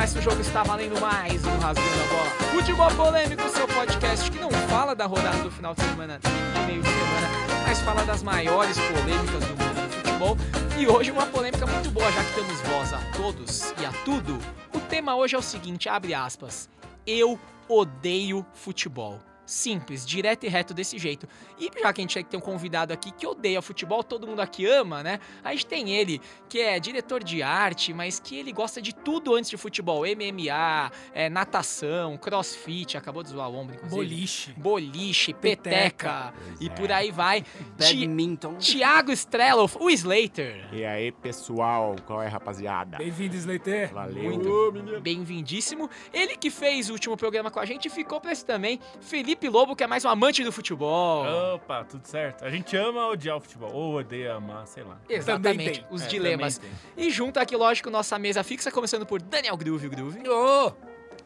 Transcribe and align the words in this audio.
começa 0.00 0.18
o 0.18 0.22
jogo, 0.22 0.40
está 0.40 0.62
valendo 0.62 0.98
mais 0.98 1.44
um 1.44 1.58
Rasgando 1.58 2.02
a 2.02 2.06
Bola. 2.06 2.30
Futebol 2.52 2.90
Polêmico, 2.92 3.46
seu 3.50 3.68
podcast 3.68 4.30
que 4.30 4.38
não 4.38 4.50
fala 4.50 4.96
da 4.96 5.04
rodada 5.04 5.42
do 5.42 5.50
final 5.50 5.74
de 5.74 5.82
semana 5.82 6.18
de 6.18 6.60
meio 6.66 6.80
de 6.80 6.88
semana, 6.88 7.28
mas 7.68 7.80
fala 7.80 8.02
das 8.06 8.22
maiores 8.22 8.78
polêmicas 8.78 9.44
do 9.44 9.48
mundo 9.48 9.88
do 9.88 9.96
futebol. 9.96 10.36
E 10.78 10.86
hoje 10.86 11.10
uma 11.10 11.26
polêmica 11.26 11.66
muito 11.66 11.90
boa, 11.90 12.10
já 12.12 12.24
que 12.24 12.34
damos 12.34 12.60
voz 12.62 12.94
a 12.94 12.98
todos 13.14 13.74
e 13.78 13.84
a 13.84 13.92
tudo. 14.02 14.38
O 14.72 14.80
tema 14.80 15.14
hoje 15.16 15.34
é 15.34 15.38
o 15.38 15.42
seguinte, 15.42 15.86
abre 15.86 16.14
aspas. 16.14 16.70
Eu 17.06 17.38
odeio 17.68 18.46
futebol. 18.54 19.20
Simples, 19.50 20.06
direto 20.06 20.44
e 20.44 20.48
reto 20.48 20.72
desse 20.72 20.96
jeito. 20.96 21.26
E 21.58 21.68
já 21.80 21.92
que 21.92 22.00
a 22.00 22.02
gente 22.02 22.22
tem 22.22 22.38
um 22.38 22.40
convidado 22.42 22.92
aqui 22.92 23.10
que 23.10 23.26
odeia 23.26 23.60
futebol, 23.60 24.04
todo 24.04 24.24
mundo 24.24 24.38
aqui 24.38 24.64
ama, 24.64 25.02
né? 25.02 25.18
A 25.42 25.50
gente 25.50 25.66
tem 25.66 25.90
ele, 25.90 26.20
que 26.48 26.60
é 26.60 26.78
diretor 26.78 27.24
de 27.24 27.42
arte, 27.42 27.92
mas 27.92 28.20
que 28.20 28.38
ele 28.38 28.52
gosta 28.52 28.80
de 28.80 28.94
tudo 28.94 29.34
antes 29.34 29.50
de 29.50 29.56
futebol: 29.56 30.04
MMA, 30.04 30.92
é, 31.12 31.28
natação, 31.28 32.16
crossfit, 32.16 32.96
acabou 32.96 33.24
de 33.24 33.30
zoar 33.30 33.50
o 33.50 33.56
ombro, 33.56 33.74
inclusive. 33.74 33.96
Boliche. 33.96 34.52
Boliche, 34.52 35.34
peteca, 35.34 36.32
Pois 36.32 36.60
e 36.60 36.66
é. 36.66 36.70
por 36.70 36.92
aí 36.92 37.10
vai. 37.10 37.44
Badminton. 37.76 38.54
Tiago 38.54 39.10
Strello, 39.10 39.68
o 39.80 39.90
Slater. 39.90 40.68
E 40.72 40.84
aí, 40.84 41.10
pessoal, 41.10 41.96
qual 42.06 42.22
é, 42.22 42.28
rapaziada? 42.28 42.98
Bem-vindo, 42.98 43.34
Slater. 43.34 43.92
Valeu. 43.92 44.22
Muito 44.22 45.00
bem-vindíssimo. 45.00 45.90
Ele 46.12 46.36
que 46.36 46.50
fez 46.50 46.88
o 46.88 46.92
último 46.92 47.16
programa 47.16 47.50
com 47.50 47.58
a 47.58 47.66
gente 47.66 47.90
ficou 47.90 48.20
pra 48.20 48.30
esse 48.30 48.44
também. 48.44 48.78
Felipe 49.00 49.39
Lobo, 49.48 49.74
que 49.76 49.82
é 49.82 49.86
mais 49.86 50.04
um 50.04 50.08
amante 50.08 50.42
do 50.44 50.52
futebol. 50.52 51.24
Opa, 51.54 51.84
tudo 51.84 52.06
certo. 52.06 52.44
A 52.44 52.50
gente 52.50 52.76
ama 52.76 53.06
odiar 53.08 53.36
o 53.36 53.40
futebol, 53.40 53.72
ou 53.72 53.94
odeia 53.96 54.34
amar, 54.34 54.66
sei 54.66 54.82
lá. 54.82 54.98
Exatamente, 55.08 55.80
tem. 55.80 55.86
os 55.90 56.02
É, 56.02 56.06
dilemas. 56.06 56.60
E 56.96 57.10
junto 57.10 57.38
aqui, 57.40 57.56
lógico, 57.56 57.90
nossa 57.90 58.18
mesa 58.18 58.42
fixa, 58.44 58.70
começando 58.70 59.06
por 59.06 59.20
Daniel 59.20 59.56
Groove, 59.56 59.86
o 59.86 59.90
Groove. 59.90 60.28
Ô, 60.28 60.72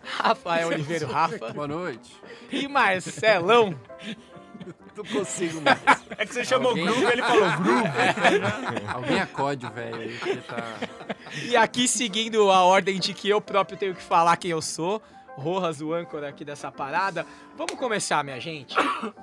Rafael 0.02 0.68
Oliveira, 0.68 1.06
Rafa. 1.06 1.52
Boa 1.52 1.66
noite. 1.68 2.14
E 2.50 2.68
Marcelão. 2.68 3.74
Não 4.96 5.04
consigo 5.04 5.60
mais. 5.60 5.78
É 6.16 6.24
que 6.24 6.32
você 6.32 6.44
chamou 6.44 6.68
Alguém- 6.70 6.84
groove, 6.84 7.04
ele 7.06 7.22
falou 7.22 7.50
groove. 7.56 7.88
Alguém 8.94 9.20
acode, 9.20 9.66
velho, 9.70 10.42
tá... 10.42 10.62
E 11.42 11.56
aqui, 11.56 11.88
seguindo 11.88 12.48
a 12.52 12.62
ordem 12.62 13.00
de 13.00 13.12
que 13.12 13.28
eu 13.28 13.40
próprio 13.40 13.76
tenho 13.76 13.94
que 13.96 14.02
falar 14.02 14.36
quem 14.36 14.52
eu 14.52 14.62
sou. 14.62 15.02
Rojas, 15.36 15.80
o 15.80 15.92
âncora 15.92 16.28
aqui 16.28 16.44
dessa 16.44 16.70
parada. 16.70 17.26
Vamos 17.56 17.74
começar, 17.74 18.22
minha 18.24 18.40
gente. 18.40 18.74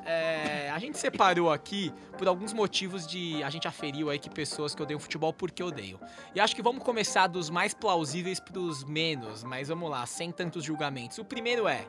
É, 0.05 0.69
a 0.69 0.79
gente 0.79 0.97
separou 0.97 1.51
aqui 1.51 1.93
por 2.17 2.27
alguns 2.27 2.53
motivos 2.53 3.07
de. 3.07 3.41
A 3.43 3.49
gente 3.49 3.67
aferiu 3.67 4.09
aí 4.09 4.19
que 4.19 4.29
pessoas 4.29 4.75
que 4.75 4.81
odeiam 4.81 4.99
futebol 4.99 5.33
porque 5.33 5.63
odeiam. 5.63 5.99
E 6.35 6.39
acho 6.39 6.55
que 6.55 6.61
vamos 6.61 6.83
começar 6.83 7.27
dos 7.27 7.49
mais 7.49 7.73
plausíveis 7.73 8.39
pros 8.39 8.83
menos, 8.83 9.43
mas 9.43 9.69
vamos 9.69 9.89
lá, 9.89 10.05
sem 10.05 10.31
tantos 10.31 10.63
julgamentos. 10.63 11.17
O 11.17 11.25
primeiro 11.25 11.67
é: 11.67 11.87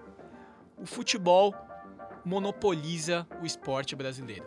o 0.78 0.86
futebol 0.86 1.54
monopoliza 2.24 3.26
o 3.40 3.46
esporte 3.46 3.96
brasileiro. 3.96 4.46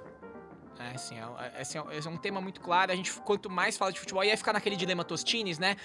É, 0.80 0.96
assim, 0.96 1.16
é, 1.16 1.22
é, 1.58 1.62
assim, 1.62 1.78
é, 1.78 1.98
é 2.06 2.10
um 2.10 2.18
tema 2.18 2.42
muito 2.42 2.62
claro. 2.62 2.92
A 2.92 2.96
gente, 2.96 3.12
quanto 3.22 3.50
mais 3.50 3.78
fala 3.78 3.92
de 3.92 4.00
futebol, 4.00 4.24
ia 4.24 4.38
ficar 4.38 4.54
naquele 4.54 4.76
dilema 4.76 5.04
Tostines, 5.04 5.58
né? 5.58 5.76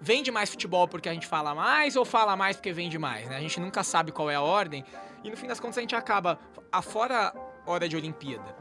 Vende 0.00 0.30
mais 0.30 0.48
futebol 0.50 0.88
porque 0.88 1.08
a 1.08 1.12
gente 1.12 1.26
fala 1.26 1.54
mais 1.54 1.94
ou 1.96 2.04
fala 2.04 2.34
mais 2.36 2.56
porque 2.56 2.72
vende 2.72 2.98
mais, 2.98 3.28
né? 3.28 3.36
A 3.36 3.40
gente 3.40 3.60
nunca 3.60 3.82
sabe 3.84 4.10
qual 4.12 4.30
é 4.30 4.34
a 4.34 4.40
ordem. 4.42 4.84
E 5.22 5.30
no 5.30 5.36
fim 5.36 5.46
das 5.46 5.60
contas 5.60 5.76
a 5.78 5.80
gente 5.82 5.94
acaba, 5.94 6.38
afora 6.72 7.34
hora 7.66 7.86
de 7.86 7.94
Olimpíada, 7.96 8.56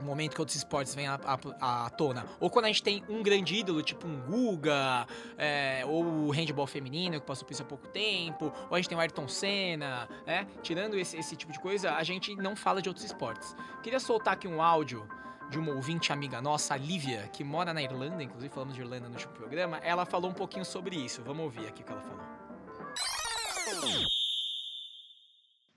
o 0.00 0.02
momento 0.02 0.34
que 0.34 0.40
outros 0.40 0.56
esportes 0.56 0.92
vêm 0.94 1.06
à, 1.06 1.20
à- 1.60 1.86
à 1.86 1.90
tona. 1.90 2.26
Ou 2.40 2.50
quando 2.50 2.64
a 2.64 2.68
gente 2.68 2.82
tem 2.82 3.04
um 3.08 3.22
grande 3.22 3.54
ídolo, 3.54 3.80
tipo 3.82 4.08
um 4.08 4.18
Guga, 4.22 5.06
é, 5.38 5.84
ou 5.86 6.02
o 6.04 6.30
handball 6.32 6.66
feminino, 6.66 7.20
que 7.20 7.26
passou 7.26 7.46
por 7.46 7.52
isso 7.52 7.62
há 7.62 7.66
pouco 7.66 7.86
tempo, 7.88 8.52
ou 8.68 8.74
a 8.74 8.78
gente 8.78 8.88
tem 8.88 8.98
o 8.98 9.00
Ayrton 9.00 9.28
Senna, 9.28 10.08
né? 10.26 10.48
Tirando 10.62 10.98
esse, 10.98 11.16
esse 11.16 11.36
tipo 11.36 11.52
de 11.52 11.60
coisa, 11.60 11.92
a 11.94 12.02
gente 12.02 12.34
não 12.34 12.56
fala 12.56 12.82
de 12.82 12.88
outros 12.88 13.04
esportes. 13.06 13.54
Queria 13.84 14.00
soltar 14.00 14.34
aqui 14.34 14.48
um 14.48 14.60
áudio 14.60 15.06
de 15.50 15.58
uma 15.58 15.72
ouvinte 15.74 16.12
amiga 16.12 16.40
nossa, 16.40 16.74
a 16.74 16.76
Lívia, 16.76 17.28
que 17.32 17.42
mora 17.42 17.74
na 17.74 17.82
Irlanda, 17.82 18.22
inclusive 18.22 18.54
falamos 18.54 18.74
de 18.74 18.80
Irlanda 18.80 19.08
no 19.08 19.14
último 19.14 19.32
programa. 19.32 19.78
Ela 19.78 20.06
falou 20.06 20.30
um 20.30 20.34
pouquinho 20.34 20.64
sobre 20.64 20.94
isso. 20.96 21.22
Vamos 21.24 21.44
ouvir 21.44 21.66
aqui 21.66 21.82
o 21.82 21.84
que 21.84 21.92
ela 21.92 22.00
falou. 22.00 22.24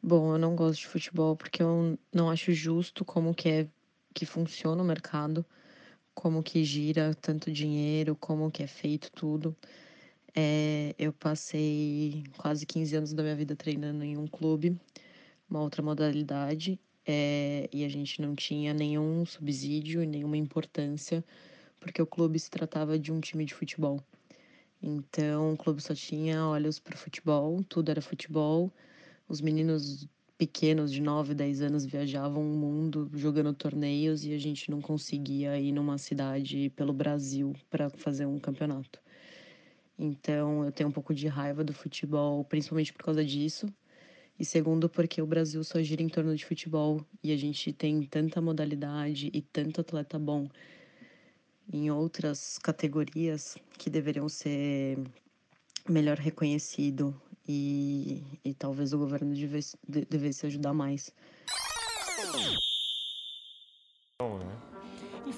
Bom, 0.02 0.34
eu 0.34 0.38
não 0.38 0.56
gosto 0.56 0.82
de 0.82 0.88
futebol 0.88 1.36
porque 1.36 1.64
eu 1.64 1.98
não 2.14 2.30
acho 2.30 2.54
justo 2.54 3.04
como 3.04 3.34
que 3.34 3.50
é 3.50 3.68
que 4.14 4.28
funciona 4.28 4.84
o 4.84 4.86
mercado, 4.86 5.44
como 6.14 6.44
que 6.44 6.64
gira 6.64 7.16
tanto 7.16 7.52
dinheiro, 7.52 8.16
como 8.16 8.52
que 8.52 8.62
é 8.62 8.68
feito 8.68 9.12
tudo. 9.12 9.56
É, 10.36 10.94
eu 11.00 11.12
passei 11.12 12.24
quase 12.38 12.66
15 12.66 12.96
anos 12.96 13.14
da 13.14 13.24
minha 13.24 13.36
vida 13.36 13.56
treinando 13.56 14.04
em 14.04 14.18
um 14.18 14.28
clube, 14.28 14.80
uma 15.50 15.62
outra 15.62 15.82
modalidade, 15.82 16.80
é, 17.06 17.70
e 17.72 17.84
a 17.84 17.90
gente 17.90 18.22
não 18.22 18.36
tinha 18.36 18.74
nenhum 18.74 19.26
subsídio 19.26 20.06
nenhuma 20.06 20.38
importância, 20.38 21.24
porque 21.80 22.02
o 22.02 22.08
clube 22.08 22.40
se 22.40 22.50
tratava 22.50 22.98
de 22.98 23.12
um 23.12 23.20
time 23.20 23.46
de 23.46 23.54
futebol. 23.54 24.02
Então, 24.82 25.54
o 25.54 25.58
clube 25.58 25.82
só 25.82 25.96
tinha 25.96 26.46
olhos 26.46 26.80
para 26.80 26.98
futebol, 26.98 27.64
tudo 27.64 27.90
era 27.90 28.02
futebol. 28.02 28.72
Os 29.30 29.40
meninos 29.40 30.08
pequenos 30.38 30.92
de 30.92 31.02
9, 31.02 31.34
10 31.34 31.62
anos 31.62 31.86
viajavam 31.86 32.42
o 32.42 32.56
mundo 32.56 33.10
jogando 33.14 33.54
torneios 33.54 34.26
e 34.26 34.34
a 34.34 34.38
gente 34.38 34.70
não 34.70 34.82
conseguia 34.82 35.58
ir 35.58 35.72
numa 35.72 35.98
cidade 35.98 36.70
pelo 36.76 36.92
Brasil 36.92 37.54
para 37.70 37.90
fazer 37.90 38.26
um 38.26 38.40
campeonato. 38.40 39.00
Então 39.98 40.66
eu 40.66 40.72
tenho 40.72 40.90
um 40.90 40.92
pouco 40.92 41.14
de 41.14 41.28
raiva 41.28 41.64
do 41.64 41.74
futebol, 41.74 42.44
principalmente 42.44 42.92
por 42.92 43.04
causa 43.04 43.24
disso. 43.24 43.68
E 44.44 44.46
segundo, 44.46 44.90
porque 44.90 45.22
o 45.22 45.26
Brasil 45.26 45.64
só 45.64 45.82
gira 45.82 46.04
em 46.04 46.10
torno 46.10 46.36
de 46.36 46.46
futebol 46.46 47.00
e 47.24 47.32
a 47.32 47.38
gente 47.38 47.72
tem 47.72 48.04
tanta 48.04 48.42
modalidade 48.42 49.32
e 49.34 49.42
tanto 49.42 49.80
atleta 49.80 50.20
bom 50.20 50.50
em 51.72 51.90
outras 51.90 52.58
categorias 52.58 53.56
que 53.80 53.90
deveriam 53.90 54.28
ser 54.28 55.00
melhor 55.88 56.18
reconhecido 56.18 57.16
e, 57.48 58.22
e 58.44 58.54
talvez 58.54 58.92
o 58.92 58.98
governo 58.98 59.34
devesse, 59.34 59.78
de- 59.88 60.04
devesse 60.04 60.46
ajudar 60.46 60.74
mais. 60.74 61.10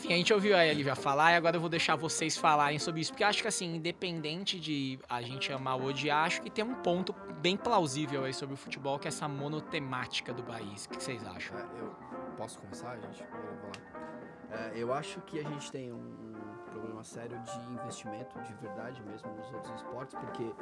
Enfim, 0.05 0.13
a 0.13 0.17
gente 0.17 0.31
ouviu 0.31 0.55
a 0.55 0.63
Lívia 0.71 0.95
falar 0.95 1.31
e 1.31 1.35
agora 1.35 1.55
eu 1.55 1.59
vou 1.59 1.67
deixar 1.69 1.95
vocês 1.95 2.37
falarem 2.37 2.77
sobre 2.77 3.01
isso, 3.01 3.11
porque 3.11 3.23
acho 3.23 3.41
que 3.41 3.47
assim, 3.47 3.75
independente 3.75 4.59
de 4.59 4.99
a 5.09 5.19
gente 5.23 5.51
amar 5.51 5.77
ou 5.77 5.85
odiar, 5.87 6.25
acho 6.25 6.43
que 6.43 6.49
tem 6.51 6.63
um 6.63 6.75
ponto 6.75 7.11
bem 7.41 7.57
plausível 7.57 8.23
aí 8.23 8.31
sobre 8.31 8.53
o 8.53 8.57
futebol, 8.57 8.99
que 8.99 9.07
é 9.07 9.09
essa 9.09 9.27
monotemática 9.27 10.31
do 10.31 10.43
país. 10.43 10.85
O 10.85 10.89
que 10.89 11.01
vocês 11.03 11.25
acham? 11.25 11.57
É, 11.57 11.63
eu 11.79 11.95
posso 12.37 12.59
começar, 12.59 12.95
gente? 12.97 13.23
Eu. 13.23 14.55
É, 14.55 14.71
eu 14.75 14.93
acho 14.93 15.19
que 15.21 15.39
a 15.39 15.43
gente 15.43 15.71
tem 15.71 15.91
um 15.91 16.35
problema 16.71 17.03
sério 17.03 17.41
de 17.41 17.73
investimento 17.73 18.39
de 18.41 18.53
verdade 18.53 19.01
mesmo 19.01 19.33
nos 19.33 19.51
outros 19.53 19.73
esportes, 19.75 20.13
porque 20.13 20.53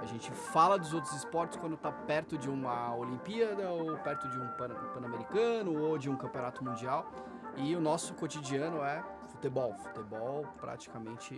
a 0.00 0.06
gente 0.06 0.30
fala 0.30 0.78
dos 0.78 0.94
outros 0.94 1.12
esportes 1.14 1.58
quando 1.58 1.76
tá 1.76 1.92
perto 1.92 2.38
de 2.38 2.48
uma 2.48 2.94
Olimpíada 2.96 3.70
ou 3.70 3.98
perto 3.98 4.26
de 4.30 4.38
um 4.38 4.48
Pan- 4.56 4.74
Pan-Americano 4.94 5.78
ou 5.78 5.98
de 5.98 6.08
um 6.08 6.16
campeonato 6.16 6.64
mundial. 6.64 7.12
E 7.56 7.74
o 7.74 7.80
nosso 7.80 8.14
cotidiano 8.14 8.82
é 8.82 9.02
futebol, 9.28 9.74
futebol 9.78 10.46
praticamente 10.60 11.34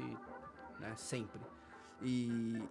né, 0.79 0.95
sempre. 0.97 1.41
E 2.03 2.63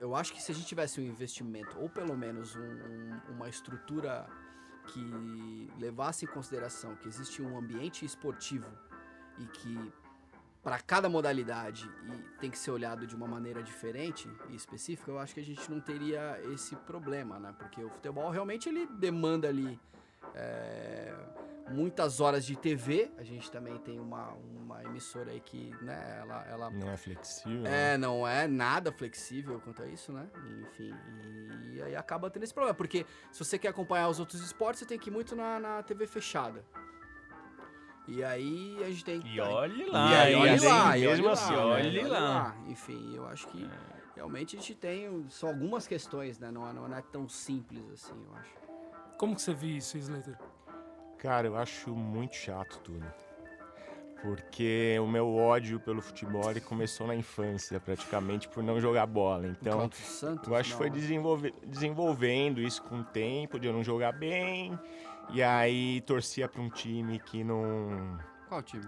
eu 0.00 0.14
acho 0.14 0.32
que 0.32 0.42
se 0.42 0.52
a 0.52 0.54
gente 0.54 0.66
tivesse 0.66 1.00
um 1.00 1.04
investimento, 1.04 1.78
ou 1.78 1.88
pelo 1.88 2.16
menos 2.16 2.56
um- 2.56 2.60
um- 2.62 3.20
uma 3.34 3.48
estrutura 3.48 4.26
que 4.88 5.70
levasse 5.78 6.24
em 6.24 6.28
consideração 6.28 6.94
que 6.96 7.08
existe 7.08 7.42
um 7.42 7.58
ambiente 7.58 8.04
esportivo 8.04 8.66
e 9.38 9.44
que 9.46 9.92
para 10.62 10.78
cada 10.80 11.08
modalidade 11.08 11.88
e 12.04 12.38
tem 12.40 12.50
que 12.50 12.58
ser 12.58 12.70
olhado 12.72 13.06
de 13.06 13.14
uma 13.14 13.26
maneira 13.28 13.62
diferente 13.62 14.28
e 14.48 14.56
específica, 14.56 15.10
eu 15.10 15.18
acho 15.18 15.32
que 15.34 15.40
a 15.40 15.44
gente 15.44 15.70
não 15.70 15.80
teria 15.80 16.40
esse 16.52 16.74
problema, 16.74 17.38
né? 17.38 17.54
Porque 17.56 17.82
o 17.82 17.88
futebol 17.88 18.30
realmente 18.30 18.68
ele 18.68 18.86
demanda 18.86 19.48
ali 19.48 19.78
é, 20.34 21.14
muitas 21.70 22.20
horas 22.20 22.44
de 22.44 22.56
TV. 22.56 23.10
A 23.18 23.22
gente 23.22 23.50
também 23.50 23.76
tem 23.78 23.98
uma, 24.00 24.32
uma 24.56 24.84
emissora 24.84 25.30
aí 25.30 25.40
que, 25.40 25.74
né, 25.82 26.18
ela, 26.20 26.44
ela 26.48 26.70
Não 26.70 26.90
é 26.90 26.96
flexível. 26.96 27.60
né? 27.62 27.94
é, 27.94 27.98
não 27.98 28.26
é 28.26 28.46
nada 28.46 28.92
flexível 28.92 29.60
quanto 29.60 29.82
a 29.82 29.86
isso, 29.86 30.12
né? 30.12 30.26
Enfim, 30.62 30.94
e 31.72 31.82
aí 31.82 31.96
acaba 31.96 32.30
tendo 32.30 32.42
esse 32.44 32.54
problema, 32.54 32.74
porque 32.74 33.04
se 33.32 33.44
você 33.44 33.58
quer 33.58 33.68
acompanhar 33.68 34.08
os 34.08 34.18
outros 34.20 34.40
esportes, 34.40 34.80
você 34.80 34.86
tem 34.86 34.98
que 34.98 35.10
ir 35.10 35.12
muito 35.12 35.34
na, 35.36 35.58
na 35.58 35.82
TV 35.82 36.06
fechada. 36.06 36.64
E 38.08 38.22
aí 38.22 38.76
a 38.84 38.86
gente 38.86 39.04
tem 39.04 39.20
que. 39.20 39.28
E 39.34 39.40
olhe 39.40 39.82
E 39.82 39.90
lá, 39.90 40.20
aí, 40.22 40.32
e 40.32 40.36
olhe 40.36 40.50
assim, 40.50 40.66
lá, 40.68 40.96
e 40.96 41.00
mesmo 41.00 41.24
olhe 41.24 41.32
assim, 41.32 41.54
lá, 41.56 41.66
olhe 41.66 42.02
né? 42.04 42.08
lá. 42.08 42.56
Enfim, 42.68 43.16
eu 43.16 43.26
acho 43.26 43.48
que 43.48 43.68
realmente 44.14 44.56
a 44.56 44.60
gente 44.60 44.76
tem 44.76 45.26
só 45.28 45.48
algumas 45.48 45.88
questões, 45.88 46.38
né? 46.38 46.52
Não, 46.52 46.68
é- 46.68 46.72
não 46.72 46.96
é 46.96 47.02
tão 47.02 47.28
simples 47.28 47.82
assim, 47.92 48.14
eu 48.14 48.36
acho. 48.36 48.65
Como 49.18 49.34
que 49.34 49.42
você 49.42 49.54
viu 49.54 49.76
isso, 49.76 49.96
Slater? 49.98 50.36
Cara, 51.18 51.46
eu 51.46 51.56
acho 51.56 51.94
muito 51.94 52.36
chato 52.36 52.78
tudo. 52.80 53.04
Porque 54.22 54.96
o 55.00 55.06
meu 55.06 55.34
ódio 55.36 55.78
pelo 55.78 56.00
futebol 56.00 56.50
ele 56.50 56.60
começou 56.60 57.06
na 57.06 57.14
infância, 57.14 57.78
praticamente, 57.78 58.48
por 58.48 58.62
não 58.62 58.80
jogar 58.80 59.06
bola. 59.06 59.46
Então, 59.46 59.88
Santos, 59.92 60.48
eu 60.48 60.54
acho 60.56 60.70
que 60.72 60.76
foi 60.76 60.90
desenvolve- 60.90 61.54
desenvolvendo 61.66 62.60
isso 62.60 62.82
com 62.82 63.00
o 63.00 63.04
tempo, 63.04 63.58
de 63.58 63.66
eu 63.68 63.72
não 63.72 63.84
jogar 63.84 64.12
bem. 64.12 64.78
E 65.30 65.42
aí 65.42 66.00
torcia 66.02 66.48
para 66.48 66.60
um 66.62 66.68
time 66.70 67.18
que 67.18 67.44
não. 67.44 68.18
Qual 68.48 68.62
time? 68.62 68.86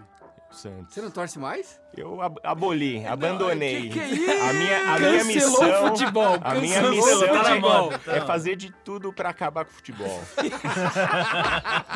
Santos. 0.51 0.93
Você 0.93 1.01
não 1.01 1.11
torce 1.11 1.37
mais? 1.37 1.79
Eu 1.95 2.21
ab- 2.21 2.39
aboli, 2.43 3.05
abandonei. 3.05 3.83
Que 3.83 3.89
que 3.89 3.99
é 3.99 4.07
isso? 4.09 4.43
A 4.43 4.53
minha, 4.53 4.93
a 4.95 4.99
minha 4.99 5.23
missão. 5.23 5.53
o 5.85 5.87
futebol. 5.89 6.37
A 6.41 6.55
minha 6.55 6.81
missão 6.83 7.19
o 7.19 7.27
tá 7.27 7.43
futebol. 7.45 7.91
moda. 7.91 7.99
é 8.07 8.21
fazer 8.21 8.55
de 8.55 8.71
tudo 8.83 9.11
pra 9.13 9.29
acabar 9.29 9.65
com 9.65 9.71
o 9.71 9.73
futebol. 9.75 10.21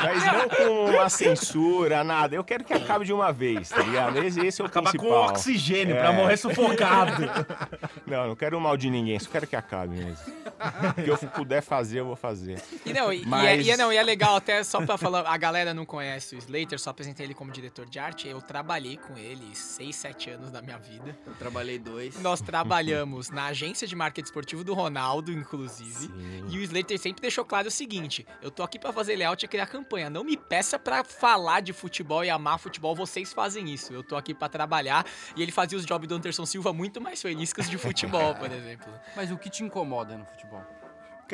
Mas 0.04 0.24
não 0.26 0.50
com 0.50 0.86
uma 0.92 1.10
censura, 1.10 2.04
nada. 2.04 2.36
Eu 2.36 2.44
quero 2.44 2.64
que 2.64 2.74
acabe 2.74 3.06
de 3.06 3.14
uma 3.14 3.32
vez, 3.32 3.70
tá 3.70 3.82
ligado? 3.82 4.18
Esse, 4.24 4.46
esse 4.46 4.62
é 4.62 4.64
o 4.64 4.68
Acabar 4.68 4.92
com 4.92 4.98
principal. 4.98 5.22
o 5.26 5.30
oxigênio 5.30 5.96
É. 5.96 6.00
pra 6.00 6.12
morrer 6.12 6.38
sufocado. 6.38 7.24
Não, 8.06 8.28
não 8.28 8.36
quero 8.36 8.60
mal 8.60 8.76
de 8.76 8.90
ninguém, 8.90 9.18
só 9.20 9.30
quero 9.30 9.48
que 9.48 9.56
acabe 9.56 9.96
mesmo. 9.96 10.18
O 10.90 10.94
que 11.02 11.10
eu 11.10 11.18
puder 11.30 11.62
fazer, 11.62 12.02
eu 12.02 12.06
vou 12.06 12.16
fazer. 12.16 12.62
E 12.86 12.92
não, 12.94 13.12
e, 13.12 13.26
Mas- 13.26 13.44
e 13.44 13.48
é, 13.48 13.62
e 13.62 13.72
é- 13.72 13.78
não, 13.78 13.92
e 13.94 13.98
é 13.98 14.04
legal 14.04 14.36
até 14.36 14.62
só 14.64 14.86
pra 14.86 14.98
falar, 14.98 15.22
a 15.28 15.38
galera 15.38 15.74
não 15.74 15.86
conhece 15.86 16.36
o 16.36 16.38
Slater, 16.38 16.78
só 16.80 16.90
apresentei 16.90 17.26
ele 17.26 17.34
como 17.34 17.52
diretor 17.52 17.86
de 17.86 17.98
arte. 18.00 18.28
Eu 18.28 18.42
trabalhei 18.44 18.98
com 18.98 19.18
ele 19.18 19.56
6, 19.56 19.96
7 19.96 20.30
anos 20.32 20.52
da 20.52 20.62
minha 20.62 20.78
vida. 20.78 21.18
Eu 21.26 21.34
trabalhei 21.36 21.80
dois. 21.80 22.20
Nós 22.22 22.42
trabalhamos 22.42 23.30
na 23.30 23.46
agência 23.46 23.88
de 23.88 23.96
marketing 23.96 24.26
esportivo 24.26 24.64
do 24.64 24.74
Ronaldo, 24.74 25.32
inclusive. 25.32 26.08
Sim. 26.08 26.46
E 26.50 26.58
o 26.58 26.62
Slater 26.62 27.00
sempre 27.00 27.22
deixou 27.22 27.46
claro 27.46 27.68
o 27.68 27.72
seguinte: 27.72 28.26
eu 28.42 28.52
tô 28.52 28.64
aqui 28.64 28.78
pra 28.78 28.92
fazer 28.94 29.16
layout 29.16 29.44
e 29.44 29.48
criar 29.48 29.68
campanha. 29.68 30.10
Não 30.10 30.24
me 30.24 30.38
peça 30.38 30.78
pra 30.78 31.04
falar 31.04 31.62
de 31.62 31.74
futebol 31.74 32.24
e 32.24 32.30
amar 32.30 32.60
futebol, 32.60 32.96
vocês 32.96 33.34
fazem 33.34 33.74
isso. 33.74 33.94
Eu 33.94 34.04
tô 34.04 34.16
aqui 34.16 34.34
pra 34.34 34.50
trabalhar. 34.50 35.06
E 35.36 35.42
ele 35.42 35.52
fazia 35.52 35.78
os 35.78 35.86
jobs 35.86 36.08
do 36.08 36.16
Anderson 36.16 36.46
Silva 36.46 36.74
muito 36.74 37.02
mais 37.02 37.22
felizes 37.22 37.54
que 37.54 37.62
os 37.62 37.70
de 37.70 37.78
futebol, 37.78 38.36
por 38.36 38.52
exemplo. 38.52 38.92
Mas 39.16 39.32
o 39.32 39.38
que 39.38 39.50
te 39.50 39.64
incomoda 39.64 40.18
no 40.18 40.26
futebol? 40.26 40.64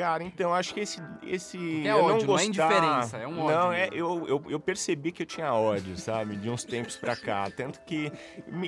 Cara, 0.00 0.24
então 0.24 0.54
acho 0.54 0.72
que 0.72 0.80
esse. 0.80 0.98
esse 1.22 1.86
é 1.86 1.94
ódio, 1.94 2.08
não 2.08 2.08
não 2.08 2.20
é 2.22 2.26
gostar, 2.26 2.44
indiferença, 2.46 3.16
é 3.18 3.26
um 3.26 3.40
ódio 3.42 3.54
Não, 3.54 3.70
é, 3.70 3.90
mesmo. 3.90 3.96
eu, 3.96 4.28
eu, 4.28 4.44
eu 4.48 4.58
percebi 4.58 5.12
que 5.12 5.24
eu 5.24 5.26
tinha 5.26 5.52
ódio, 5.52 5.94
sabe? 5.98 6.36
De 6.36 6.48
uns 6.48 6.64
tempos 6.64 6.96
pra 6.96 7.14
cá. 7.14 7.50
Tanto 7.50 7.80
que 7.82 8.10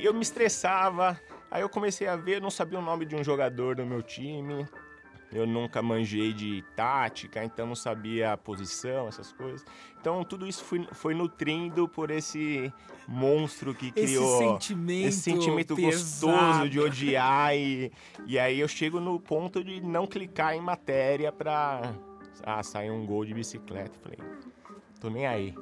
eu 0.03 0.13
me 0.13 0.21
estressava. 0.21 1.19
Aí 1.51 1.63
eu 1.63 1.71
comecei 1.71 2.07
a 2.07 2.17
ver, 2.17 2.39
não 2.41 2.51
sabia 2.51 2.79
o 2.79 2.83
nome 2.83 3.07
de 3.07 3.17
um 3.17 3.25
jogador 3.25 3.77
do 3.77 3.87
meu 3.87 4.03
time. 4.03 4.69
Eu 5.33 5.47
nunca 5.47 5.81
manjei 5.81 6.33
de 6.33 6.63
tática, 6.77 7.43
então 7.43 7.67
não 7.67 7.75
sabia 7.75 8.33
a 8.33 8.37
posição, 8.37 9.09
essas 9.09 9.33
coisas. 9.33 9.65
Então 10.01 10.23
tudo 10.25 10.47
isso 10.47 10.63
foi, 10.63 10.87
foi 10.93 11.15
nutrindo 11.15 11.89
por 11.89 12.11
esse 12.11 12.73
monstro 13.09 13.75
que 13.75 13.91
criou. 13.91 14.39
sentimento. 14.39 15.09
Esse 15.09 15.21
sentimento 15.21 15.75
gostoso 15.75 16.69
de 16.69 16.79
odiar 16.79 17.57
e, 17.57 17.91
e 18.27 18.39
aí 18.39 18.61
eu 18.61 18.69
chego 18.69 19.01
no 19.01 19.19
ponto 19.19 19.65
de 19.65 19.81
não 19.81 20.07
clicar 20.07 20.55
em 20.55 20.61
matéria 20.61 21.33
pra 21.33 21.95
ah, 22.43 22.63
sair 22.63 22.91
um 22.91 23.07
gol 23.07 23.25
de 23.25 23.33
bicicleta. 23.33 23.99
Falei, 24.03 24.19
tô 25.01 25.09
nem 25.09 25.27
aí. 25.27 25.55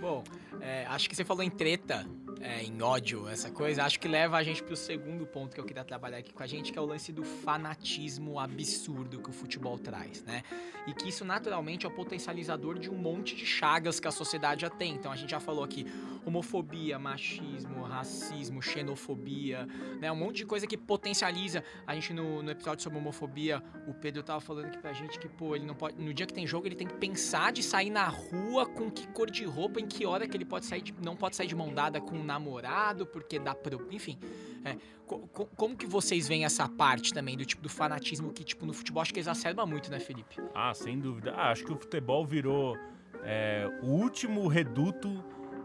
Bom, 0.00 0.22
é, 0.60 0.84
acho 0.86 1.08
que 1.08 1.16
você 1.16 1.24
falou 1.24 1.42
em 1.42 1.50
treta, 1.50 2.06
é, 2.40 2.62
em 2.62 2.80
ódio, 2.82 3.28
essa 3.28 3.50
coisa. 3.50 3.84
Acho 3.84 3.98
que 4.00 4.08
leva 4.08 4.36
a 4.36 4.42
gente 4.42 4.62
pro 4.62 4.74
segundo 4.76 5.26
ponto 5.26 5.54
que 5.54 5.60
eu 5.60 5.64
queria 5.64 5.84
trabalhar 5.84 6.18
aqui 6.18 6.32
com 6.32 6.42
a 6.42 6.46
gente, 6.46 6.72
que 6.72 6.78
é 6.78 6.82
o 6.82 6.84
lance 6.86 7.12
do 7.12 7.22
fanatismo 7.24 8.38
absurdo 8.38 9.20
que 9.20 9.30
o 9.30 9.32
futebol 9.32 9.78
traz, 9.78 10.22
né? 10.24 10.42
E 10.86 10.92
que 10.92 11.08
isso 11.08 11.24
naturalmente 11.24 11.86
é 11.86 11.88
o 11.88 11.92
potencializador 11.92 12.78
de 12.78 12.90
um 12.90 12.96
monte 12.96 13.36
de 13.36 13.46
chagas 13.46 14.00
que 14.00 14.08
a 14.08 14.10
sociedade 14.10 14.62
já 14.62 14.70
tem. 14.70 14.94
Então 14.94 15.12
a 15.12 15.16
gente 15.16 15.30
já 15.30 15.38
falou 15.40 15.62
aqui 15.62 15.86
homofobia, 16.24 16.98
machismo, 16.98 17.82
racismo, 17.82 18.60
xenofobia, 18.62 19.66
né? 20.00 20.10
Um 20.10 20.16
monte 20.16 20.36
de 20.38 20.46
coisa 20.46 20.66
que 20.66 20.76
potencializa. 20.76 21.62
A 21.86 21.94
gente 21.94 22.12
no, 22.12 22.42
no 22.42 22.50
episódio 22.50 22.82
sobre 22.82 22.98
homofobia, 22.98 23.62
o 23.86 23.94
Pedro 23.94 24.22
tava 24.22 24.40
falando 24.40 24.66
aqui 24.66 24.78
pra 24.78 24.92
gente 24.92 25.18
que, 25.18 25.28
pô, 25.28 25.54
ele 25.54 25.64
não 25.64 25.74
pode. 25.74 26.00
No 26.00 26.12
dia 26.12 26.26
que 26.26 26.34
tem 26.34 26.46
jogo, 26.46 26.66
ele 26.66 26.74
tem 26.76 26.86
que 26.86 26.94
pensar 26.94 27.52
de 27.52 27.62
sair 27.62 27.90
na 27.90 28.06
rua 28.08 28.66
com 28.66 28.90
que 28.90 29.06
cor 29.08 29.30
de 29.30 29.44
roupa, 29.44 29.80
em 29.80 29.86
que 29.86 30.04
hora 30.06 30.26
que 30.26 30.36
ele 30.36 30.44
pode 30.44 30.66
sair 30.66 30.82
de- 30.82 30.94
não 31.02 31.16
pode 31.16 31.36
sair 31.36 31.46
de 31.46 31.54
mão 31.54 31.72
dada 31.72 32.00
com 32.00 32.21
um 32.22 32.26
namorado, 32.26 33.04
porque 33.06 33.38
dá 33.38 33.54
pro. 33.54 33.86
Enfim. 33.90 34.18
é, 34.64 34.76
co- 35.06 35.18
co- 35.32 35.48
como 35.56 35.76
que 35.76 35.86
vocês 35.86 36.26
veem 36.28 36.44
essa 36.44 36.68
parte 36.68 37.12
também 37.12 37.36
do 37.36 37.44
tipo 37.44 37.60
do 37.62 37.68
fanatismo 37.68 38.32
que, 38.32 38.44
tipo, 38.44 38.64
no 38.64 38.72
futebol 38.72 39.02
acho 39.02 39.12
que 39.12 39.20
exacerba 39.20 39.66
muito, 39.66 39.90
né, 39.90 39.98
Felipe? 40.00 40.36
Ah, 40.54 40.72
sem 40.72 40.98
dúvida. 40.98 41.32
Ah, 41.36 41.50
acho 41.50 41.64
que 41.64 41.72
o 41.72 41.76
futebol 41.76 42.24
virou 42.24 42.76
é, 43.24 43.68
o 43.82 43.86
último 43.88 44.46
reduto 44.48 45.22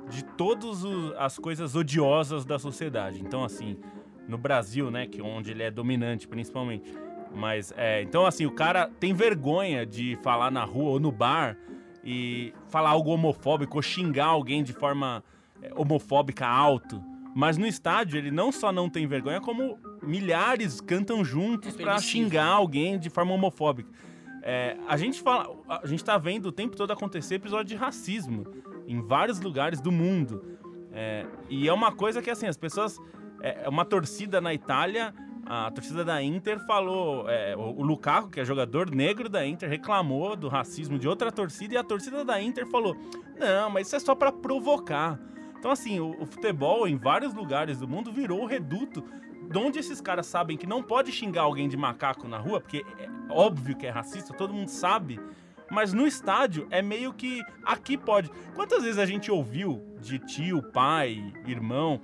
de 0.10 0.24
todas 0.24 0.84
as 1.18 1.38
coisas 1.38 1.76
odiosas 1.76 2.46
da 2.46 2.58
sociedade. 2.58 3.20
Então, 3.22 3.44
assim, 3.44 3.78
no 4.28 4.38
Brasil, 4.38 4.90
né, 4.90 5.06
que 5.08 5.20
é 5.22 5.24
onde 5.24 5.52
ele 5.52 5.64
é 5.64 5.70
dominante 5.72 6.28
principalmente. 6.28 6.92
Mas, 7.36 7.74
é, 7.76 8.02
então, 8.02 8.26
assim, 8.26 8.46
o 8.46 8.52
cara 8.52 8.90
tem 9.00 9.14
vergonha 9.14 9.86
de 9.86 10.16
falar 10.24 10.50
na 10.50 10.64
rua 10.64 10.92
ou 10.92 11.00
no 11.00 11.12
bar 11.12 11.58
e 12.04 12.54
falar 12.70 12.92
algo 12.92 13.12
homofóbico 13.12 13.78
ou 13.78 13.82
xingar 13.82 14.28
alguém 14.28 14.64
de 14.64 14.72
forma 14.72 15.24
homofóbica 15.76 16.48
alto. 16.48 17.04
Mas 17.36 17.58
no 17.58 17.68
estádio 17.68 18.18
ele 18.18 18.32
não 18.32 18.52
só 18.52 18.72
não 18.72 18.90
tem 18.90 19.06
vergonha, 19.06 19.40
como 19.40 19.78
milhares 20.02 20.82
cantam 20.82 21.24
juntos 21.24 21.74
É 21.74 21.78
pra 21.78 21.86
permissivo. 21.94 22.12
xingar 22.12 22.48
alguém 22.48 22.98
de 22.98 23.10
forma 23.10 23.34
homofóbica. 23.34 23.90
É, 24.42 24.78
a 24.88 24.98
gente 24.98 25.22
fala, 25.22 25.50
a 25.68 25.86
gente 25.86 26.04
tá 26.04 26.18
vendo 26.18 26.48
o 26.48 26.52
tempo 26.52 26.76
todo 26.76 26.92
acontecer 26.92 27.36
episódio 27.36 27.66
de 27.66 27.76
racismo 27.76 28.46
em 28.88 29.02
vários 29.02 29.40
lugares 29.40 29.80
do 29.82 29.92
mundo. 29.92 30.58
É, 30.92 31.26
e 31.50 31.68
é 31.68 31.74
uma 31.74 31.92
coisa 31.92 32.22
que 32.22 32.30
assim, 32.30 32.48
as 32.48 32.58
pessoas. 32.58 32.98
É 33.42 33.66
é 33.66 33.70
uma 33.70 33.86
torcida 33.86 34.42
na 34.42 34.52
Itália, 34.52 35.14
a 35.46 35.70
torcida 35.70 36.04
da 36.04 36.24
Inter 36.24 36.60
falou. 36.66 37.30
é, 37.30 37.56
o, 37.56 37.84
Lukaku, 37.84 38.30
que 38.32 38.40
é 38.40 38.46
jogador 38.46 38.90
negro 38.90 39.30
da 39.30 39.46
Inter, 39.46 39.70
reclamou 39.70 40.36
do 40.36 40.48
racismo 40.48 40.98
de 40.98 41.08
outra 41.08 41.32
torcida 41.32 41.76
e 41.76 41.78
a 41.78 41.84
torcida 41.84 42.26
da 42.26 42.42
Inter 42.42 42.66
falou: 42.66 42.96
não, 43.38 43.70
mas 43.70 43.86
isso 43.88 43.96
é 43.96 44.00
só 44.00 44.16
pra 44.16 44.32
provocar. 44.32 45.20
Então, 45.60 45.72
assim, 45.72 46.00
o, 46.00 46.22
o 46.22 46.26
futebol 46.26 46.88
em 46.88 46.96
vários 46.96 47.34
lugares 47.34 47.80
do 47.80 47.88
mundo 47.88 48.12
virou 48.12 48.44
o 48.44 48.46
reduto 48.46 49.04
de 49.50 49.58
onde 49.58 49.80
esses 49.80 50.02
caras 50.02 50.26
sabem 50.28 50.58
que 50.58 50.68
não 50.68 50.84
pode 50.84 51.12
xingar 51.12 51.44
alguém 51.44 51.70
de 51.70 51.78
macaco 51.78 52.28
na 52.28 52.38
rua, 52.38 52.60
porque 52.60 52.86
é 53.00 53.10
óbvio 53.30 53.76
que 53.76 53.88
é 53.88 53.90
racista, 53.90 54.34
todo 54.34 54.54
mundo 54.54 54.70
sabe. 54.70 55.20
Mas 55.70 55.94
no 55.94 56.08
estádio 56.08 56.68
é 56.70 56.82
meio 56.82 57.14
que 57.14 57.42
aqui 57.64 57.98
pode. 57.98 58.30
Quantas 58.56 58.84
vezes 58.84 58.98
a 58.98 59.06
gente 59.06 59.30
ouviu 59.32 59.84
de 60.02 60.20
tio, 60.20 60.62
pai, 60.72 61.34
irmão, 61.46 62.02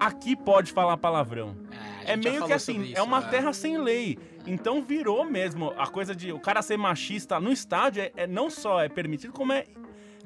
aqui 0.00 0.34
pode 0.34 0.72
falar 0.72 0.96
palavrão? 0.96 1.56
É 2.04 2.16
já 2.16 2.16
meio 2.16 2.46
que 2.46 2.52
assim, 2.52 2.80
é 2.80 2.86
isso, 2.92 3.02
uma 3.02 3.20
né? 3.20 3.28
terra 3.28 3.52
sem 3.52 3.78
lei. 3.78 4.18
Então 4.46 4.82
virou 4.82 5.24
mesmo 5.24 5.72
a 5.76 5.86
coisa 5.86 6.14
de 6.14 6.32
o 6.32 6.40
cara 6.40 6.62
ser 6.62 6.76
machista 6.76 7.38
no 7.38 7.52
estádio 7.52 8.02
é, 8.02 8.12
é 8.16 8.26
não 8.26 8.50
só 8.50 8.80
é 8.80 8.88
permitido, 8.88 9.32
como 9.32 9.52
é 9.52 9.66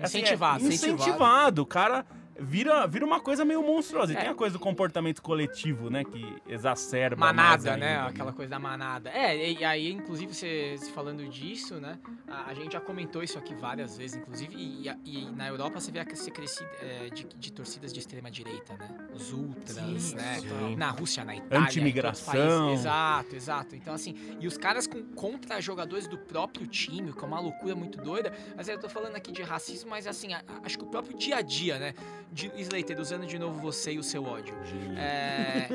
assim, 0.01 0.19
é 0.19 0.23
Incentivado. 0.23 0.65
incentivado. 0.65 1.63
O 1.63 1.67
cara 1.67 2.07
vira, 2.39 2.87
vira 2.87 3.05
uma 3.05 3.21
coisa 3.21 3.45
meio 3.45 3.63
monstruosa. 3.63 4.13
E 4.13 4.17
É. 4.17 4.21
tem 4.21 4.29
a 4.29 4.35
coisa 4.35 4.55
do 4.55 4.59
comportamento 4.59 5.21
coletivo, 5.23 5.91
né? 5.91 6.05
Que 6.05 6.37
exacerba. 6.49 7.17
Manada, 7.27 7.77
né? 7.77 7.97
ainda, 7.99 8.09
Aquela 8.09 8.33
coisa 8.33 8.51
da 8.51 8.59
manada. 8.59 9.11
É, 9.11 9.53
e 9.53 9.65
aí, 9.65 9.91
inclusive, 9.93 10.35
você 10.35 10.77
falando 10.95 11.27
disso, 11.29 11.77
né? 11.81 11.99
A, 12.29 12.51
a 12.51 12.55
gente 12.55 12.73
já 12.73 12.81
comentou 12.81 13.23
isso 13.23 13.39
aqui 13.39 13.55
várias 13.55 13.97
vezes, 13.97 14.17
inclusive, 14.17 14.55
e, 14.57 14.89
a- 14.89 14.97
e 15.05 15.27
na 15.31 15.49
Europa 15.49 15.81
você 15.81 15.91
vê 15.91 15.99
essa 16.01 16.31
crescida 16.31 16.71
é, 16.81 17.09
de, 17.11 17.25
de 17.25 17.53
torcidas 17.53 17.93
de 17.93 18.01
extrema-direita, 18.01 18.75
né? 18.75 18.89
Os 19.15 19.33
ultras, 19.33 19.77
Sim, 19.77 20.17
né? 20.17 20.39
sim. 20.41 20.77
Na 20.77 20.91
Rússia, 20.91 21.25
na 21.25 21.37
Itália. 21.37 21.67
Antimigração. 21.67 22.33
países. 22.35 22.81
Exato, 22.81 23.37
exato. 23.37 23.77
Então, 23.77 23.95
assim, 23.95 24.15
e 24.41 24.47
os 24.47 24.57
caras 24.59 24.87
com, 24.87 25.03
contra 25.15 25.61
jogadores 25.61 26.07
do 26.07 26.19
próprio 26.19 26.67
time, 26.67 27.13
que 27.13 27.25
é 27.25 27.27
uma 27.27 27.41
loucura 27.41 27.75
muito 27.75 27.99
doida. 28.01 28.33
Mas 28.57 28.69
eu 28.69 28.79
tô 28.79 28.89
falando 28.89 29.17
aqui 29.17 29.33
de 29.33 29.43
racismo, 29.43 29.91
mas 29.91 30.07
assim, 30.07 30.33
a- 30.33 30.39
a- 30.47 30.67
acho 30.67 30.79
que 30.79 30.85
o 30.85 30.89
próprio 30.89 31.17
dia 31.17 31.37
a 31.37 31.43
dia, 31.43 31.79
né? 31.79 31.95
De, 32.33 32.51
Slater, 32.57 33.01
usando 33.01 33.27
de 33.27 33.39
novo 33.39 33.59
você 33.61 33.93
e 33.93 33.99
o 33.99 34.03
seu 34.03 34.25
ódio. 34.25 34.55
É, 34.97 35.69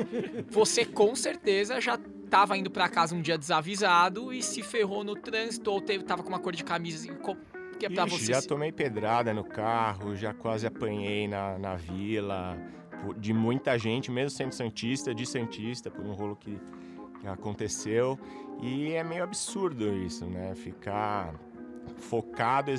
você 0.48 0.84
com 0.84 1.14
certeza 1.16 1.80
já 1.80 1.98
tava 2.30 2.56
indo 2.56 2.70
pra 2.70 2.88
casa 2.88 3.14
um 3.14 3.20
dia 3.20 3.36
desavisado 3.36 4.32
e 4.32 4.42
se 4.42 4.62
ferrou 4.62 5.02
no 5.02 5.14
trânsito 5.14 5.70
ou 5.70 5.80
teve, 5.80 6.04
tava 6.04 6.22
com 6.22 6.28
uma 6.28 6.38
cor 6.38 6.54
de 6.54 6.62
camisa 6.62 7.08
que 7.78 7.86
é 7.86 7.90
pra 7.90 8.06
Ixi, 8.06 8.18
você. 8.18 8.32
já 8.32 8.42
tomei 8.42 8.70
pedrada 8.70 9.34
no 9.34 9.42
carro, 9.42 10.14
já 10.14 10.32
quase 10.32 10.66
apanhei 10.66 11.26
na, 11.26 11.58
na 11.58 11.74
vila, 11.74 12.56
de 13.16 13.32
muita 13.32 13.76
gente, 13.76 14.10
mesmo 14.10 14.30
sendo 14.30 14.52
santista, 14.52 15.12
de 15.12 15.26
santista, 15.26 15.90
por 15.90 16.04
um 16.04 16.12
rolo 16.12 16.36
que, 16.36 16.60
que 17.20 17.26
aconteceu. 17.26 18.18
E 18.60 18.92
é 18.92 19.02
meio 19.02 19.24
absurdo 19.24 19.92
isso, 19.96 20.24
né? 20.26 20.54
Ficar 20.54 21.34
focado 21.96 22.70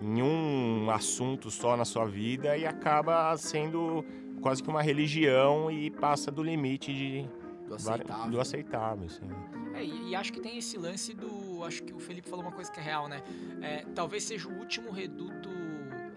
em 0.00 0.22
um 0.22 0.90
assunto 0.90 1.50
só 1.50 1.76
na 1.76 1.84
sua 1.84 2.04
vida 2.06 2.56
e 2.56 2.66
acaba 2.66 3.36
sendo 3.36 4.04
quase 4.40 4.62
que 4.62 4.68
uma 4.68 4.82
religião 4.82 5.70
e 5.70 5.90
passa 5.90 6.30
do 6.30 6.42
limite 6.42 6.92
de 6.92 7.26
Do 7.66 7.74
aceitável. 7.74 8.30
do 8.30 8.40
aceitável 8.40 9.06
assim. 9.06 9.28
É, 9.74 9.84
e, 9.84 10.10
e 10.10 10.14
acho 10.14 10.32
que 10.32 10.40
tem 10.40 10.58
esse 10.58 10.76
lance 10.76 11.14
do. 11.14 11.64
Acho 11.64 11.82
que 11.82 11.92
o 11.92 11.98
Felipe 11.98 12.28
falou 12.28 12.44
uma 12.44 12.52
coisa 12.52 12.70
que 12.70 12.78
é 12.78 12.82
real, 12.82 13.08
né? 13.08 13.22
É, 13.62 13.84
talvez 13.94 14.24
seja 14.24 14.48
o 14.48 14.58
último 14.58 14.90
reduto 14.90 15.48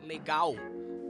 legal 0.03 0.53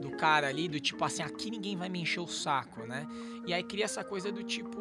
do 0.00 0.10
cara 0.12 0.46
ali, 0.46 0.68
do 0.68 0.78
tipo 0.78 1.04
assim, 1.04 1.22
aqui 1.22 1.50
ninguém 1.50 1.76
vai 1.76 1.88
me 1.88 2.00
encher 2.00 2.20
o 2.20 2.26
saco, 2.28 2.82
né? 2.86 3.06
E 3.46 3.52
aí 3.52 3.62
cria 3.64 3.84
essa 3.84 4.04
coisa 4.04 4.30
do 4.30 4.42
tipo. 4.44 4.78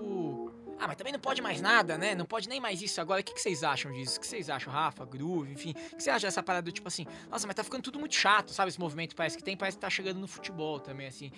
Ah, 0.80 0.86
mas 0.88 0.96
também 0.96 1.12
não 1.12 1.20
pode 1.20 1.42
mais 1.42 1.60
nada, 1.60 1.98
né? 1.98 2.14
Não 2.14 2.26
pode 2.26 2.48
nem 2.48 2.60
mais 2.60 2.82
isso 2.82 3.02
agora. 3.02 3.22
O 3.22 3.24
que, 3.24 3.34
que 3.34 3.42
vocês 3.42 3.64
acham 3.64 3.92
disso? 3.92 4.18
O 4.18 4.20
que 4.22 4.28
vocês 4.28 4.50
acham, 4.50 4.72
Rafa, 4.72 5.04
Groove, 5.06 5.52
enfim? 5.52 5.72
O 5.92 5.96
que 5.96 6.04
você 6.04 6.10
acha 6.12 6.28
dessa 6.28 6.44
parada 6.44 6.66
do 6.66 6.72
tipo 6.72 6.88
assim, 6.88 7.06
nossa, 7.30 7.48
mas 7.48 7.56
tá 7.56 7.64
ficando 7.64 7.82
tudo 7.82 8.00
muito 8.00 8.14
chato, 8.16 8.52
sabe? 8.54 8.70
Esse 8.70 8.80
movimento 8.80 9.16
parece 9.16 9.36
que 9.36 9.44
tem, 9.44 9.58
parece 9.58 9.78
que 9.78 9.82
tá 9.82 9.90
chegando 9.90 10.20
no 10.20 10.28
futebol 10.28 10.80
também, 10.80 11.08
assim. 11.08 11.32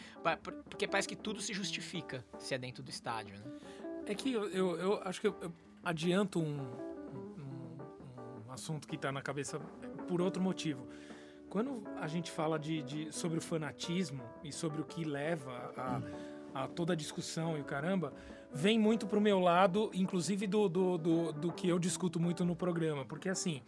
Porque 0.69 0.87
parece 0.87 1.07
que 1.07 1.15
tudo 1.15 1.39
se 1.41 1.53
justifica 1.53 2.25
se 2.37 2.53
é 2.53 2.57
dentro 2.57 2.83
do 2.83 2.89
estádio, 2.89 3.37
né? 3.39 3.45
É 4.07 4.13
que 4.15 4.33
eu, 4.33 4.49
eu, 4.49 4.75
eu 4.79 5.01
acho 5.03 5.21
que 5.21 5.27
eu, 5.27 5.35
eu 5.41 5.53
adianto 5.83 6.39
um, 6.39 6.59
um- 6.59 7.77
um 8.47 8.51
assunto 8.51 8.87
que 8.87 8.95
está 8.95 9.11
na 9.11 9.21
cabeça 9.21 9.59
por 10.07 10.21
outro 10.21 10.41
motivo. 10.41 10.87
Quando 11.49 11.83
a 11.99 12.07
gente 12.07 12.29
fala 12.29 12.59
de, 12.59 12.81
de- 12.83 13.11
sobre 13.11 13.37
o 13.37 13.41
fanatismo 13.41 14.23
e 14.43 14.51
sobre 14.51 14.81
o 14.81 14.83
que 14.83 15.03
leva 15.03 15.73
a, 16.53 16.63
a 16.63 16.67
toda 16.67 16.93
a 16.93 16.95
discussão 16.95 17.57
e 17.57 17.61
o 17.61 17.63
caramba, 17.63 18.13
vem 18.51 18.79
muito 18.79 19.07
pro 19.07 19.21
meu 19.21 19.39
lado, 19.39 19.89
inclusive 19.93 20.47
do, 20.47 20.67
do, 20.67 20.97
do, 20.97 21.33
do 21.33 21.51
que 21.51 21.67
eu 21.67 21.79
discuto 21.79 22.19
muito 22.19 22.43
no 22.45 22.55
programa. 22.55 23.05
Porque 23.05 23.29
assim, 23.29 23.61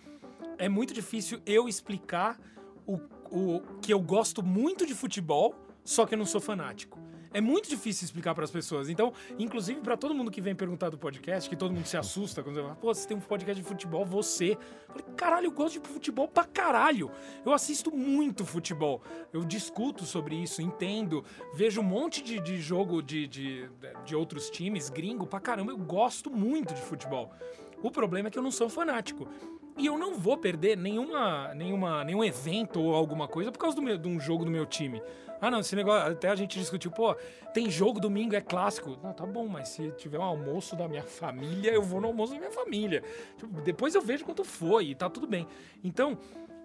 é 0.57 0.69
muito 0.69 0.93
difícil 0.93 1.39
eu 1.45 1.67
explicar 1.67 2.39
o, 2.85 2.99
o 3.29 3.61
que 3.81 3.93
eu 3.93 3.99
gosto 3.99 4.43
muito 4.43 4.85
de 4.85 4.93
futebol, 4.93 5.55
só 5.83 6.05
que 6.05 6.13
eu 6.13 6.17
não 6.17 6.25
sou 6.25 6.41
fanático. 6.41 7.00
É 7.33 7.39
muito 7.39 7.69
difícil 7.69 8.05
explicar 8.05 8.35
para 8.35 8.43
as 8.43 8.51
pessoas. 8.51 8.89
Então, 8.89 9.13
inclusive 9.39 9.79
para 9.79 9.95
todo 9.95 10.13
mundo 10.13 10.29
que 10.29 10.41
vem 10.41 10.53
perguntar 10.53 10.89
do 10.89 10.97
podcast, 10.97 11.49
que 11.49 11.55
todo 11.55 11.73
mundo 11.73 11.85
se 11.85 11.97
assusta 11.97 12.43
quando 12.43 12.55
você 12.55 12.61
fala, 12.61 12.75
pô, 12.75 12.93
você 12.93 13.07
tem 13.07 13.15
um 13.15 13.21
podcast 13.21 13.61
de 13.61 13.67
futebol, 13.67 14.05
você. 14.05 14.51
Eu 14.51 14.57
falei, 14.89 15.05
caralho, 15.15 15.45
eu 15.47 15.51
gosto 15.51 15.79
de 15.79 15.87
futebol 15.87 16.27
pra 16.27 16.43
caralho. 16.43 17.09
Eu 17.45 17.53
assisto 17.53 17.95
muito 17.95 18.45
futebol. 18.45 19.01
Eu 19.31 19.43
discuto 19.43 20.03
sobre 20.05 20.35
isso, 20.35 20.61
entendo, 20.61 21.23
vejo 21.53 21.81
um 21.81 21.85
monte 21.85 22.21
de, 22.21 22.39
de 22.39 22.59
jogo 22.59 23.01
de, 23.01 23.27
de, 23.27 23.69
de 24.05 24.15
outros 24.15 24.49
times, 24.49 24.89
gringo 24.89 25.25
pra 25.25 25.39
caramba. 25.39 25.71
Eu 25.71 25.77
gosto 25.77 26.29
muito 26.29 26.73
de 26.73 26.81
futebol. 26.81 27.31
O 27.81 27.89
problema 27.91 28.27
é 28.27 28.31
que 28.31 28.37
eu 28.37 28.43
não 28.43 28.51
sou 28.51 28.69
fanático. 28.69 29.27
E 29.77 29.85
eu 29.85 29.97
não 29.97 30.15
vou 30.15 30.37
perder 30.37 30.77
nenhuma, 30.77 31.53
nenhuma, 31.53 32.03
nenhum 32.03 32.23
evento 32.23 32.79
ou 32.81 32.93
alguma 32.93 33.27
coisa 33.27 33.51
por 33.51 33.57
causa 33.59 33.75
do 33.75 33.81
meu- 33.81 33.97
de 33.97 34.07
um 34.07 34.19
jogo 34.19 34.45
do 34.45 34.51
meu 34.51 34.65
time. 34.65 35.01
Ah, 35.39 35.49
não, 35.49 35.59
esse 35.61 35.75
negócio. 35.75 36.11
Até 36.11 36.29
a 36.29 36.35
gente 36.35 36.59
discutiu, 36.59 36.91
pô, 36.91 37.15
tem 37.53 37.67
jogo 37.69 37.99
domingo, 37.99 38.35
é 38.35 38.41
clássico. 38.41 38.99
Não, 39.01 39.11
tá 39.11 39.25
bom, 39.25 39.47
mas 39.47 39.69
se 39.69 39.89
tiver 39.93 40.19
um 40.19 40.23
almoço 40.23 40.75
da 40.75 40.87
minha 40.87 41.01
família, 41.03 41.71
eu 41.71 41.81
vou 41.81 41.99
no 41.99 42.07
almoço 42.07 42.33
da 42.33 42.39
minha 42.39 42.51
família. 42.51 43.01
Tipo, 43.37 43.59
depois 43.61 43.95
eu 43.95 44.01
vejo 44.01 44.23
quanto 44.23 44.43
foi 44.43 44.87
e 44.89 44.95
tá 44.95 45.09
tudo 45.09 45.25
bem. 45.25 45.47
Então, 45.83 46.15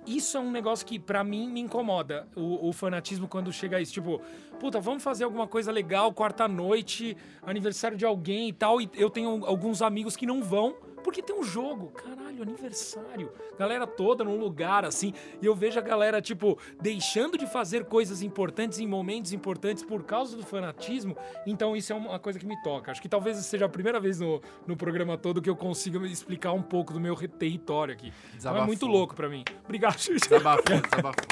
isso 0.06 0.37
é 0.37 0.40
um 0.40 0.50
negócio 0.50 0.85
que 0.85 0.99
pra 0.99 1.25
mim 1.25 1.49
me 1.49 1.61
incomoda. 1.61 2.28
O, 2.37 2.68
o 2.68 2.73
fanatismo 2.73 3.26
quando 3.26 3.50
chega 3.50 3.78
a 3.78 3.80
isso. 3.80 3.94
Tipo, 3.94 4.20
puta, 4.61 4.78
vamos 4.78 5.02
fazer 5.02 5.25
alguma 5.25 5.46
coisa 5.46 5.73
legal, 5.73 6.12
quarta-noite, 6.12 7.16
aniversário 7.42 7.96
de 7.96 8.04
alguém 8.04 8.49
e 8.49 8.52
tal. 8.52 8.78
E 8.78 8.90
eu 8.94 9.08
tenho 9.08 9.46
alguns 9.46 9.80
amigos 9.80 10.16
que 10.16 10.26
não 10.26 10.42
vão. 10.42 10.76
Porque 11.06 11.22
tem 11.22 11.38
um 11.38 11.44
jogo, 11.44 11.92
caralho, 11.92 12.42
aniversário. 12.42 13.32
Galera 13.56 13.86
toda 13.86 14.25
num 14.25 14.36
lugar 14.36 14.84
assim. 14.84 15.14
E 15.40 15.46
eu 15.46 15.54
vejo 15.54 15.78
a 15.78 15.80
galera, 15.80 16.20
tipo, 16.20 16.58
deixando 16.82 17.38
de 17.38 17.46
fazer 17.46 17.84
coisas 17.84 18.22
importantes 18.22 18.80
em 18.80 18.88
momentos 18.88 19.32
importantes 19.32 19.84
por 19.84 20.02
causa 20.02 20.36
do 20.36 20.42
fanatismo. 20.44 21.16
Então 21.46 21.76
isso 21.76 21.92
é 21.92 21.96
uma 21.96 22.18
coisa 22.18 22.40
que 22.40 22.44
me 22.44 22.60
toca. 22.60 22.90
Acho 22.90 23.00
que 23.00 23.08
talvez 23.08 23.36
seja 23.36 23.66
a 23.66 23.68
primeira 23.68 24.00
vez 24.00 24.18
no, 24.18 24.42
no 24.66 24.76
programa 24.76 25.16
todo 25.16 25.40
que 25.40 25.48
eu 25.48 25.54
consiga 25.54 26.04
explicar 26.08 26.52
um 26.52 26.62
pouco 26.62 26.92
do 26.92 26.98
meu 26.98 27.14
território 27.14 27.94
aqui. 27.94 28.12
Então 28.36 28.56
é 28.56 28.66
muito 28.66 28.84
louco 28.84 29.14
pra 29.14 29.28
mim. 29.28 29.44
Obrigado, 29.64 30.00
Xuxa. 30.00 30.28
Desabafou, 30.28 30.80
desabafou. 30.90 31.25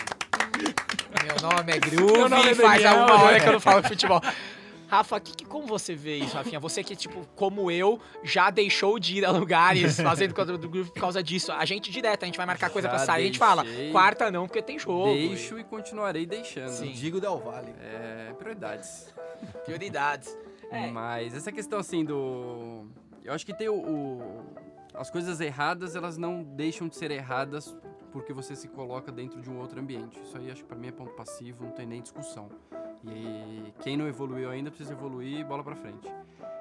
Meu 1.24 1.50
nome 1.50 1.72
é 1.72 1.78
Groove 1.80 2.12
Meu 2.12 2.28
nome 2.28 2.50
é 2.50 2.54
faz 2.54 2.84
alguma 2.84 3.24
hora 3.24 3.32
né? 3.32 3.40
que 3.40 3.48
eu 3.48 3.52
não 3.54 3.60
falo 3.60 3.82
de 3.82 3.88
futebol. 3.88 4.20
Rafa, 4.96 5.18
que, 5.20 5.34
que- 5.34 5.44
como 5.44 5.66
você 5.66 5.94
vê 5.94 6.16
isso, 6.18 6.36
Rafinha? 6.36 6.60
Você 6.60 6.84
que, 6.84 6.94
tipo, 6.94 7.26
como 7.34 7.70
eu, 7.70 7.98
já 8.22 8.48
deixou 8.50 8.98
de 8.98 9.18
ir 9.18 9.24
a 9.24 9.30
lugares 9.30 10.00
fazendo 10.00 10.32
contra 10.34 10.56
do 10.56 10.68
Groove 10.68 10.90
por 10.92 11.00
causa 11.00 11.22
disso. 11.22 11.50
A 11.52 11.64
gente 11.64 11.90
direto, 11.90 12.22
a 12.22 12.26
gente 12.26 12.36
vai 12.36 12.46
marcar 12.46 12.70
coisa 12.70 12.86
Já 12.88 12.94
pra 12.94 13.04
sair, 13.04 13.22
a 13.22 13.26
gente 13.26 13.38
fala, 13.38 13.64
quarta 13.90 14.30
não, 14.30 14.46
porque 14.46 14.62
tem 14.62 14.78
jogo. 14.78 15.12
Deixo 15.12 15.58
e 15.58 15.64
continuarei 15.64 16.24
deixando. 16.26 16.68
Sim. 16.70 16.92
Digo 16.92 17.20
Del 17.20 17.38
Valle. 17.38 17.74
É, 17.80 18.32
prioridades. 18.38 19.12
Prioridades. 19.64 20.36
É. 20.70 20.86
Mas 20.90 21.34
essa 21.34 21.50
questão 21.52 21.78
assim 21.78 22.04
do. 22.04 22.86
Eu 23.24 23.32
acho 23.32 23.44
que 23.44 23.52
tem 23.56 23.68
o, 23.68 23.74
o- 23.74 24.44
As 24.94 25.10
coisas 25.10 25.40
erradas, 25.40 25.96
elas 25.96 26.16
não 26.16 26.42
deixam 26.42 26.86
de 26.88 26.96
ser 26.96 27.10
erradas 27.10 27.74
porque 28.14 28.32
você 28.32 28.54
se 28.54 28.68
coloca 28.68 29.10
dentro 29.10 29.42
de 29.42 29.50
um 29.50 29.58
outro 29.58 29.80
ambiente. 29.80 30.20
Isso 30.22 30.38
aí 30.38 30.48
acho 30.48 30.62
que 30.62 30.68
pra 30.68 30.78
mim 30.78 30.86
é 30.86 30.92
ponto 30.92 31.12
passivo, 31.14 31.64
não 31.64 31.72
tem 31.72 31.84
nem 31.84 32.00
discussão. 32.00 32.48
E 33.04 33.74
quem 33.80 33.96
não 33.96 34.06
evoluiu 34.06 34.50
ainda 34.50 34.70
precisa 34.70 34.92
evoluir 34.92 35.40
e 35.40 35.44
bola 35.44 35.64
pra 35.64 35.74
frente. 35.74 36.08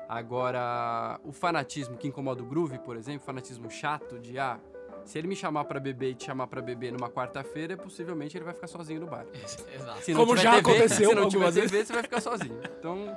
Agora, 0.10 1.20
o 1.24 1.32
fanatismo 1.32 1.96
que 1.96 2.08
incomoda 2.08 2.42
o 2.42 2.46
Groove, 2.46 2.80
por 2.80 2.98
exemplo, 2.98 3.24
fanatismo 3.24 3.70
chato 3.70 4.18
de 4.18 4.40
ah, 4.40 4.60
se 5.06 5.20
ele 5.20 5.28
me 5.28 5.36
chamar 5.36 5.66
pra 5.66 5.80
beber 5.80 6.10
e 6.10 6.16
te 6.16 6.26
chamar 6.26 6.48
pra 6.48 6.60
beber 6.60 6.92
numa 6.92 7.08
quarta-feira, 7.08 7.78
possivelmente 7.78 8.36
ele 8.36 8.46
vai 8.46 8.56
ficar 8.56 8.68
sozinho 8.68 9.02
no 9.02 9.06
bar. 9.06 9.28
Exato. 9.32 10.02
Se 10.02 10.12
não 10.12 10.26
Como 10.26 10.36
já 10.36 10.56
TV, 10.56 10.72
aconteceu 10.72 11.10
Se 11.10 11.16
não 11.16 11.30
tiver 11.30 11.52
TV, 11.54 11.86
você 11.86 11.94
vai 11.94 12.02
ficar 12.02 12.20
sozinho. 12.20 12.60
Então, 12.80 13.16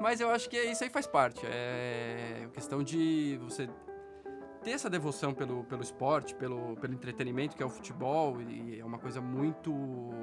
mas 0.00 0.20
eu 0.20 0.30
acho 0.30 0.48
que 0.48 0.56
isso 0.56 0.84
aí 0.84 0.90
faz 0.90 1.08
parte. 1.08 1.44
É 1.44 2.46
questão 2.54 2.80
de 2.84 3.40
você 3.42 3.68
ter 4.66 4.72
essa 4.72 4.90
devoção 4.90 5.32
pelo, 5.32 5.62
pelo 5.62 5.80
esporte, 5.80 6.34
pelo, 6.34 6.74
pelo 6.74 6.92
entretenimento 6.92 7.54
que 7.54 7.62
é 7.62 7.66
o 7.66 7.70
futebol 7.70 8.42
e 8.42 8.80
é 8.80 8.84
uma 8.84 8.98
coisa 8.98 9.20
muito 9.20 9.72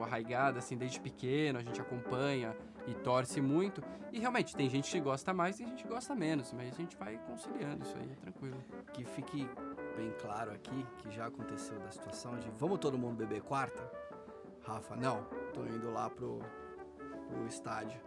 arraigada 0.01 0.59
assim 0.59 0.75
desde 0.75 0.99
pequeno, 0.99 1.59
a 1.59 1.63
gente 1.63 1.79
acompanha 1.79 2.53
e 2.85 2.93
torce 2.93 3.39
muito. 3.39 3.81
E 4.11 4.19
realmente 4.19 4.53
tem 4.53 4.69
gente 4.69 4.91
que 4.91 4.99
gosta 4.99 5.33
mais 5.33 5.61
e 5.61 5.65
gente 5.65 5.83
que 5.83 5.87
gosta 5.87 6.13
menos, 6.13 6.51
mas 6.51 6.73
a 6.73 6.75
gente 6.75 6.97
vai 6.97 7.17
conciliando 7.19 7.85
isso 7.85 7.95
aí, 7.95 8.11
é 8.11 8.15
tranquilo. 8.15 8.61
Que 8.91 9.05
fique 9.05 9.49
bem 9.95 10.13
claro 10.19 10.51
aqui 10.51 10.85
que 10.97 11.09
já 11.09 11.27
aconteceu 11.27 11.79
da 11.79 11.89
situação 11.89 12.37
de 12.37 12.49
vamos 12.57 12.79
todo 12.79 12.97
mundo 12.97 13.15
beber 13.15 13.41
quarta? 13.43 13.89
Rafa, 14.67 14.97
não, 14.97 15.23
tô 15.53 15.65
indo 15.65 15.89
lá 15.89 16.09
pro, 16.09 16.39
pro 17.29 17.47
estádio. 17.47 17.97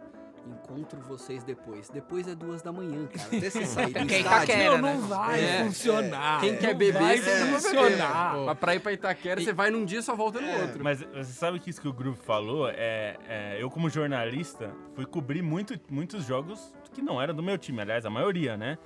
Encontro 0.47 0.99
vocês 1.01 1.43
depois. 1.43 1.89
Depois 1.89 2.27
é 2.27 2.33
duas 2.35 2.61
da 2.61 2.71
manhã, 2.71 3.05
cara. 3.07 3.27
Até 3.37 3.49
você 3.49 3.65
sair 3.65 3.87
do 3.93 4.05
Quem 4.07 4.19
estádio. 4.21 4.43
Itaquera, 4.53 4.77
Não, 4.77 4.81
né? 4.81 4.93
não 4.93 5.01
vai 5.07 5.43
É. 5.43 5.63
funcionar. 5.65 6.39
Quem 6.41 6.51
Não 6.53 6.59
quer 6.59 6.73
beber, 6.73 6.93
vai 7.01 7.19
precisa 7.19 7.45
funcionar. 7.47 8.35
Mas 8.45 8.57
pra 8.57 8.75
ir 8.75 8.79
pra 8.79 8.93
Itaquera, 8.93 9.41
você 9.41 9.53
vai 9.53 9.69
num 9.69 9.83
dia 9.85 9.99
e 9.99 10.03
só 10.03 10.15
volta 10.15 10.39
no 10.39 10.61
outro. 10.61 10.83
Mas 10.83 11.01
você 11.01 11.33
sabe 11.33 11.59
que 11.59 11.69
isso 11.69 11.81
que 11.81 11.87
o 11.87 11.93
Groove 11.93 12.17
falou, 12.19 12.69
é, 12.69 13.17
é, 13.27 13.57
eu 13.59 13.69
como 13.69 13.89
jornalista 13.89 14.71
fui 14.95 15.05
cobrir 15.05 15.41
muito, 15.41 15.79
muitos 15.89 16.25
jogos 16.25 16.73
que 16.93 17.01
não 17.01 17.21
eram 17.21 17.33
do 17.35 17.43
meu 17.43 17.57
time, 17.57 17.81
aliás, 17.81 18.05
a 18.05 18.09
maioria, 18.09 18.55
né? 18.57 18.77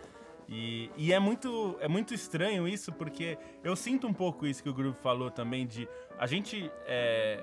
E, 0.49 0.89
e 0.97 1.13
é, 1.13 1.19
muito, 1.19 1.77
é 1.79 1.87
muito 1.87 2.13
estranho 2.13 2.67
isso, 2.67 2.91
porque 2.91 3.37
eu 3.63 3.73
sinto 3.75 4.05
um 4.07 4.13
pouco 4.13 4.45
isso 4.45 4.61
que 4.61 4.67
o 4.69 4.73
Groove 4.73 4.97
falou 4.97 5.31
também, 5.31 5.65
de 5.65 5.87
a 6.19 6.27
gente 6.27 6.69
é, 6.85 7.41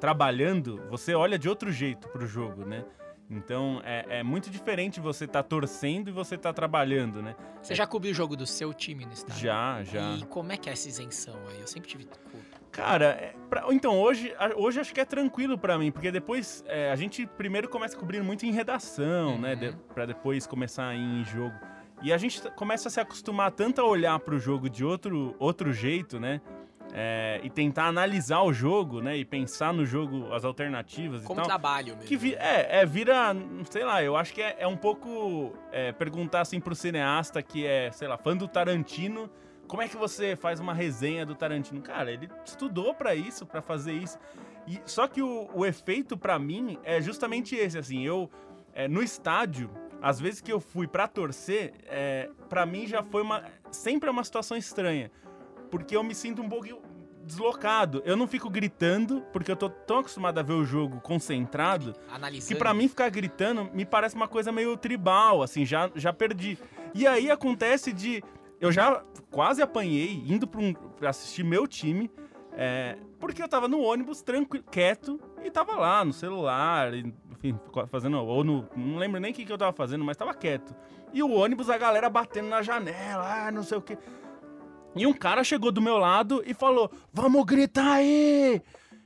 trabalhando, 0.00 0.82
você 0.90 1.14
olha 1.14 1.38
de 1.38 1.48
outro 1.48 1.70
jeito 1.70 2.08
pro 2.08 2.26
jogo, 2.26 2.64
né? 2.64 2.84
Então 3.28 3.80
é, 3.84 4.20
é 4.20 4.22
muito 4.22 4.48
diferente 4.50 5.00
você 5.00 5.26
tá 5.26 5.42
torcendo 5.42 6.08
e 6.08 6.12
você 6.12 6.36
tá 6.38 6.52
trabalhando, 6.52 7.20
né? 7.20 7.34
Você 7.60 7.74
já 7.74 7.86
cobriu 7.86 8.12
o 8.12 8.14
jogo 8.14 8.36
do 8.36 8.46
seu 8.46 8.72
time 8.72 9.04
no 9.04 9.12
estádio? 9.12 9.42
Já, 9.42 9.82
já. 9.82 10.12
E 10.16 10.24
como 10.26 10.52
é 10.52 10.56
que 10.56 10.68
é 10.68 10.72
essa 10.72 10.88
isenção 10.88 11.34
aí? 11.50 11.60
Eu 11.60 11.66
sempre 11.66 11.88
tive 11.88 12.04
culpa. 12.04 12.56
Cara, 12.70 13.06
é, 13.06 13.34
pra- 13.48 13.64
então 13.72 13.98
hoje, 13.98 14.32
a- 14.38 14.52
hoje 14.54 14.78
acho 14.78 14.92
que 14.94 15.00
é 15.00 15.04
tranquilo 15.04 15.58
pra 15.58 15.76
mim, 15.78 15.90
porque 15.90 16.10
depois 16.12 16.62
é, 16.68 16.90
a 16.92 16.96
gente 16.96 17.26
primeiro 17.26 17.68
começa 17.68 17.96
cobrindo 17.96 18.24
muito 18.24 18.46
em 18.46 18.52
redação, 18.52 19.38
né? 19.38 19.56
De, 19.56 19.72
pra 19.94 20.06
depois 20.06 20.46
começar 20.46 20.88
a 20.88 20.94
em 20.94 21.24
jogo. 21.24 21.54
E 22.02 22.12
a 22.12 22.18
gente 22.18 22.40
começa 22.52 22.88
a 22.88 22.90
se 22.90 23.00
acostumar 23.00 23.50
tanto 23.50 23.80
a 23.80 23.84
olhar 23.84 24.18
pro 24.20 24.38
jogo 24.38 24.68
de 24.68 24.84
outro, 24.84 25.34
outro 25.38 25.72
jeito, 25.72 26.20
né? 26.20 26.40
É, 26.98 27.40
e 27.44 27.50
tentar 27.50 27.88
analisar 27.88 28.40
o 28.40 28.54
jogo, 28.54 29.02
né? 29.02 29.18
E 29.18 29.22
pensar 29.22 29.70
no 29.70 29.84
jogo, 29.84 30.32
as 30.32 30.46
alternativas 30.46 31.22
Como 31.24 31.40
e 31.40 31.42
tal. 31.42 31.46
trabalho 31.46 31.88
mesmo. 31.94 32.08
Que 32.08 32.16
vi- 32.16 32.34
é, 32.36 32.78
é, 32.80 32.86
vira, 32.86 33.36
sei 33.68 33.84
lá, 33.84 34.02
eu 34.02 34.16
acho 34.16 34.32
que 34.32 34.40
é, 34.40 34.56
é 34.60 34.66
um 34.66 34.78
pouco 34.78 35.52
é, 35.70 35.92
perguntar 35.92 36.40
assim 36.40 36.58
pro 36.58 36.74
cineasta 36.74 37.42
que 37.42 37.66
é, 37.66 37.90
sei 37.92 38.08
lá, 38.08 38.16
fã 38.16 38.34
do 38.34 38.48
Tarantino, 38.48 39.28
como 39.68 39.82
é 39.82 39.88
que 39.88 39.96
você 39.96 40.36
faz 40.36 40.58
uma 40.58 40.72
resenha 40.72 41.26
do 41.26 41.34
Tarantino? 41.34 41.82
Cara, 41.82 42.10
ele 42.10 42.30
estudou 42.46 42.94
pra 42.94 43.14
isso, 43.14 43.44
pra 43.44 43.60
fazer 43.60 43.92
isso. 43.92 44.16
E, 44.66 44.80
só 44.86 45.06
que 45.06 45.20
o, 45.20 45.50
o 45.52 45.66
efeito 45.66 46.16
pra 46.16 46.38
mim 46.38 46.78
é 46.82 46.98
justamente 47.02 47.54
esse, 47.54 47.76
assim, 47.76 48.06
eu 48.06 48.30
é, 48.72 48.88
no 48.88 49.02
estádio, 49.02 49.68
às 50.00 50.18
vezes 50.18 50.40
que 50.40 50.50
eu 50.50 50.60
fui 50.60 50.86
pra 50.86 51.06
torcer, 51.06 51.74
é, 51.88 52.30
para 52.48 52.64
mim 52.64 52.86
já 52.86 53.02
foi 53.02 53.20
uma 53.20 53.44
sempre 53.70 54.08
é 54.08 54.12
uma 54.12 54.24
situação 54.24 54.56
estranha, 54.56 55.10
porque 55.70 55.94
eu 55.94 56.02
me 56.02 56.14
sinto 56.14 56.40
um 56.40 56.48
pouco 56.48 56.66
deslocado. 57.26 58.02
Eu 58.04 58.16
não 58.16 58.26
fico 58.26 58.48
gritando, 58.48 59.20
porque 59.32 59.50
eu 59.50 59.56
tô 59.56 59.68
tão 59.68 59.98
acostumado 59.98 60.38
a 60.38 60.42
ver 60.42 60.52
o 60.54 60.64
jogo 60.64 61.00
concentrado, 61.00 61.94
Analisando. 62.10 62.48
que 62.48 62.54
pra 62.54 62.72
mim 62.72 62.88
ficar 62.88 63.08
gritando 63.10 63.68
me 63.74 63.84
parece 63.84 64.14
uma 64.14 64.28
coisa 64.28 64.52
meio 64.52 64.76
tribal, 64.76 65.42
assim, 65.42 65.66
já, 65.66 65.90
já 65.94 66.12
perdi. 66.12 66.58
E 66.94 67.06
aí 67.06 67.30
acontece 67.30 67.92
de. 67.92 68.22
Eu 68.60 68.72
já 68.72 69.02
quase 69.30 69.60
apanhei 69.60 70.24
indo 70.26 70.46
pra, 70.46 70.60
um, 70.60 70.72
pra 70.72 71.10
assistir 71.10 71.44
meu 71.44 71.66
time, 71.66 72.10
é, 72.52 72.96
porque 73.20 73.42
eu 73.42 73.48
tava 73.48 73.68
no 73.68 73.80
ônibus, 73.80 74.22
tranquilo, 74.22 74.64
quieto, 74.70 75.20
E 75.44 75.50
tava 75.50 75.74
lá 75.76 76.04
no 76.04 76.12
celular, 76.12 76.94
enfim, 76.94 77.58
fazendo. 77.88 78.16
Ou 78.18 78.42
no. 78.42 78.66
Não 78.74 78.96
lembro 78.96 79.20
nem 79.20 79.32
o 79.32 79.34
que, 79.34 79.44
que 79.44 79.52
eu 79.52 79.58
tava 79.58 79.72
fazendo, 79.72 80.04
mas 80.04 80.16
tava 80.16 80.32
quieto. 80.32 80.74
E 81.12 81.22
o 81.22 81.30
ônibus, 81.30 81.70
a 81.70 81.78
galera 81.78 82.08
batendo 82.08 82.48
na 82.48 82.62
janela, 82.62 83.46
ah, 83.46 83.50
não 83.50 83.62
sei 83.62 83.78
o 83.78 83.82
quê. 83.82 83.96
E 84.96 85.06
um 85.06 85.12
cara 85.12 85.44
chegou 85.44 85.70
do 85.70 85.82
meu 85.82 85.98
lado 85.98 86.42
e 86.46 86.54
falou: 86.54 86.90
Vamos 87.12 87.44
gritar 87.44 87.92
aí! 87.92 88.62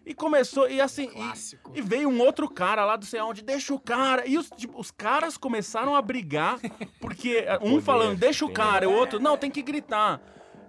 E 0.06 0.14
começou, 0.14 0.68
e 0.68 0.80
assim, 0.80 1.10
e, 1.14 1.78
e 1.78 1.82
veio 1.82 2.08
um 2.08 2.20
outro 2.20 2.48
cara 2.48 2.84
lá 2.84 2.96
do 2.96 3.04
sei 3.04 3.20
onde, 3.20 3.42
deixa 3.42 3.74
o 3.74 3.78
cara. 3.78 4.26
E 4.26 4.38
os, 4.38 4.48
tipo, 4.50 4.80
os 4.80 4.90
caras 4.90 5.36
começaram 5.36 5.94
a 5.94 6.02
brigar, 6.02 6.58
porque 7.00 7.44
eh, 7.46 7.58
um 7.58 7.72
Poder, 7.72 7.82
falando, 7.82 8.18
deixa 8.18 8.44
o 8.44 8.50
cara, 8.50 8.86
e 8.86 8.88
o 8.88 8.92
outro, 8.92 9.20
não, 9.20 9.36
tem 9.36 9.50
que 9.50 9.62
gritar. 9.62 10.20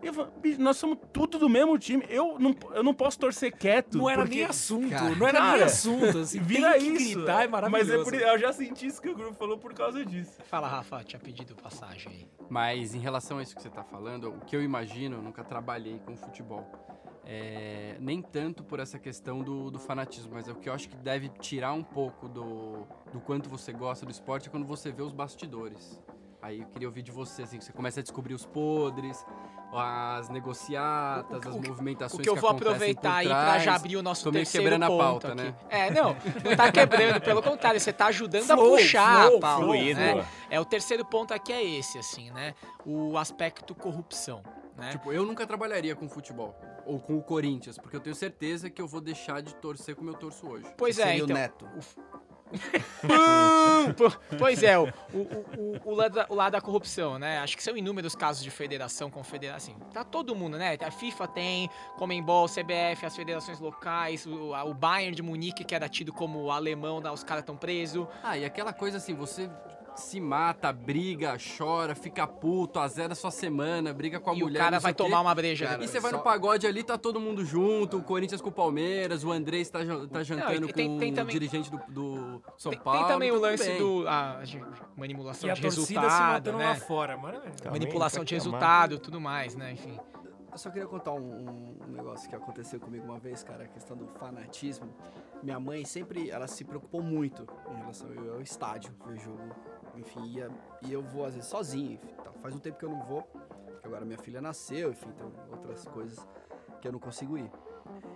E 0.02 0.08
eu 0.08 0.14
falei, 0.14 0.32
"Bicho, 0.42 0.62
nós 0.62 0.78
somos 0.78 0.98
tudo 1.14 1.38
do 1.38 1.48
mesmo 1.50 1.78
time. 1.78 2.04
Eu 2.10 2.40
não, 2.40 2.56
eu 2.74 2.84
não 2.84 2.94
posso 2.94 3.20
torcer 3.20 3.52
quieto. 3.56 3.98
Não 3.98 4.10
era 4.10 4.24
porque 4.24 4.36
nem 4.38 4.46
assunto, 4.46 4.90
Cara, 4.90 5.16
não 5.16 5.28
era 5.28 5.42
nem 5.42 5.52
cara, 5.52 5.66
assunto. 5.66 6.18
Assim, 6.18 6.40
Vira 6.42 6.72
tem 6.74 6.96
que 6.96 7.04
isso. 7.04 7.16
gritar, 7.18 7.44
é 7.44 7.48
Mas 7.48 7.52
maravilhoso. 7.52 7.94
é 8.02 8.04
por, 8.04 8.14
eu 8.14 8.40
já 8.40 8.52
senti 8.54 8.88
isso 8.88 9.02
que 9.02 9.10
o 9.10 9.16
grupo 9.16 9.34
falou 9.36 9.58
por 9.58 9.74
causa 9.74 10.04
disso. 10.04 10.42
Fala, 10.46 10.68
Rafa, 10.68 11.04
tinha 11.04 11.20
pedido 11.20 11.56
passagem 11.56 12.12
aí. 12.12 12.28
Mas 12.50 12.96
em 12.96 13.00
relação 13.00 13.38
a 13.38 13.44
isso 13.44 13.56
que 13.56 13.62
você 13.62 13.68
está 13.68 13.84
falando, 13.84 14.30
o 14.30 14.40
que 14.46 14.56
eu 14.56 14.64
imagino, 14.64 15.18
eu 15.18 15.22
nunca 15.22 15.44
trabalhei 15.44 16.00
com 16.06 16.16
futebol. 16.18 16.66
É, 17.24 17.96
nem 18.00 18.22
tanto 18.22 18.64
por 18.64 18.80
essa 18.80 18.98
questão 18.98 19.42
do, 19.44 19.70
do 19.70 19.80
fanatismo, 19.80 20.32
mas 20.34 20.48
é 20.48 20.52
o 20.52 20.56
que 20.56 20.68
eu 20.68 20.74
acho 20.74 20.90
que 20.90 20.96
deve 20.98 21.30
tirar 21.40 21.72
um 21.74 21.84
pouco 21.84 22.28
do, 22.28 22.88
do 23.14 23.22
quanto 23.22 23.48
você 23.48 23.72
gosta 23.72 24.06
do 24.06 24.12
esporte 24.12 24.48
é 24.50 24.52
quando 24.52 24.66
você 24.66 24.92
vê 24.92 25.04
os 25.04 25.14
bastidores. 25.14 26.02
Aí 26.42 26.62
eu 26.62 26.68
queria 26.68 26.88
ouvir 26.88 27.04
de 27.04 27.12
você, 27.12 27.44
assim, 27.44 27.58
que 27.60 27.64
você 27.66 27.72
começa 27.72 28.00
a 28.00 28.04
descobrir 28.04 28.34
os 28.34 28.46
podres, 28.46 29.24
as 29.74 30.28
negociatas, 30.30 31.46
O- 31.46 31.50
o- 31.50 31.60
as 31.62 31.68
movimentações 31.68 32.20
O 32.20 32.24
que 32.24 32.30
eu 32.30 32.36
vou 32.36 32.50
acontecem 32.50 32.72
aproveitar 32.74 33.16
aí 33.18 33.28
pra 33.28 33.60
já 33.60 33.76
abrir 33.76 33.96
o 33.98 34.02
nosso 34.04 34.24
Tô 34.24 34.32
meio 34.32 34.44
terceiro 34.44 34.66
quebrando 34.66 34.84
a 34.84 34.88
ponto 34.88 35.00
pauta, 35.00 35.28
aqui. 35.34 35.36
né? 35.44 35.56
É, 35.70 35.92
não, 35.92 36.16
não 36.44 36.56
tá 36.58 36.72
quebrando, 36.72 37.22
pelo 37.22 37.42
contrário, 37.44 37.80
você 37.80 37.94
tá 37.94 38.08
ajudando 38.08 38.44
Flow, 38.46 38.74
a 38.74 38.78
puxar 38.78 39.26
flow, 39.28 39.38
a 39.38 39.40
pauta, 39.42 39.64
fluido. 39.66 40.00
né? 40.00 40.26
É, 40.50 40.60
o 40.60 40.66
terceiro 40.66 41.06
ponto 41.06 41.34
aqui 41.34 41.54
é 41.54 41.64
esse, 41.64 41.98
assim, 42.00 42.32
né? 42.32 42.56
O 42.86 43.18
aspecto 43.18 43.76
corrupção, 43.76 44.42
né? 44.76 44.90
Tipo, 44.92 45.14
eu 45.14 45.26
nunca 45.26 45.46
trabalharia 45.46 45.96
com 45.96 46.10
futebol. 46.10 46.56
Ou 46.86 47.00
com 47.00 47.16
o 47.16 47.22
Corinthians, 47.22 47.78
porque 47.78 47.96
eu 47.96 48.02
tenho 48.02 48.16
certeza 48.16 48.68
que 48.68 48.82
eu 48.82 48.88
vou 48.88 49.00
deixar 49.00 49.42
de 49.44 49.54
torcer 49.56 49.96
como 49.96 50.10
eu 50.10 50.16
torço 50.16 50.48
hoje. 50.50 50.66
pois 50.76 50.98
é, 50.98 51.04
Seria 51.04 51.24
então... 51.24 51.36
o 51.36 51.40
Neto. 51.40 51.66
Pum! 51.68 52.21
Pois 54.38 54.64
é, 54.64 54.78
o, 54.78 54.88
o, 55.14 55.80
o, 55.86 55.96
lado 55.96 56.16
da, 56.16 56.26
o 56.30 56.36
lado 56.36 56.52
da 56.54 56.62
corrupção, 56.62 57.18
né? 57.18 57.40
Acho 57.40 57.58
que 57.58 57.64
são 57.64 57.76
inúmeros 57.76 58.16
casos 58.16 58.44
de 58.44 58.52
federação, 58.52 59.10
confederação, 59.10 59.74
assim, 59.74 59.92
tá 59.92 60.04
todo 60.04 60.36
mundo, 60.36 60.58
né? 60.58 60.78
A 60.82 60.92
FIFA 60.92 61.28
tem, 61.28 61.70
Comembol, 61.98 62.48
CBF, 62.48 63.06
as 63.06 63.16
federações 63.16 63.60
locais, 63.60 64.26
o, 64.26 64.54
o 64.54 64.74
Bayern 64.74 65.16
de 65.16 65.22
Munique, 65.22 65.64
que 65.64 65.76
era 65.76 65.90
tido 65.90 66.14
como 66.14 66.52
alemão, 66.52 67.02
os 67.14 67.24
caras 67.24 67.42
estão 67.42 67.58
presos. 67.58 68.08
Ah, 68.24 68.38
e 68.38 68.46
aquela 68.46 68.74
coisa 68.74 68.98
assim, 68.98 69.14
você 69.14 69.50
se 69.96 70.20
mata, 70.20 70.72
briga, 70.74 71.38
chora, 71.58 71.94
fica 71.94 72.26
puto, 72.26 72.80
azeda 72.80 73.14
sua 73.14 73.30
semana, 73.32 73.94
briga 73.94 74.20
com 74.20 74.30
a 74.32 74.34
e 74.34 74.42
o 74.42 74.46
mulher. 74.46 74.60
cara 74.60 74.72
não 74.72 74.80
sei 74.80 74.84
vai 74.84 74.92
o 74.92 74.96
quê. 74.96 75.04
tomar 75.04 75.22
uma 75.22 75.36
breja 75.36 75.68
Cara, 75.68 75.84
E 75.84 75.88
você 75.88 76.00
vai 76.00 76.12
Só- 76.12 76.18
no 76.18 76.24
pagode 76.24 76.66
ali, 76.66 76.84
tá 76.84 76.98
todo 76.98 77.20
mundo 77.20 77.46
junto, 77.46 77.98
o 77.98 78.04
Corinthians 78.04 78.42
com 78.42 78.50
o 78.50 78.52
Palmeiras, 78.52 79.24
o 79.24 79.32
Andrés 79.32 79.70
tá, 79.70 79.80
tá 80.12 80.24
jantando 80.24 80.70
e 80.70 80.74
tem- 80.74 80.88
com 80.88 80.98
tem 81.00 81.14
também- 81.14 81.36
o 81.36 81.40
dirigente 81.40 81.70
do, 81.70 81.78
do 81.90 82.42
São 82.58 82.72
Tem, 82.72 82.80
Paulo. 82.82 83.00
tem 83.00 83.08
também 83.10 83.32
o 83.32 83.40
lance 83.40 83.64
bem. 83.68 83.78
do. 83.78 84.08
A, 84.08 84.42
de 84.44 84.64
manipulação 84.96 85.48
E 85.48 85.52
a 85.52 85.56
de 85.56 85.62
torcida 85.62 85.86
se 85.86 85.94
resultado, 85.96 86.32
matando 86.34 86.58
né? 86.58 86.66
lá 86.66 86.76
fora, 86.76 87.18
maravilha. 87.18 87.52
Também 87.54 87.80
Manipulação 87.80 88.24
de 88.24 88.36
reclamar. 88.36 88.60
resultado 88.62 89.00
tudo 89.00 89.20
mais, 89.22 89.56
né? 89.56 89.72
Enfim. 89.74 90.00
Eu 90.52 90.58
só 90.58 90.70
queria 90.70 90.86
contar 90.88 91.14
um, 91.14 91.78
um 91.88 91.92
negócio 91.94 92.28
que 92.30 92.36
aconteceu 92.36 92.78
comigo 92.78 93.06
uma 93.06 93.18
vez, 93.18 93.42
cara, 93.42 93.64
a 93.64 93.68
questão 93.68 93.96
do 93.96 94.06
fanatismo. 94.20 94.94
Minha 95.42 95.58
mãe 95.62 95.86
sempre, 95.86 96.30
ela 96.30 96.46
se 96.46 96.66
preocupou 96.66 97.02
muito 97.02 97.48
em 97.72 97.76
relação 97.78 98.10
eu 98.10 98.34
ao 98.34 98.42
estádio, 98.42 98.94
ver 99.08 99.18
jogo, 99.18 99.40
enfim, 99.96 100.24
ia, 100.26 100.50
e 100.82 100.92
eu 100.94 101.02
vou 101.02 101.26
às 101.26 101.34
vezes 101.36 101.50
sozinho, 101.50 101.94
enfim, 101.94 102.14
tal. 102.24 102.34
faz 102.42 102.56
um 102.56 102.60
tempo 102.60 102.78
que 102.78 102.86
eu 102.86 102.90
não 102.90 103.02
vou, 103.04 103.22
porque 103.24 103.88
agora 103.88 104.06
minha 104.06 104.18
filha 104.18 104.42
nasceu, 104.42 104.92
enfim, 104.92 105.10
tem 105.12 105.26
outras 105.52 105.86
coisas 105.86 106.20
que 106.82 106.88
eu 106.88 106.92
não 106.92 107.00
consigo 107.00 107.38
ir. 107.38 107.50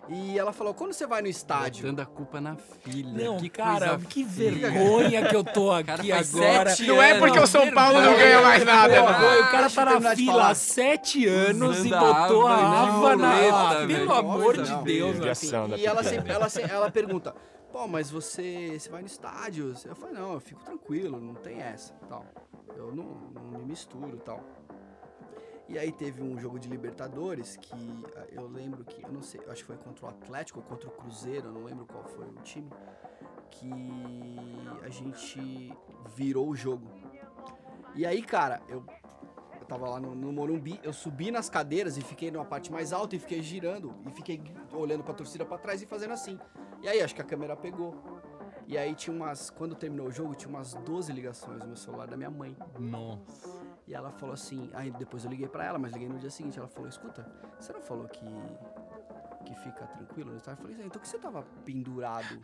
E 0.07 0.37
ela 0.37 0.53
falou, 0.53 0.73
quando 0.73 0.93
você 0.93 1.07
vai 1.07 1.21
no 1.21 1.27
estádio, 1.27 1.83
Botando 1.83 1.99
a 1.99 2.05
culpa 2.05 2.39
na 2.39 2.55
filha. 2.55 3.25
Não, 3.25 3.37
que 3.37 3.49
cara, 3.49 3.89
coisa 3.89 4.05
que 4.05 4.23
vergonha 4.23 5.27
que 5.27 5.35
eu 5.35 5.43
tô 5.43 5.69
Cara, 5.83 5.99
aqui 5.99 6.11
faz 6.11 6.35
agora. 6.35 6.69
sete 6.69 6.87
Não 6.87 7.01
é 7.01 7.19
porque 7.19 7.39
o 7.39 7.47
São 7.47 7.71
Paulo 7.73 7.99
não 7.99 8.15
ganha 8.15 8.41
mais 8.41 8.63
nada, 8.63 8.99
agora 8.99 9.41
o 9.41 9.51
cara 9.51 9.69
tá 9.69 9.99
na 9.99 10.15
fila 10.15 10.49
há 10.49 10.55
sete 10.55 11.27
anos 11.27 11.83
e 11.83 11.89
botou 11.89 12.47
a 12.47 12.83
aba 12.83 13.15
na 13.15 13.35
Ah. 13.35 13.85
Pelo 13.87 14.13
amor 14.13 14.61
de. 14.61 14.75
Deus, 14.83 15.17
E 15.77 15.85
ela 15.85 16.03
sempre, 16.03 16.31
ela, 16.31 16.47
ela 16.69 16.91
pergunta, 16.91 17.35
pô, 17.75 17.89
mas 17.89 18.09
você, 18.09 18.79
você 18.79 18.89
vai 18.89 19.01
no 19.01 19.07
estádio? 19.07 19.75
Eu 19.83 19.95
falei, 19.97 20.15
não, 20.15 20.31
eu 20.31 20.39
fico 20.39 20.63
tranquilo, 20.63 21.19
não 21.19 21.33
tem 21.33 21.59
essa, 21.61 21.93
tal. 22.07 22.25
Eu 22.73 22.95
não, 22.95 23.03
não 23.03 23.59
me 23.59 23.65
misturo, 23.65 24.15
tal. 24.15 24.41
E 25.67 25.77
aí 25.77 25.91
teve 25.91 26.23
um 26.23 26.39
jogo 26.39 26.57
de 26.57 26.69
Libertadores 26.69 27.57
que 27.57 28.05
ah, 28.15 28.27
eu 28.31 28.47
lembro 28.47 28.85
que, 28.85 29.03
eu 29.03 29.11
não 29.11 29.21
sei, 29.21 29.41
eu 29.45 29.51
acho 29.51 29.63
que 29.63 29.67
foi 29.67 29.75
contra 29.75 30.05
o 30.05 30.07
Atlético 30.09 30.59
ou 30.59 30.65
contra 30.65 30.87
o 30.87 30.91
Cruzeiro, 30.91 31.47
eu 31.47 31.51
não 31.51 31.65
lembro 31.65 31.85
qual 31.85 32.05
foi 32.05 32.25
o 32.25 32.35
time, 32.43 32.69
que 33.51 33.69
a 34.81 34.87
gente 34.87 35.73
virou 36.15 36.47
o 36.47 36.55
jogo. 36.55 36.87
E 37.93 38.05
aí, 38.05 38.21
cara, 38.21 38.61
eu, 38.69 38.85
eu 39.65 39.67
tava 39.67 39.89
lá 39.89 39.99
no, 39.99 40.13
no 40.13 40.31
Morumbi, 40.31 40.79
eu 40.83 40.93
subi 40.93 41.31
nas 41.31 41.49
cadeiras 41.49 41.97
e 41.97 42.01
fiquei 42.01 42.29
numa 42.29 42.45
parte 42.45 42.71
mais 42.71 42.93
alta 42.93 43.15
e 43.15 43.19
fiquei 43.19 43.41
girando 43.41 43.95
e 44.05 44.11
fiquei 44.11 44.39
olhando 44.71 45.03
pra 45.03 45.13
torcida 45.13 45.43
pra 45.43 45.57
trás 45.57 45.81
e 45.81 45.87
fazendo 45.87 46.11
assim. 46.11 46.39
E 46.83 46.87
aí, 46.87 47.01
acho 47.01 47.15
que 47.15 47.21
a 47.21 47.25
câmera 47.25 47.55
pegou. 47.55 47.95
E 48.67 48.77
aí 48.77 48.93
tinha 48.93 49.15
umas, 49.15 49.49
quando 49.49 49.75
terminou 49.75 50.07
o 50.07 50.11
jogo, 50.11 50.35
tinha 50.35 50.49
umas 50.49 50.73
12 50.73 51.11
ligações 51.11 51.61
no 51.61 51.67
meu 51.67 51.75
celular 51.75 52.07
da 52.07 52.15
minha 52.15 52.29
mãe. 52.29 52.55
Nossa. 52.79 53.49
E 53.87 53.93
ela 53.93 54.11
falou 54.11 54.33
assim, 54.33 54.69
aí 54.73 54.91
depois 54.91 55.23
eu 55.23 55.31
liguei 55.31 55.47
pra 55.47 55.65
ela, 55.65 55.79
mas 55.79 55.93
liguei 55.93 56.09
no 56.09 56.17
dia 56.19 56.29
seguinte, 56.29 56.57
ela 56.57 56.67
falou, 56.67 56.87
escuta, 56.87 57.25
você 57.59 57.73
não 57.73 57.81
falou 57.81 58.07
que 58.07 58.25
que 59.45 59.55
fica 59.55 59.85
tranquilo 59.85 60.31
no 60.31 60.37
estádio? 60.37 60.63
Eu 60.63 60.69
falei, 60.69 60.85
então 60.85 61.01
que 61.01 61.07
você 61.07 61.17
tava 61.17 61.43
pendurado, 61.63 62.39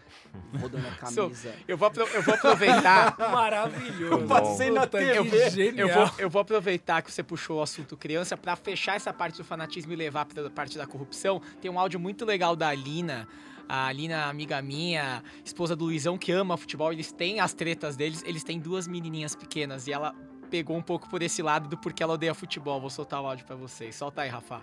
rodando 0.59 0.87
a 0.87 0.91
camisa? 0.95 1.53
Eu 1.67 1.77
vou, 1.77 1.91
eu 2.13 2.21
vou 2.21 2.33
aproveitar. 2.33 3.17
Maravilhoso. 3.19 4.13
Eu 4.13 4.27
passei 4.27 4.71
na 4.71 4.87
TV. 4.87 5.49
genial. 5.49 5.89
Eu 5.89 5.93
vou, 5.95 6.19
eu 6.19 6.29
vou 6.29 6.41
aproveitar 6.41 7.01
que 7.01 7.11
você 7.11 7.23
puxou 7.23 7.59
o 7.59 7.61
assunto 7.61 7.97
criança 7.97 8.37
pra 8.37 8.55
fechar 8.55 8.95
essa 8.95 9.11
parte 9.11 9.37
do 9.37 9.43
fanatismo 9.43 9.91
e 9.91 9.95
levar 9.95 10.25
pra 10.25 10.49
parte 10.49 10.77
da 10.77 10.85
corrupção. 10.87 11.41
Tem 11.59 11.69
um 11.69 11.79
áudio 11.79 11.99
muito 11.99 12.23
legal 12.23 12.55
da 12.55 12.69
Alina. 12.69 13.27
A 13.67 13.87
Alina, 13.87 14.25
amiga 14.25 14.61
minha, 14.61 15.23
esposa 15.45 15.75
do 15.75 15.85
Luizão, 15.85 16.17
que 16.17 16.31
ama 16.31 16.57
futebol, 16.57 16.91
eles 16.91 17.11
têm 17.11 17.39
as 17.39 17.53
tretas 17.53 17.95
deles, 17.95 18.21
eles 18.25 18.43
têm 18.43 18.59
duas 18.59 18.85
menininhas 18.85 19.33
pequenas 19.33 19.87
e 19.87 19.93
ela 19.93 20.13
pegou 20.49 20.75
um 20.75 20.81
pouco 20.81 21.09
por 21.09 21.21
esse 21.21 21.41
lado 21.41 21.69
do 21.69 21.77
porquê 21.77 22.03
ela 22.03 22.13
odeia 22.13 22.33
futebol. 22.33 22.81
Vou 22.81 22.89
soltar 22.89 23.21
o 23.21 23.25
áudio 23.25 23.45
pra 23.45 23.55
vocês. 23.55 23.95
Solta 23.95 24.23
aí, 24.23 24.29
Rafa. 24.29 24.61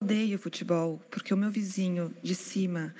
Odeio 0.00 0.38
futebol 0.38 1.02
porque 1.10 1.34
o 1.34 1.36
meu 1.36 1.50
vizinho 1.50 2.14
de 2.22 2.34
cima 2.34 2.94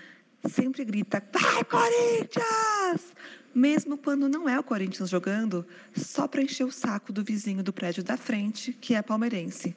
sempre 0.50 0.84
grita: 0.84 1.22
Vai, 1.32 1.64
Corinthians! 1.64 3.14
Mesmo 3.54 3.96
quando 3.96 4.28
não 4.28 4.48
é 4.48 4.58
o 4.58 4.64
Corinthians 4.64 5.08
jogando, 5.08 5.64
só 5.96 6.26
para 6.26 6.42
encher 6.42 6.64
o 6.64 6.72
saco 6.72 7.12
do 7.12 7.22
vizinho 7.22 7.62
do 7.62 7.72
prédio 7.72 8.02
da 8.02 8.16
frente, 8.16 8.72
que 8.72 8.94
é 8.94 9.02
palmeirense. 9.02 9.76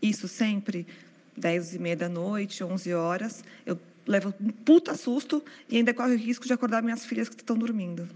Isso 0.00 0.28
sempre, 0.28 0.86
10 1.36 1.74
e 1.74 1.78
meia 1.80 1.96
da 1.96 2.08
noite, 2.08 2.62
11 2.62 2.94
horas, 2.94 3.44
eu 3.66 3.78
levo 4.06 4.32
um 4.40 4.50
puta 4.50 4.94
susto 4.94 5.44
e 5.68 5.76
ainda 5.76 5.92
corre 5.92 6.14
o 6.14 6.18
risco 6.18 6.46
de 6.46 6.52
acordar 6.52 6.82
minhas 6.82 7.04
filhas 7.04 7.28
que 7.28 7.36
estão 7.36 7.58
dormindo. 7.58 8.08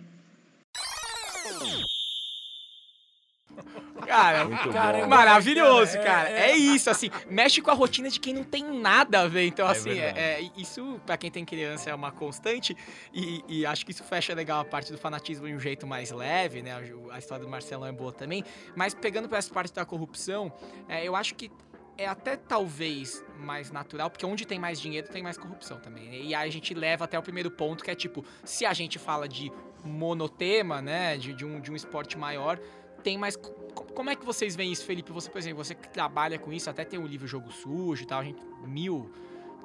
Cara, 4.14 4.44
Muito 4.44 4.70
Cara, 4.70 4.98
bom. 5.00 5.08
Maravilhoso, 5.08 5.94
Cara, 5.98 6.04
cara. 6.04 6.30
é- 6.30 6.50
É, 6.52 6.56
isso, 6.56 6.88
assim, 6.90 7.10
mexe 7.28 7.60
com 7.60 7.70
a 7.70 7.74
rotina 7.74 8.08
de 8.08 8.20
quem 8.20 8.32
não 8.34 8.44
tem 8.44 8.62
nada 8.64 9.20
a 9.22 9.28
ver. 9.28 9.46
Então, 9.46 9.66
É 9.68 9.72
assim, 9.72 9.98
é, 9.98 10.40
é- 10.40 10.50
isso, 10.56 11.00
pra 11.04 11.16
quem 11.16 11.30
tem 11.30 11.44
criança, 11.44 11.90
é 11.90 11.94
uma 11.94 12.12
constante. 12.12 12.76
E, 13.12 13.44
e 13.48 13.66
acho 13.66 13.84
que 13.84 13.90
isso 13.92 14.04
fecha 14.04 14.32
legal 14.34 14.60
a 14.60 14.64
parte 14.64 14.92
do 14.92 14.98
fanatismo 14.98 15.46
de 15.46 15.54
um 15.54 15.58
jeito 15.60 15.86
mais 15.86 16.10
leve, 16.10 16.62
né? 16.62 16.72
A 17.10 17.18
história 17.18 17.44
do 17.44 17.50
Marcelão 17.50 17.86
é 17.86 17.92
boa 17.92 18.12
também. 18.12 18.44
Mas 18.76 18.94
pegando 18.94 19.28
pra 19.28 19.38
essa 19.38 19.52
parte 19.52 19.72
da 19.72 19.84
corrupção, 19.84 20.52
é, 20.88 21.04
eu 21.06 21.16
acho 21.16 21.34
que 21.34 21.50
é 21.96 22.06
até 22.08 22.36
talvez 22.36 23.24
mais 23.38 23.70
natural, 23.70 24.10
porque 24.10 24.26
onde 24.26 24.44
tem 24.44 24.58
mais 24.58 24.80
dinheiro 24.80 25.06
tem 25.08 25.22
mais 25.22 25.36
corrupção 25.38 25.78
também. 25.78 26.04
né? 26.08 26.16
E 26.18 26.34
aí 26.34 26.48
a 26.48 26.52
gente 26.52 26.74
leva 26.74 27.04
até 27.04 27.18
o 27.18 27.22
primeiro 27.22 27.50
ponto, 27.50 27.84
que 27.84 27.90
é 27.90 27.94
tipo, 27.94 28.24
se 28.44 28.66
a 28.66 28.72
gente 28.72 28.98
fala 28.98 29.28
de 29.28 29.52
monotema, 29.84 30.82
né? 30.82 31.16
De, 31.16 31.32
de 31.32 31.44
um, 31.44 31.60
de 31.60 31.70
um 31.70 31.76
esporte 31.76 32.18
maior, 32.18 32.58
tem 33.04 33.16
mais. 33.18 33.36
co- 33.36 33.52
Como 33.94 34.10
é 34.10 34.16
que 34.16 34.24
vocês 34.24 34.56
veem 34.56 34.72
isso, 34.72 34.84
Felipe? 34.84 35.12
Você, 35.12 35.30
por 35.30 35.38
exemplo, 35.38 35.62
você 35.62 35.74
que 35.74 35.88
trabalha 35.88 36.38
com 36.38 36.52
isso, 36.52 36.68
até 36.68 36.84
tem 36.84 36.98
um 36.98 37.06
livro 37.06 37.26
Jogo 37.28 37.52
Sujo 37.52 38.02
e 38.02 38.06
tal, 38.06 38.18
a 38.20 38.24
gente. 38.24 38.42
mil 38.66 39.10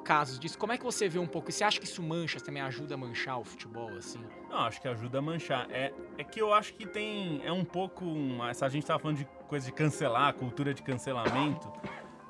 casos 0.04 0.38
disso. 0.38 0.56
Como 0.58 0.72
é 0.72 0.78
que 0.78 0.84
você 0.84 1.08
vê 1.08 1.18
um 1.18 1.26
pouco? 1.26 1.52
Você 1.52 1.62
acha 1.62 1.78
que 1.78 1.84
isso 1.84 2.02
mancha, 2.02 2.40
também 2.40 2.62
ajuda 2.62 2.94
a 2.94 2.96
manchar 2.96 3.38
o 3.38 3.44
futebol, 3.44 3.90
assim? 3.98 4.18
Não, 4.48 4.58
acho 4.60 4.80
que 4.80 4.88
ajuda 4.88 5.18
a 5.18 5.22
manchar. 5.22 5.66
É, 5.70 5.92
é 6.16 6.24
que 6.24 6.40
eu 6.40 6.54
acho 6.54 6.72
que 6.74 6.86
tem. 6.86 7.40
É 7.44 7.52
um 7.52 7.64
pouco. 7.64 8.04
uma- 8.04 8.50
a 8.50 8.68
gente 8.68 8.86
tava 8.86 8.98
falando 8.98 9.18
de 9.18 9.26
coisa 9.48 9.66
de 9.66 9.72
cancelar, 9.72 10.32
cultura 10.34 10.72
de 10.72 10.82
cancelamento. 10.82 11.70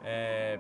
é, 0.03 0.59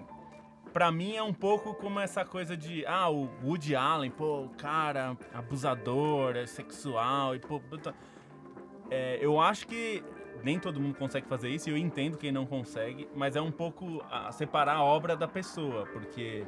pra 0.72 0.92
mim 0.92 1.16
é 1.16 1.22
um 1.22 1.32
pouco 1.32 1.74
como 1.74 1.98
essa 1.98 2.24
coisa 2.24 2.56
de, 2.56 2.84
ah, 2.86 3.08
o 3.08 3.28
Woody 3.42 3.74
Allen, 3.74 4.10
pô, 4.10 4.42
o 4.44 4.50
cara 4.50 5.16
abusador, 5.34 6.36
é 6.36 6.46
sexual, 6.46 7.34
e 7.34 7.38
pô. 7.40 7.60
É, 8.90 9.18
eu 9.20 9.40
acho 9.40 9.66
que 9.66 10.02
nem 10.42 10.58
todo 10.58 10.80
mundo 10.80 10.96
consegue 10.96 11.26
fazer 11.26 11.48
isso, 11.48 11.68
e 11.68 11.72
eu 11.72 11.76
entendo 11.76 12.16
quem 12.16 12.32
não 12.32 12.46
consegue, 12.46 13.08
mas 13.14 13.36
é 13.36 13.40
um 13.40 13.50
pouco 13.50 14.04
a 14.10 14.32
separar 14.32 14.76
a 14.76 14.84
obra 14.84 15.16
da 15.16 15.28
pessoa, 15.28 15.86
porque 15.86 16.46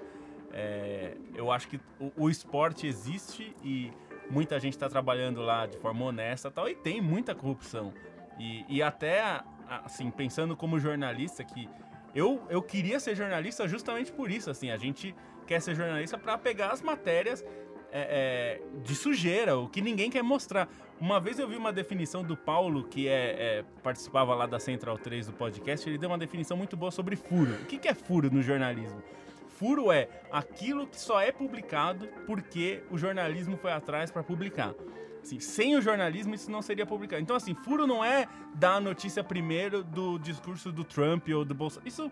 é, 0.52 1.16
eu 1.34 1.50
acho 1.50 1.68
que 1.68 1.80
o, 2.00 2.12
o 2.16 2.30
esporte 2.30 2.86
existe 2.86 3.54
e 3.62 3.92
muita 4.30 4.58
gente 4.58 4.74
está 4.74 4.88
trabalhando 4.88 5.40
lá 5.40 5.66
de 5.66 5.76
forma 5.78 6.04
honesta 6.04 6.50
tal, 6.50 6.68
e 6.68 6.74
tem 6.74 7.00
muita 7.00 7.34
corrupção. 7.34 7.92
E, 8.38 8.64
e 8.68 8.82
até, 8.82 9.42
assim, 9.84 10.10
pensando 10.10 10.56
como 10.56 10.78
jornalista, 10.78 11.44
que 11.44 11.68
eu, 12.14 12.42
eu 12.48 12.62
queria 12.62 12.98
ser 13.00 13.14
jornalista 13.14 13.66
justamente 13.68 14.12
por 14.12 14.30
isso, 14.30 14.50
assim, 14.50 14.70
a 14.70 14.76
gente 14.76 15.14
quer 15.46 15.60
ser 15.60 15.74
jornalista 15.74 16.16
para 16.16 16.38
pegar 16.38 16.70
as 16.70 16.82
matérias 16.82 17.44
é, 17.92 18.60
é, 18.62 18.80
de 18.82 18.94
sujeira, 18.94 19.56
o 19.58 19.68
que 19.68 19.82
ninguém 19.82 20.10
quer 20.10 20.22
mostrar. 20.22 20.68
Uma 20.98 21.20
vez 21.20 21.38
eu 21.38 21.46
vi 21.46 21.56
uma 21.56 21.72
definição 21.72 22.24
do 22.24 22.36
Paulo, 22.36 22.84
que 22.84 23.06
é, 23.06 23.12
é, 23.12 23.64
participava 23.82 24.34
lá 24.34 24.46
da 24.46 24.58
Central 24.58 24.96
3 24.96 25.26
do 25.26 25.32
podcast, 25.34 25.88
ele 25.88 25.98
deu 25.98 26.08
uma 26.08 26.18
definição 26.18 26.56
muito 26.56 26.76
boa 26.76 26.90
sobre 26.90 27.16
furo. 27.16 27.52
O 27.54 27.66
que, 27.66 27.78
que 27.78 27.88
é 27.88 27.94
furo 27.94 28.30
no 28.32 28.42
jornalismo? 28.42 29.02
Furo 29.48 29.92
é 29.92 30.08
aquilo 30.30 30.86
que 30.86 30.98
só 30.98 31.20
é 31.20 31.30
publicado 31.30 32.08
porque 32.26 32.82
o 32.90 32.96
jornalismo 32.96 33.56
foi 33.56 33.72
atrás 33.72 34.10
para 34.10 34.22
publicar. 34.22 34.74
Assim, 35.22 35.38
sem 35.38 35.76
o 35.76 35.82
jornalismo 35.82 36.34
isso 36.34 36.50
não 36.50 36.62
seria 36.62 36.84
publicado. 36.84 37.22
Então, 37.22 37.36
assim, 37.36 37.54
furo 37.54 37.86
não 37.86 38.04
é 38.04 38.26
dar 38.54 38.76
a 38.76 38.80
notícia 38.80 39.22
primeiro 39.22 39.84
do 39.84 40.18
discurso 40.18 40.72
do 40.72 40.82
Trump 40.82 41.28
ou 41.28 41.44
do 41.44 41.54
Bolsonaro. 41.54 41.86
Isso 41.86 42.10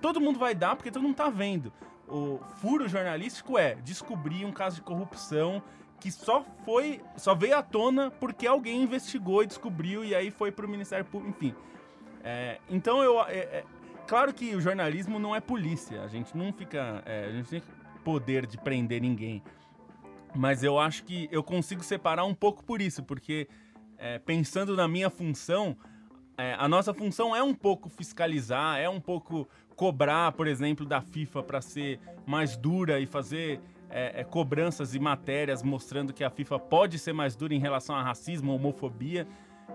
todo 0.00 0.20
mundo 0.20 0.38
vai 0.38 0.54
dar 0.54 0.76
porque 0.76 0.90
todo 0.90 1.02
mundo 1.02 1.16
tá 1.16 1.28
vendo. 1.28 1.72
O 2.12 2.38
furo 2.60 2.86
jornalístico 2.88 3.56
é 3.56 3.74
descobrir 3.76 4.44
um 4.44 4.52
caso 4.52 4.76
de 4.76 4.82
corrupção 4.82 5.62
que 5.98 6.10
só 6.10 6.44
foi, 6.64 7.00
só 7.16 7.34
veio 7.34 7.56
à 7.56 7.62
tona 7.62 8.10
porque 8.10 8.46
alguém 8.46 8.82
investigou 8.82 9.42
e 9.42 9.46
descobriu 9.46 10.04
e 10.04 10.14
aí 10.14 10.30
foi 10.30 10.52
pro 10.52 10.68
Ministério 10.68 11.04
Público, 11.06 11.30
enfim. 11.30 11.54
É, 12.22 12.58
então 12.68 13.02
eu, 13.02 13.22
é, 13.22 13.38
é, 13.38 13.64
claro 14.06 14.34
que 14.34 14.54
o 14.54 14.60
jornalismo 14.60 15.18
não 15.18 15.34
é 15.34 15.40
polícia. 15.40 16.02
A 16.02 16.08
gente 16.08 16.36
não 16.36 16.52
fica, 16.52 17.02
é, 17.06 17.26
a 17.26 17.32
gente 17.32 17.48
tem 17.48 17.62
poder 18.04 18.46
de 18.46 18.58
prender 18.58 19.00
ninguém. 19.00 19.42
Mas 20.34 20.62
eu 20.62 20.78
acho 20.78 21.04
que 21.04 21.28
eu 21.32 21.42
consigo 21.42 21.82
separar 21.82 22.24
um 22.24 22.34
pouco 22.34 22.62
por 22.62 22.82
isso, 22.82 23.02
porque 23.02 23.48
é, 23.96 24.18
pensando 24.18 24.76
na 24.76 24.88
minha 24.88 25.08
função, 25.08 25.76
é, 26.36 26.54
a 26.58 26.68
nossa 26.68 26.92
função 26.92 27.34
é 27.36 27.42
um 27.42 27.54
pouco 27.54 27.88
fiscalizar, 27.88 28.78
é 28.78 28.88
um 28.88 29.00
pouco 29.00 29.48
cobrar, 29.76 30.32
por 30.32 30.46
exemplo, 30.46 30.84
da 30.86 31.00
FIFA 31.00 31.42
para 31.42 31.60
ser 31.60 31.98
mais 32.26 32.56
dura 32.56 33.00
e 33.00 33.06
fazer 33.06 33.60
é, 33.90 34.20
é, 34.20 34.24
cobranças 34.24 34.94
e 34.94 34.98
matérias 34.98 35.62
mostrando 35.62 36.12
que 36.12 36.24
a 36.24 36.30
FIFA 36.30 36.58
pode 36.58 36.98
ser 36.98 37.12
mais 37.12 37.36
dura 37.36 37.54
em 37.54 37.58
relação 37.58 37.94
a 37.94 38.02
racismo, 38.02 38.54
homofobia. 38.54 39.26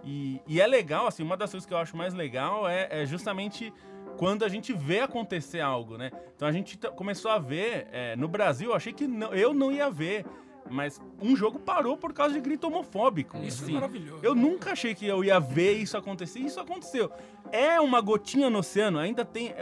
E, 0.03 0.41
e 0.47 0.59
é 0.61 0.67
legal, 0.67 1.07
assim, 1.07 1.23
uma 1.23 1.37
das 1.37 1.51
coisas 1.51 1.65
que 1.67 1.73
eu 1.73 1.77
acho 1.77 1.95
mais 1.95 2.13
legal 2.13 2.67
é, 2.67 2.87
é 2.89 3.05
justamente 3.05 3.73
quando 4.17 4.43
a 4.43 4.49
gente 4.49 4.73
vê 4.73 5.01
acontecer 5.01 5.59
algo, 5.59 5.97
né? 5.97 6.11
Então 6.35 6.47
a 6.47 6.51
gente 6.51 6.77
começou 6.95 7.29
a 7.29 7.37
ver, 7.37 7.87
é, 7.91 8.15
no 8.15 8.27
Brasil, 8.27 8.69
eu 8.71 8.75
achei 8.75 8.91
que 8.93 9.07
não- 9.07 9.33
eu 9.33 9.53
não 9.53 9.71
ia 9.71 9.89
ver, 9.91 10.25
mas 10.69 10.99
um 11.21 11.35
jogo 11.35 11.59
parou 11.59 11.95
por 11.95 12.11
causa 12.13 12.33
de 12.33 12.41
grito 12.41 12.65
homofóbico. 12.67 13.37
Isso 13.37 13.61
é 13.61 13.65
assim. 13.65 13.73
maravilhoso. 13.73 14.19
Eu 14.23 14.33
nunca 14.33 14.71
achei 14.71 14.95
que 14.95 15.05
eu 15.05 15.23
ia 15.23 15.39
ver 15.39 15.73
isso 15.73 15.95
acontecer, 15.95 16.39
e 16.39 16.45
isso 16.45 16.59
aconteceu. 16.59 17.11
É 17.51 17.79
uma 17.79 18.01
gotinha 18.01 18.49
no 18.49 18.59
oceano, 18.59 18.97
ainda 18.97 19.23
tem. 19.23 19.53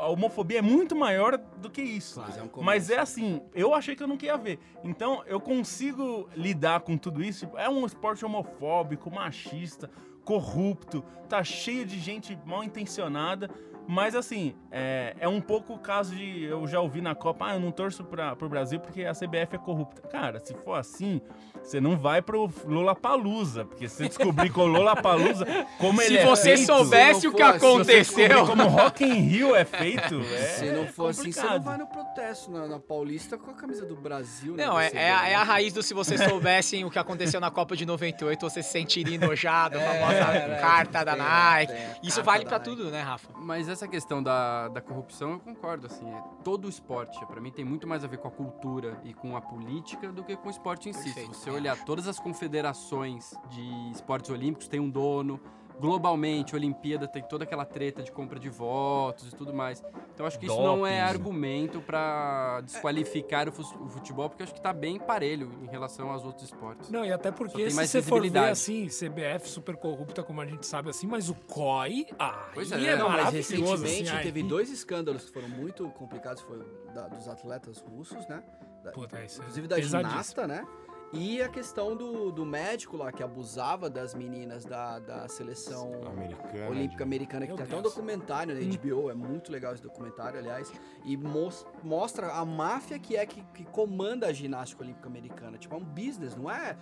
A 0.00 0.08
homofobia 0.08 0.58
é 0.58 0.62
muito 0.62 0.96
maior 0.96 1.36
do 1.36 1.70
que 1.70 1.82
isso. 1.82 2.20
Mas 2.20 2.36
é 2.36 2.42
um. 2.42 2.62
Mas 2.62 2.90
é 2.90 2.98
assim, 2.98 3.42
eu 3.54 3.74
achei 3.74 3.94
que 3.94 4.02
eu 4.02 4.08
não 4.08 4.16
queria 4.16 4.36
ver. 4.36 4.58
Então, 4.82 5.22
eu 5.26 5.40
consigo 5.40 6.28
lidar 6.34 6.80
com 6.80 6.96
tudo 6.96 7.22
isso. 7.22 7.48
É 7.56 7.68
um 7.68 7.84
esporte 7.84 8.24
homofóbico, 8.24 9.10
machista, 9.10 9.90
corrupto, 10.24 11.04
tá 11.28 11.44
cheio 11.44 11.84
de 11.84 11.98
gente 11.98 12.38
mal 12.46 12.64
intencionada. 12.64 13.50
Mas 13.92 14.14
assim, 14.14 14.54
é, 14.70 15.16
é 15.18 15.28
um 15.28 15.40
pouco 15.40 15.74
o 15.74 15.78
caso 15.78 16.14
de. 16.14 16.44
Eu 16.44 16.64
já 16.68 16.80
ouvi 16.80 17.00
na 17.00 17.12
Copa, 17.14 17.46
ah, 17.48 17.54
eu 17.54 17.60
não 17.60 17.72
torço 17.72 18.04
pra, 18.04 18.36
pro 18.36 18.48
Brasil 18.48 18.78
porque 18.78 19.04
a 19.04 19.12
CBF 19.12 19.56
é 19.56 19.58
corrupta. 19.58 20.06
Cara, 20.08 20.38
se 20.38 20.54
for 20.54 20.74
assim, 20.74 21.20
você 21.60 21.80
não 21.80 21.96
vai 21.98 22.22
pro 22.22 22.48
Lollapalooza, 22.64 23.64
porque 23.64 23.88
se 23.88 23.96
você 23.96 24.08
descobrir 24.08 24.50
com 24.50 24.62
o 24.62 24.66
Lollapalooza, 24.66 25.44
como 25.78 26.00
ele 26.02 26.08
Se 26.08 26.18
é 26.18 26.24
você 26.26 26.56
feito, 26.56 26.66
soubesse 26.66 27.20
se 27.22 27.28
o 27.28 27.30
não 27.32 27.36
que 27.52 27.58
fosse, 27.58 27.84
se 27.84 27.84
você 27.84 27.98
descobrir 27.98 28.24
aconteceu. 28.32 28.46
como 28.46 28.68
Rock 28.68 29.04
in 29.04 29.12
Rio 29.14 29.54
é 29.56 29.64
feito, 29.64 30.20
é 30.34 30.36
Se 30.38 30.70
não 30.70 30.86
for 30.86 31.10
assim, 31.10 31.32
você 31.32 31.40
não 31.40 31.48
complicado. 31.48 31.64
vai 31.64 31.78
no 31.78 31.86
protesto 31.86 32.50
na, 32.50 32.66
na 32.66 32.78
Paulista 32.78 33.36
com 33.38 33.50
a 33.50 33.54
camisa 33.54 33.84
do 33.84 33.96
Brasil. 33.96 34.54
né? 34.54 34.66
Não, 34.66 34.78
é, 34.78 34.88
Você 34.90 34.96
é, 34.96 35.12
a- 35.12 35.28
é 35.28 35.34
a 35.34 35.42
raiz 35.42 35.72
do 35.72 35.82
se 35.82 35.94
vocês 35.94 36.20
soubessem 36.22 36.84
o 36.84 36.90
que 36.90 36.98
aconteceu 36.98 37.40
na 37.40 37.50
Copa 37.50 37.74
de 37.76 37.84
98, 37.84 38.40
você 38.48 38.62
se 38.62 38.70
sentiria 38.70 39.16
enojado, 39.16 39.78
a 39.78 39.80
famosa 39.80 40.14
É, 40.36 40.52
é, 40.52 40.60
carta 40.60 41.04
da 41.04 41.14
tem, 41.14 41.22
Nike. 41.22 41.72
Isso 42.02 42.22
vale 42.22 42.44
da 42.44 42.50
pra 42.50 42.58
Nike. 42.58 42.70
tudo, 42.70 42.90
né, 42.90 43.00
Rafa? 43.02 43.28
Mas 43.36 43.68
essa 43.80 43.88
questão 43.88 44.22
da, 44.22 44.68
da 44.68 44.80
corrupção, 44.82 45.32
eu 45.32 45.40
concordo, 45.40 45.86
assim, 45.86 46.06
é 46.06 46.22
todo 46.44 46.66
o 46.66 46.68
esporte, 46.68 47.18
pra 47.24 47.40
mim, 47.40 47.50
tem 47.50 47.64
muito 47.64 47.86
mais 47.86 48.04
a 48.04 48.06
ver 48.06 48.18
com 48.18 48.28
a 48.28 48.30
cultura 48.30 49.00
e 49.04 49.14
com 49.14 49.34
a 49.34 49.40
política 49.40 50.12
do 50.12 50.22
que 50.22 50.36
com 50.36 50.48
o 50.48 50.50
esporte 50.50 50.90
em 50.90 50.92
si. 50.92 51.04
Perfeito. 51.04 51.34
Se 51.34 51.44
você 51.44 51.50
olhar 51.50 51.82
todas 51.84 52.06
as 52.06 52.20
confederações 52.20 53.32
de 53.48 53.90
esportes 53.90 54.30
olímpicos, 54.30 54.68
tem 54.68 54.78
um 54.78 54.90
dono. 54.90 55.40
Globalmente, 55.80 56.54
a 56.54 56.58
Olimpíada 56.58 57.08
tem 57.08 57.22
toda 57.22 57.44
aquela 57.44 57.64
treta 57.64 58.02
de 58.02 58.12
compra 58.12 58.38
de 58.38 58.48
votos 58.50 59.32
e 59.32 59.34
tudo 59.34 59.52
mais. 59.54 59.82
Então, 60.14 60.26
acho 60.26 60.38
que 60.38 60.46
isso 60.46 60.60
não 60.62 60.86
é 60.86 61.00
Doping. 61.00 61.08
argumento 61.10 61.80
pra 61.80 62.60
desqualificar 62.62 63.48
o 63.48 63.52
fu- 63.52 63.62
o 63.82 63.88
futebol, 63.88 64.28
porque 64.28 64.42
acho 64.42 64.54
que 64.54 64.60
tá 64.60 64.72
bem 64.72 64.98
parelho 64.98 65.50
em 65.62 65.66
relação 65.66 66.10
aos 66.10 66.24
outros 66.24 66.44
esportes. 66.44 66.90
Não, 66.90 67.04
e 67.04 67.12
até 67.12 67.30
porque 67.32 67.56
tem 67.56 67.70
se 67.70 67.76
mais 67.76 67.88
você 67.90 68.02
for 68.02 68.20
ver 68.28 68.38
assim, 68.38 68.88
CBF 68.88 69.48
super 69.48 69.76
corrupta, 69.76 70.22
como 70.22 70.40
a 70.40 70.46
gente 70.46 70.66
sabe 70.66 70.90
assim, 70.90 71.06
mas 71.06 71.28
o 71.30 71.34
COI, 71.34 72.06
ah, 72.18 72.50
Pois 72.52 72.70
é, 72.72 72.84
é, 72.84 72.96
Não, 72.96 73.08
mas 73.08 73.30
recentemente 73.32 74.10
assim, 74.10 74.22
teve 74.22 74.40
aí- 74.42 74.46
dois 74.48 74.70
escândalos 74.70 75.24
que 75.24 75.32
foram 75.32 75.48
muito 75.48 75.88
complicados, 75.90 76.42
foi 76.42 76.58
da- 76.94 77.08
dos 77.08 77.26
atletas 77.26 77.78
russos, 77.80 78.26
né? 78.28 78.42
Da- 78.84 78.90
Puta, 78.92 79.22
isso 79.24 79.40
é 79.40 79.42
inclusive 79.42 79.68
da 79.68 79.80
ginasta, 79.80 80.46
né? 80.46 80.66
E 81.12 81.42
a 81.42 81.48
questão 81.48 81.96
do, 81.96 82.30
do 82.30 82.46
médico 82.46 82.96
lá 82.96 83.10
que 83.10 83.20
abusava 83.22 83.90
das 83.90 84.14
meninas 84.14 84.64
da, 84.64 85.00
da 85.00 85.26
seleção 85.28 85.90
Americana. 86.06 86.68
olímpica 86.70 86.98
de- 86.98 87.02
americana, 87.02 87.46
que 87.46 87.52
Meu 87.52 87.56
tem 87.56 87.66
até 87.66 87.76
um 87.76 87.82
documentário 87.82 88.54
na 88.54 88.60
HBO, 88.76 89.10
é 89.10 89.14
muito 89.14 89.50
legal 89.50 89.74
esse 89.74 89.82
documentário, 89.82 90.38
aliás, 90.38 90.72
e 91.04 91.16
mos- 91.16 91.66
mostra 91.82 92.32
a 92.34 92.44
máfia 92.44 92.96
que 92.98 93.16
é 93.16 93.26
que, 93.26 93.42
que 93.52 93.64
comanda 93.64 94.28
a 94.28 94.32
ginástica 94.32 94.84
olímpica 94.84 95.08
americana. 95.08 95.58
Tipo, 95.58 95.74
é 95.74 95.78
um 95.78 95.84
business, 95.84 96.36
não 96.36 96.48
é. 96.48 96.76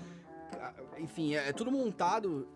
Enfim, 0.99 1.35
é, 1.35 1.49
é 1.49 1.53
tudo 1.53 1.71
montado 1.71 2.47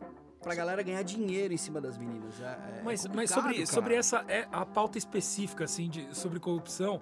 pra 0.43 0.55
galera 0.55 0.83
ganhar 0.83 1.03
dinheiro 1.03 1.55
em 1.55 1.59
cima 1.59 1.81
das 1.81 1.97
meninas. 1.97 2.39
É, 2.41 2.45
é 2.81 2.83
Mas, 2.85 3.07
mas 3.07 3.31
sobre, 3.31 3.55
cara. 3.55 3.67
sobre 3.67 3.95
essa 3.95 4.25
é 4.29 4.47
a 4.53 4.67
pauta 4.67 4.99
específica 4.99 5.65
assim 5.65 5.89
de, 5.89 6.15
sobre 6.15 6.39
corrupção, 6.39 7.01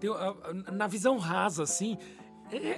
tem, 0.00 0.10
a- 0.10 0.34
a- 0.42 0.72
na 0.72 0.88
visão 0.88 1.18
rasa 1.18 1.62
assim, 1.62 1.98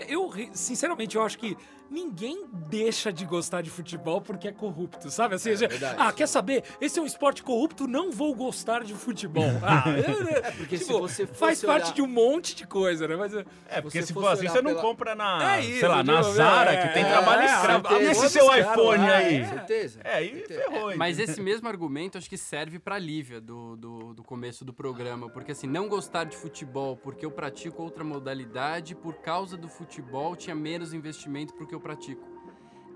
eu 0.08 0.28
re- 0.28 0.50
sinceramente 0.52 1.16
eu 1.16 1.22
acho 1.22 1.38
que 1.38 1.56
ninguém 1.90 2.44
deixa 2.68 3.12
de 3.12 3.24
gostar 3.24 3.62
de 3.62 3.70
futebol 3.70 4.20
porque 4.20 4.48
é 4.48 4.52
corrupto, 4.52 5.10
sabe? 5.10 5.34
Assim, 5.34 5.56
já- 5.56 5.66
verdade. 5.66 5.96
ah, 5.98 6.12
quer 6.12 6.26
saber? 6.28 6.62
Esse 6.80 6.98
é 6.98 7.02
um 7.02 7.06
esporte 7.06 7.42
corrupto, 7.42 7.86
não 7.88 8.10
vou 8.12 8.34
gostar 8.34 8.84
de 8.84 8.94
futebol. 8.94 9.44
Ah, 9.62 9.84
é, 9.90 10.50
porque 10.52 10.78
se 10.78 10.86
tipo, 10.86 11.00
você 11.00 11.26
faz 11.26 11.58
fosse 11.60 11.66
parte 11.66 11.84
olhar- 11.86 11.94
de 11.94 12.02
um 12.02 12.06
monte 12.06 12.54
de 12.54 12.66
coisa, 12.66 13.06
né? 13.08 13.16
Mas 13.16 13.34
é- 13.34 13.44
É, 13.68 13.80
porque 13.80 14.00
você 14.00 14.06
se 14.06 14.12
for 14.12 14.26
assim, 14.28 14.42
olhar 14.42 14.52
você 14.52 14.62
não 14.62 14.70
pela- 14.70 14.82
compra 14.82 15.14
na, 15.14 15.56
É 15.56 15.60
isso, 15.60 15.80
sei 15.80 15.88
lá, 15.88 16.02
na 16.02 16.20
digo, 16.20 16.32
Zara, 16.34 16.72
é, 16.72 16.86
que 16.88 16.94
tem 16.94 17.04
é, 17.04 17.08
trabalho 17.08 17.42
é, 17.42 17.46
escravo. 17.46 17.88
Ah, 17.88 18.02
esse 18.02 18.28
seu 18.30 18.44
iPhone 18.56 18.98
lá, 19.06 19.16
aí. 19.16 19.36
é. 19.36 19.44
Certeza. 19.48 20.00
É, 20.04 20.14
aí 20.14 20.34
certeza. 20.34 20.60
ferrou. 20.62 20.96
Mas 20.96 21.18
esse 21.18 21.40
mesmo 21.40 21.68
argumento 21.68 22.18
acho 22.18 22.28
que 22.28 22.36
serve 22.36 22.78
pra 22.78 22.98
Lívia 22.98 23.40
do, 23.40 23.76
do, 23.76 24.14
do 24.14 24.22
começo 24.22 24.64
do 24.64 24.72
programa. 24.72 25.28
Porque 25.30 25.52
assim, 25.52 25.66
não 25.66 25.88
gostar 25.88 26.24
de 26.24 26.36
futebol 26.36 26.96
porque 26.96 27.24
eu 27.24 27.30
pratico 27.30 27.82
outra 27.82 28.02
modalidade, 28.04 28.94
por 28.94 29.14
causa 29.16 29.56
do 29.56 29.68
futebol 29.68 30.34
tinha 30.36 30.54
menos 30.54 30.92
investimento 30.92 31.54
porque 31.54 31.74
eu 31.74 31.79
pratico. 31.80 32.26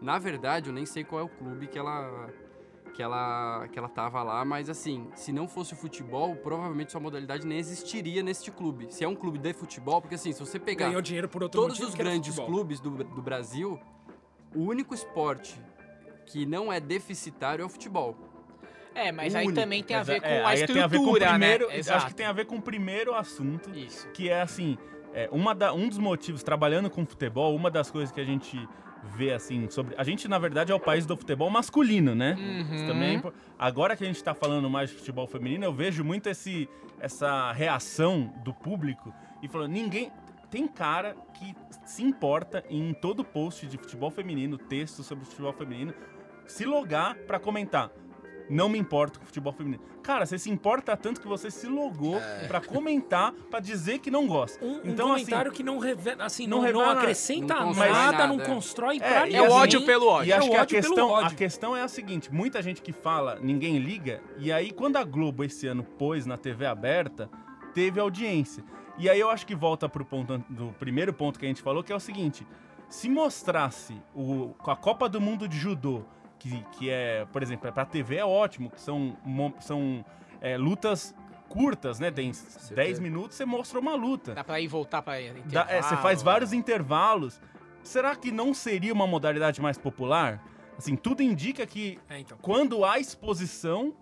Na 0.00 0.18
verdade, 0.18 0.68
eu 0.68 0.74
nem 0.74 0.86
sei 0.86 1.04
qual 1.04 1.20
é 1.20 1.24
o 1.24 1.28
clube 1.28 1.66
que 1.66 1.78
ela. 1.78 2.28
Que 2.94 3.02
ela, 3.02 3.66
que 3.72 3.76
ela 3.76 3.88
tava 3.88 4.22
lá, 4.22 4.44
mas 4.44 4.70
assim, 4.70 5.08
se 5.16 5.32
não 5.32 5.48
fosse 5.48 5.72
o 5.72 5.76
futebol, 5.76 6.36
provavelmente 6.36 6.92
sua 6.92 7.00
modalidade 7.00 7.44
nem 7.44 7.58
existiria 7.58 8.22
neste 8.22 8.52
clube. 8.52 8.86
Se 8.88 9.02
é 9.02 9.08
um 9.08 9.16
clube 9.16 9.36
de 9.36 9.52
futebol, 9.52 10.00
porque 10.00 10.14
assim, 10.14 10.32
se 10.32 10.38
você 10.38 10.60
pegar 10.60 10.86
ganhou 10.86 11.02
dinheiro 11.02 11.28
por 11.28 11.42
outro 11.42 11.60
todos 11.60 11.76
motivo 11.76 11.88
os 11.88 11.94
grandes 11.96 12.38
clubes 12.38 12.78
do, 12.78 12.90
do 12.90 13.20
Brasil, 13.20 13.80
o 14.54 14.60
único 14.60 14.94
esporte 14.94 15.60
que 16.26 16.46
não 16.46 16.72
é 16.72 16.78
deficitário 16.78 17.64
é 17.64 17.66
o 17.66 17.68
futebol. 17.68 18.16
É, 18.94 19.10
mas 19.10 19.34
aí 19.34 19.46
único. 19.46 19.60
também 19.60 19.82
tem 19.82 19.96
a 19.96 19.98
Mas 20.00 20.06
ver 20.06 20.20
com 20.20 20.26
é, 20.28 20.42
a 20.44 20.48
aí 20.48 20.66
tem 20.66 20.80
a 20.80 20.86
ver 20.86 20.96
com 20.98 21.02
o 21.02 21.06
estrutura, 21.06 21.30
primeiro, 21.30 21.68
né? 21.68 21.80
Acho 21.88 22.06
que 22.06 22.14
tem 22.14 22.26
a 22.26 22.32
ver 22.32 22.44
com 22.46 22.56
o 22.56 22.62
primeiro 22.62 23.12
assunto, 23.14 23.76
Isso. 23.76 24.08
que 24.10 24.28
é 24.28 24.40
assim, 24.40 24.78
é, 25.14 25.28
uma 25.32 25.54
da- 25.54 25.72
um 25.72 25.88
dos 25.88 25.96
motivos, 25.98 26.42
trabalhando 26.42 26.90
com 26.90 27.06
futebol, 27.06 27.54
uma 27.54 27.70
das 27.70 27.90
coisas 27.90 28.12
que 28.12 28.20
a 28.20 28.24
gente 28.24 28.68
vê 29.16 29.32
assim 29.32 29.68
sobre. 29.70 29.94
A 29.98 30.02
gente, 30.04 30.26
na 30.28 30.38
verdade, 30.38 30.72
é 30.72 30.74
o 30.74 30.80
país 30.80 31.06
do 31.06 31.16
futebol 31.16 31.48
masculino, 31.50 32.14
né? 32.14 32.36
Uhum. 32.38 32.86
Também 32.86 33.16
é 33.18 33.22
Agora 33.58 33.96
que 33.96 34.02
a 34.04 34.06
gente 34.06 34.22
tá 34.22 34.34
falando 34.34 34.68
mais 34.68 34.90
de 34.90 34.96
futebol 34.96 35.26
feminino, 35.26 35.64
eu 35.64 35.72
vejo 35.72 36.02
muito 36.02 36.28
esse, 36.28 36.68
essa 36.98 37.52
reação 37.52 38.32
do 38.44 38.52
público 38.52 39.12
e 39.42 39.48
falando, 39.48 39.70
ninguém. 39.72 40.10
Tem 40.50 40.68
cara 40.68 41.16
que 41.34 41.52
se 41.84 42.00
importa 42.02 42.62
em 42.70 42.94
todo 42.94 43.24
post 43.24 43.66
de 43.66 43.76
futebol 43.76 44.08
feminino, 44.10 44.56
texto 44.56 45.02
sobre 45.02 45.24
futebol 45.24 45.52
feminino, 45.52 45.92
se 46.46 46.64
logar 46.64 47.16
pra 47.26 47.40
comentar. 47.40 47.90
Não 48.48 48.68
me 48.68 48.78
importo 48.78 49.18
com 49.18 49.26
futebol 49.26 49.52
feminino. 49.52 49.82
Cara, 50.02 50.26
você 50.26 50.38
se 50.38 50.50
importa 50.50 50.94
tanto 50.96 51.20
que 51.20 51.26
você 51.26 51.50
se 51.50 51.66
logou 51.66 52.20
pra 52.46 52.60
comentar, 52.60 53.32
pra 53.50 53.58
dizer 53.58 54.00
que 54.00 54.10
não 54.10 54.26
gosta. 54.26 54.62
Um, 54.64 54.76
um 54.76 54.80
então, 54.84 55.08
comentário 55.08 55.50
que 55.50 55.62
não 55.62 55.78
revela, 55.78 56.24
assim, 56.24 56.46
não 56.46 56.58
não, 56.60 56.72
não, 56.72 56.80
revela- 56.80 57.00
acrescenta 57.00 57.54
não 57.54 57.72
nada, 57.74 57.90
nada, 58.12 58.26
não 58.26 58.40
é. 58.40 58.44
constrói 58.44 58.96
É, 58.96 58.98
pra 59.00 59.24
ninguém. 59.24 59.36
É 59.38 59.42
o 59.42 59.46
assim, 59.46 59.54
ódio 59.54 59.86
pelo 59.86 60.06
ódio. 60.08 60.28
E 60.28 60.32
acho 60.32 60.46
É 60.46 60.48
o 60.48 60.50
que 60.52 60.56
a 60.58 60.66
questão, 60.66 61.16
a 61.16 61.30
questão 61.30 61.76
é 61.76 61.82
a 61.82 61.88
seguinte: 61.88 62.32
muita 62.32 62.60
gente 62.62 62.82
que 62.82 62.92
fala, 62.92 63.38
ninguém 63.40 63.78
liga, 63.78 64.20
e 64.38 64.52
aí 64.52 64.70
quando 64.70 64.96
a 64.96 65.04
Globo 65.04 65.42
esse 65.42 65.66
ano 65.66 65.82
pôs 65.82 66.26
na 66.26 66.36
TV 66.36 66.66
aberta, 66.66 67.30
teve 67.72 67.98
audiência. 67.98 68.62
E 68.98 69.08
aí 69.08 69.18
eu 69.18 69.30
acho 69.30 69.46
que 69.46 69.54
volta 69.54 69.88
pro 69.88 70.04
ponto 70.04 70.38
do 70.48 70.72
primeiro 70.78 71.12
ponto 71.12 71.38
que 71.38 71.46
a 71.46 71.48
gente 71.48 71.62
falou, 71.62 71.82
que 71.82 71.92
é 71.92 71.96
o 71.96 72.00
seguinte: 72.00 72.46
se 72.88 73.08
mostrasse 73.08 74.00
o, 74.14 74.54
com 74.58 74.70
a 74.70 74.76
Copa 74.76 75.08
do 75.08 75.20
Mundo 75.20 75.48
de 75.48 75.56
Judô, 75.58 76.02
que, 76.44 76.62
que 76.72 76.90
é, 76.90 77.26
por 77.32 77.42
exemplo, 77.42 77.72
pra 77.72 77.86
TV 77.86 78.16
é 78.16 78.24
ótimo, 78.24 78.68
que 78.70 78.78
são, 78.80 79.16
são 79.60 80.04
é, 80.42 80.58
lutas 80.58 81.14
curtas, 81.48 81.98
né? 81.98 82.10
Tem 82.10 82.30
10 82.74 82.98
minutos, 82.98 83.34
você 83.36 83.46
mostra 83.46 83.80
uma 83.80 83.94
luta. 83.94 84.34
Dá 84.34 84.44
pra 84.44 84.60
ir 84.60 84.68
voltar 84.68 85.00
pra 85.00 85.14
Dá- 85.46 85.66
é, 85.70 85.80
você 85.80 85.88
faz 85.96 86.20
intervalo. 86.20 86.24
vários 86.24 86.52
intervalos. 86.52 87.40
Será 87.82 88.14
que 88.14 88.30
não 88.30 88.52
seria 88.52 88.92
uma 88.92 89.06
modalidade 89.06 89.60
mais 89.60 89.78
popular? 89.78 90.42
Assim, 90.76 90.96
tudo 90.96 91.22
indica 91.22 91.66
que 91.66 91.98
É, 92.10 92.18
então. 92.18 92.36
quando 92.42 92.84
há 92.84 92.98
exposição, 92.98 93.94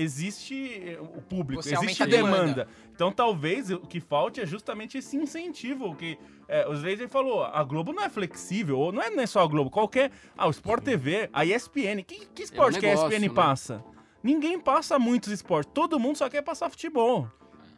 existe 0.00 0.54
eh, 0.84 0.98
o 1.00 1.20
público, 1.20 1.62
Você 1.62 1.74
existe 1.74 2.02
a 2.02 2.06
demanda. 2.06 2.36
demanda. 2.36 2.68
Então 2.94 3.10
talvez 3.12 3.70
o 3.70 3.80
que 3.80 4.00
falte 4.00 4.40
é 4.40 4.46
justamente 4.46 4.98
esse 4.98 5.16
incentivo 5.16 5.94
que 5.94 6.18
é, 6.48 6.66
o 6.66 6.72
Slater 6.72 7.08
falou, 7.08 7.44
a 7.44 7.62
Globo 7.62 7.92
não 7.92 8.02
é 8.02 8.08
flexível, 8.08 8.78
ou 8.78 8.92
não 8.92 9.02
é, 9.02 9.10
não 9.10 9.22
é 9.22 9.26
só 9.26 9.40
a 9.40 9.46
Globo, 9.46 9.70
qualquer... 9.70 10.10
Ah, 10.36 10.46
o 10.46 10.50
Sport 10.50 10.82
TV, 10.82 11.28
a 11.32 11.44
ESPN, 11.44 12.02
que, 12.06 12.26
que 12.26 12.42
esporte 12.42 12.80
que 12.80 12.86
a 12.86 12.90
negócio, 12.90 13.12
ESPN 13.12 13.28
né? 13.28 13.34
passa? 13.34 13.84
Ninguém 14.22 14.58
passa 14.58 14.98
muitos 14.98 15.30
esportes, 15.30 15.70
todo 15.74 15.98
mundo 15.98 16.16
só 16.16 16.28
quer 16.28 16.42
passar 16.42 16.70
futebol. 16.70 17.28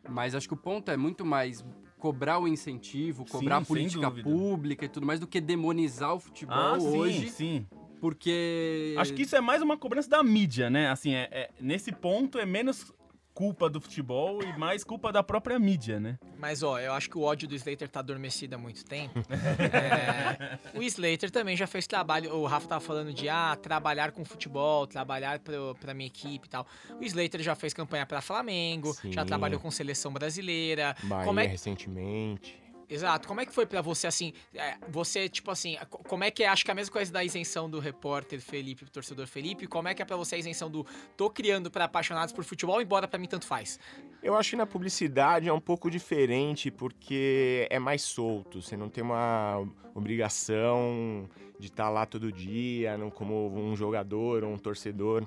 Mas 0.08 0.34
acho 0.34 0.46
que 0.48 0.54
o 0.54 0.56
ponto 0.56 0.90
é 0.90 0.96
muito 0.96 1.24
mais 1.24 1.64
cobrar 1.98 2.38
o 2.38 2.48
incentivo, 2.48 3.24
cobrar 3.28 3.56
Sim, 3.58 3.62
a 3.62 3.66
política 3.66 4.10
pública 4.10 4.84
e 4.86 4.88
tudo 4.88 5.06
mais 5.06 5.20
do 5.20 5.26
que 5.26 5.40
demonizar 5.40 6.14
o 6.14 6.20
futebol 6.20 6.56
Ah, 6.56 6.78
hoje, 6.78 7.28
sim, 7.28 7.28
sim. 7.28 7.66
Porque 8.00 8.94
Acho 8.98 9.12
que 9.14 9.22
isso 9.22 9.36
é 9.36 9.40
mais 9.40 9.62
uma 9.62 9.76
cobrança 9.76 10.08
da 10.08 10.22
mídia, 10.22 10.70
né? 10.70 10.88
Assim, 10.90 11.14
é, 11.14 11.28
é- 11.30 11.50
nesse 11.60 11.92
ponto 11.92 12.38
é 12.38 12.46
menos 12.46 12.92
culpa 13.32 13.70
do 13.70 13.80
futebol 13.80 14.42
e 14.42 14.58
mais 14.58 14.84
culpa 14.84 15.10
da 15.10 15.22
própria 15.22 15.58
mídia, 15.58 15.98
né? 15.98 16.18
Mas, 16.38 16.62
ó, 16.62 16.78
eu 16.78 16.92
acho 16.92 17.08
que 17.08 17.16
o 17.16 17.22
ódio 17.22 17.48
do 17.48 17.54
Slater 17.54 17.88
tá 17.88 18.00
adormecido 18.00 18.54
há 18.54 18.58
muito 18.58 18.84
tempo. 18.84 19.14
É, 19.72 20.58
o 20.78 20.82
Slater 20.82 21.30
também 21.30 21.56
já 21.56 21.66
fez 21.66 21.86
trabalho. 21.86 22.34
O 22.34 22.44
Rafa 22.46 22.68
tava 22.68 22.80
falando 22.80 23.12
de, 23.14 23.28
ah, 23.28 23.56
trabalhar 23.60 24.10
com 24.12 24.24
futebol, 24.24 24.86
trabalhar 24.86 25.38
pro, 25.38 25.74
pra 25.80 25.94
minha 25.94 26.06
equipe 26.08 26.46
e 26.46 26.50
tal. 26.50 26.66
O 27.00 27.04
Slater 27.04 27.40
já 27.42 27.54
fez 27.54 27.72
campanha 27.72 28.04
pra 28.04 28.20
Flamengo, 28.20 28.94
já 29.04 29.22
Sim. 29.22 29.26
trabalhou 29.26 29.58
com 29.60 29.70
seleção 29.70 30.12
brasileira. 30.12 30.94
Bahia 31.04 31.24
Como 31.24 31.40
é 31.40 31.46
recentemente. 31.46 32.58
Exato. 32.90 33.28
Como 33.28 33.40
é 33.40 33.46
que 33.46 33.54
foi 33.54 33.64
pra 33.66 33.80
você, 33.80 34.06
assim, 34.08 34.32
é, 34.54 34.76
você, 34.88 35.28
tipo 35.28 35.50
assim, 35.50 35.76
co- 35.88 35.98
como 36.04 36.24
é 36.24 36.30
que 36.30 36.42
é, 36.42 36.48
acho 36.48 36.64
que 36.64 36.70
é 36.70 36.72
a 36.72 36.74
mesma 36.74 36.92
coisa 36.92 37.12
da 37.12 37.22
isenção 37.22 37.70
do 37.70 37.78
repórter 37.78 38.40
Felipe, 38.40 38.84
do 38.84 38.90
torcedor 38.90 39.26
Felipe, 39.28 39.66
como 39.68 39.86
é 39.86 39.94
que 39.94 40.02
é 40.02 40.04
pra 40.04 40.16
você 40.16 40.34
a 40.34 40.38
isenção 40.38 40.68
do 40.68 40.84
tô 41.16 41.30
criando 41.30 41.70
pra 41.70 41.84
apaixonados 41.84 42.32
por 42.34 42.42
futebol, 42.44 42.82
embora 42.82 43.06
pra 43.06 43.18
mim 43.18 43.28
tanto 43.28 43.46
faz? 43.46 43.78
Eu 44.22 44.34
acho 44.36 44.50
que 44.50 44.56
na 44.56 44.66
publicidade 44.66 45.48
é 45.48 45.52
um 45.52 45.60
pouco 45.60 45.88
diferente 45.90 46.70
porque 46.70 47.66
é 47.70 47.78
mais 47.78 48.02
solto. 48.02 48.60
Você 48.60 48.76
não 48.76 48.88
tem 48.88 49.02
uma 49.04 49.64
obrigação 49.94 51.28
de 51.58 51.66
estar 51.68 51.88
lá 51.90 52.04
todo 52.06 52.32
dia, 52.32 52.96
não 52.98 53.10
como 53.10 53.54
um 53.56 53.76
jogador 53.76 54.42
ou 54.44 54.52
um 54.52 54.58
torcedor. 54.58 55.26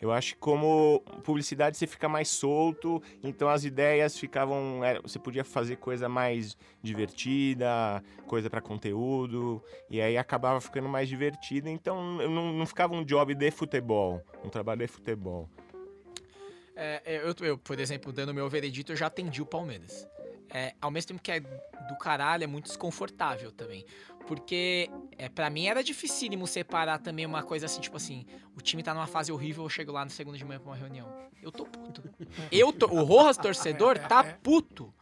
Eu 0.00 0.12
acho 0.12 0.34
que 0.34 0.38
como 0.40 1.00
publicidade 1.24 1.76
você 1.76 1.86
fica 1.86 2.08
mais 2.08 2.28
solto, 2.28 3.02
então 3.22 3.48
as 3.48 3.64
ideias 3.64 4.16
ficavam. 4.16 4.84
era- 4.84 5.00
Você 5.02 5.18
podia 5.18 5.44
fazer 5.44 5.76
coisa 5.76 6.08
mais 6.08 6.56
divertida, 6.80 8.02
coisa 8.26 8.48
para 8.48 8.60
conteúdo, 8.60 9.62
e 9.90 10.00
aí 10.00 10.16
acabava 10.16 10.60
ficando 10.60 10.88
mais 10.88 11.08
divertido. 11.08 11.68
Então 11.68 12.00
não, 12.16 12.52
não 12.52 12.66
ficava 12.66 12.94
um 12.94 13.04
job 13.04 13.34
de 13.34 13.50
futebol, 13.50 14.22
um 14.44 14.48
trabalho 14.48 14.80
de 14.82 14.86
futebol. 14.86 15.48
É, 16.76 17.20
eu, 17.26 17.34
eu, 17.44 17.58
por 17.58 17.80
exemplo, 17.80 18.12
dando 18.12 18.32
meu 18.32 18.48
veredito, 18.48 18.92
eu 18.92 18.96
já 18.96 19.06
atendi 19.08 19.42
o 19.42 19.46
Palmeiras. 19.46 20.06
É, 20.48 20.74
ao 20.80 20.90
mesmo 20.92 21.08
tempo 21.08 21.20
que 21.22 21.32
é 21.32 21.40
do 21.40 21.98
caralho, 22.00 22.44
é 22.44 22.46
muito 22.46 22.66
desconfortável 22.66 23.50
também. 23.50 23.84
Porque, 24.28 24.90
é, 25.16 25.26
para 25.30 25.48
mim, 25.48 25.68
era 25.68 25.82
dificílimo 25.82 26.46
separar 26.46 26.98
também 26.98 27.24
uma 27.24 27.42
coisa 27.42 27.64
assim, 27.64 27.80
tipo 27.80 27.96
assim, 27.96 28.26
o 28.54 28.60
time 28.60 28.82
tá 28.82 28.92
numa 28.92 29.06
fase 29.06 29.32
horrível, 29.32 29.64
eu 29.64 29.70
chego 29.70 29.90
lá 29.90 30.04
no 30.04 30.10
segundo 30.10 30.36
de 30.36 30.44
manhã 30.44 30.60
pra 30.60 30.68
uma 30.68 30.76
reunião. 30.76 31.08
Eu 31.42 31.50
tô 31.50 31.64
puto. 31.64 32.02
Eu 32.52 32.70
tô, 32.70 32.88
o 32.88 33.04
Rojas 33.04 33.38
torcedor 33.38 33.98
tá 33.98 34.22
puto. 34.42 34.92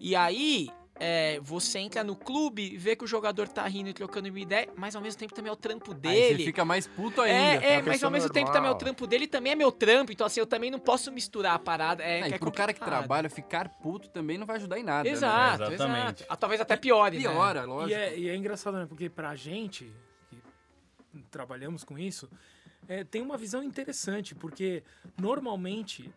E 0.00 0.16
aí, 0.16 0.68
é, 0.98 1.38
você 1.42 1.78
entra 1.78 2.02
no 2.02 2.16
clube, 2.16 2.76
vê 2.76 2.96
que 2.96 3.04
o 3.04 3.06
jogador 3.06 3.48
tá 3.48 3.66
rindo 3.66 3.88
e 3.90 3.92
trocando 3.92 4.28
uma 4.28 4.40
ideia, 4.40 4.68
mas 4.76 4.96
ao 4.96 5.02
mesmo 5.02 5.18
tempo 5.18 5.34
também 5.34 5.50
é 5.50 5.52
o 5.52 5.56
trampo 5.56 5.92
aí 5.92 5.98
dele. 5.98 6.38
você 6.38 6.44
fica 6.44 6.64
mais 6.64 6.86
puto 6.86 7.20
ainda. 7.20 7.64
É, 7.64 7.74
é, 7.74 7.82
mas 7.82 8.02
ao 8.02 8.10
mesmo 8.10 8.30
tempo 8.30 8.46
também 8.46 8.68
é 8.68 8.70
o 8.70 8.74
normal. 8.74 8.78
trampo 8.78 9.06
dele 9.06 9.26
também 9.26 9.52
é 9.52 9.54
meu 9.54 9.70
trampo, 9.70 10.10
então 10.12 10.26
assim, 10.26 10.40
eu 10.40 10.46
também 10.46 10.70
não 10.70 10.78
posso 10.78 11.12
misturar 11.12 11.54
a 11.54 11.58
parada. 11.58 12.02
É, 12.02 12.20
É, 12.20 12.28
e 12.28 12.32
é 12.34 12.38
pro 12.38 12.50
cara 12.50 12.72
que 12.72 12.80
trabalha, 12.80 13.28
ficar 13.28 13.68
puto 13.68 14.08
também 14.08 14.38
não 14.38 14.46
vai 14.46 14.56
ajudar 14.56 14.78
em 14.78 14.82
nada. 14.82 15.08
Exato, 15.08 15.64
né? 15.64 15.74
Exatamente. 15.74 16.00
exato. 16.22 16.24
Ah, 16.28 16.36
talvez 16.36 16.60
até 16.60 16.76
piore, 16.76 17.18
Né? 17.18 17.24
né? 17.24 17.30
Piora, 17.30 17.64
lógico. 17.64 17.90
E 17.90 17.94
é, 17.94 18.18
e 18.18 18.28
é 18.28 18.36
engraçado, 18.36 18.78
né? 18.78 18.86
Porque 18.88 19.08
pra 19.10 19.34
gente, 19.34 19.92
que 20.30 21.22
trabalhamos 21.30 21.84
com 21.84 21.98
isso, 21.98 22.28
é, 22.88 23.04
tem 23.04 23.20
uma 23.20 23.36
visão 23.36 23.62
interessante, 23.62 24.34
porque 24.34 24.82
normalmente, 25.20 26.10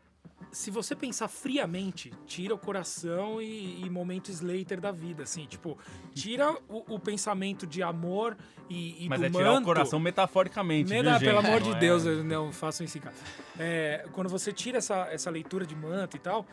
se 0.52 0.72
você 0.72 0.96
pensar 0.96 1.28
friamente, 1.28 2.12
tira 2.26 2.56
o 2.56 2.58
coração 2.58 3.40
e, 3.40 3.82
e 3.86 3.90
momento 3.90 4.30
Slater 4.32 4.82
da 4.82 4.92
vida, 4.92 5.22
assim, 5.24 5.46
tipo, 5.46 5.78
tira 6.14 6.52
o, 6.68 6.96
o 6.96 7.00
pensamento 7.00 7.68
de 7.68 7.84
amor 7.84 8.36
e, 8.68 9.06
e 9.06 9.10
Mas 9.10 9.20
do 9.20 9.26
é 9.28 9.30
tirar 9.30 9.52
o 9.52 9.54
manto. 9.56 9.66
coração 9.66 10.00
metaforicamente, 10.00 10.90
Me 10.90 10.96
viu, 10.96 11.04
dá, 11.04 11.14
gente? 11.20 11.26
pelo 11.26 11.40
amor 11.40 11.62
Não 11.62 11.70
de 11.72 11.78
é- 11.78 11.80
Deus, 11.80 12.04
eu 12.06 12.24
não 12.24 12.52
façam 12.52 12.84
isso 12.84 12.98
em 12.98 13.02
casa. 13.02 13.18
É, 13.60 14.08
quando 14.12 14.28
você 14.30 14.52
tira 14.52 14.80
essa, 14.80 15.08
essa 15.12 15.30
leitura 15.30 15.66
de 15.68 15.76
manto 15.76 16.18
e 16.18 16.20
tal, 16.20 16.46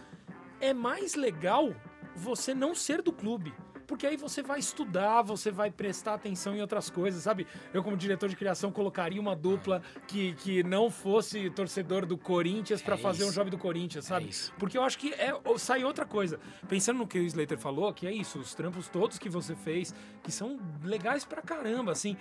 é 0.60 0.74
mais 0.74 1.14
legal 1.14 1.74
você 2.14 2.54
não 2.54 2.74
ser 2.74 3.00
do 3.00 3.12
clube. 3.12 3.54
Porque 3.86 4.06
aí 4.06 4.16
você 4.16 4.42
vai 4.42 4.58
estudar, 4.58 5.22
você 5.22 5.50
vai 5.50 5.70
prestar 5.70 6.14
atenção 6.14 6.54
em 6.54 6.60
outras 6.60 6.90
coisas, 6.90 7.22
sabe? 7.22 7.46
Eu, 7.72 7.82
como 7.82 7.96
diretor 7.96 8.28
de 8.28 8.36
criação, 8.36 8.72
colocaria 8.72 9.20
uma 9.20 9.36
dupla 9.36 9.82
que, 10.06 10.34
que 10.34 10.62
não 10.62 10.90
fosse 10.90 11.50
torcedor 11.50 12.04
do 12.04 12.18
Corinthians 12.18 12.82
pra 12.82 12.94
É 12.94 12.98
fazer 12.98 13.24
um 13.24 13.30
job 13.30 13.50
do 13.50 13.58
Corinthians, 13.58 14.04
sabe? 14.04 14.28
É. 14.28 14.58
Porque 14.58 14.76
eu 14.76 14.82
acho 14.82 14.98
que 14.98 15.12
é, 15.14 15.32
sai 15.58 15.84
outra 15.84 16.04
coisa. 16.04 16.40
Pensando 16.68 16.98
no 16.98 17.06
que 17.06 17.18
o 17.18 17.22
Slater 17.22 17.58
falou, 17.58 17.92
que 17.92 18.06
é 18.06 18.12
isso, 18.12 18.38
os 18.38 18.54
trampos 18.54 18.88
todos 18.88 19.18
que 19.18 19.28
você 19.28 19.54
fez, 19.54 19.94
que 20.22 20.32
são 20.32 20.58
legais 20.82 21.24
pra 21.24 21.40
caramba, 21.42 21.92
assim. 21.92 22.16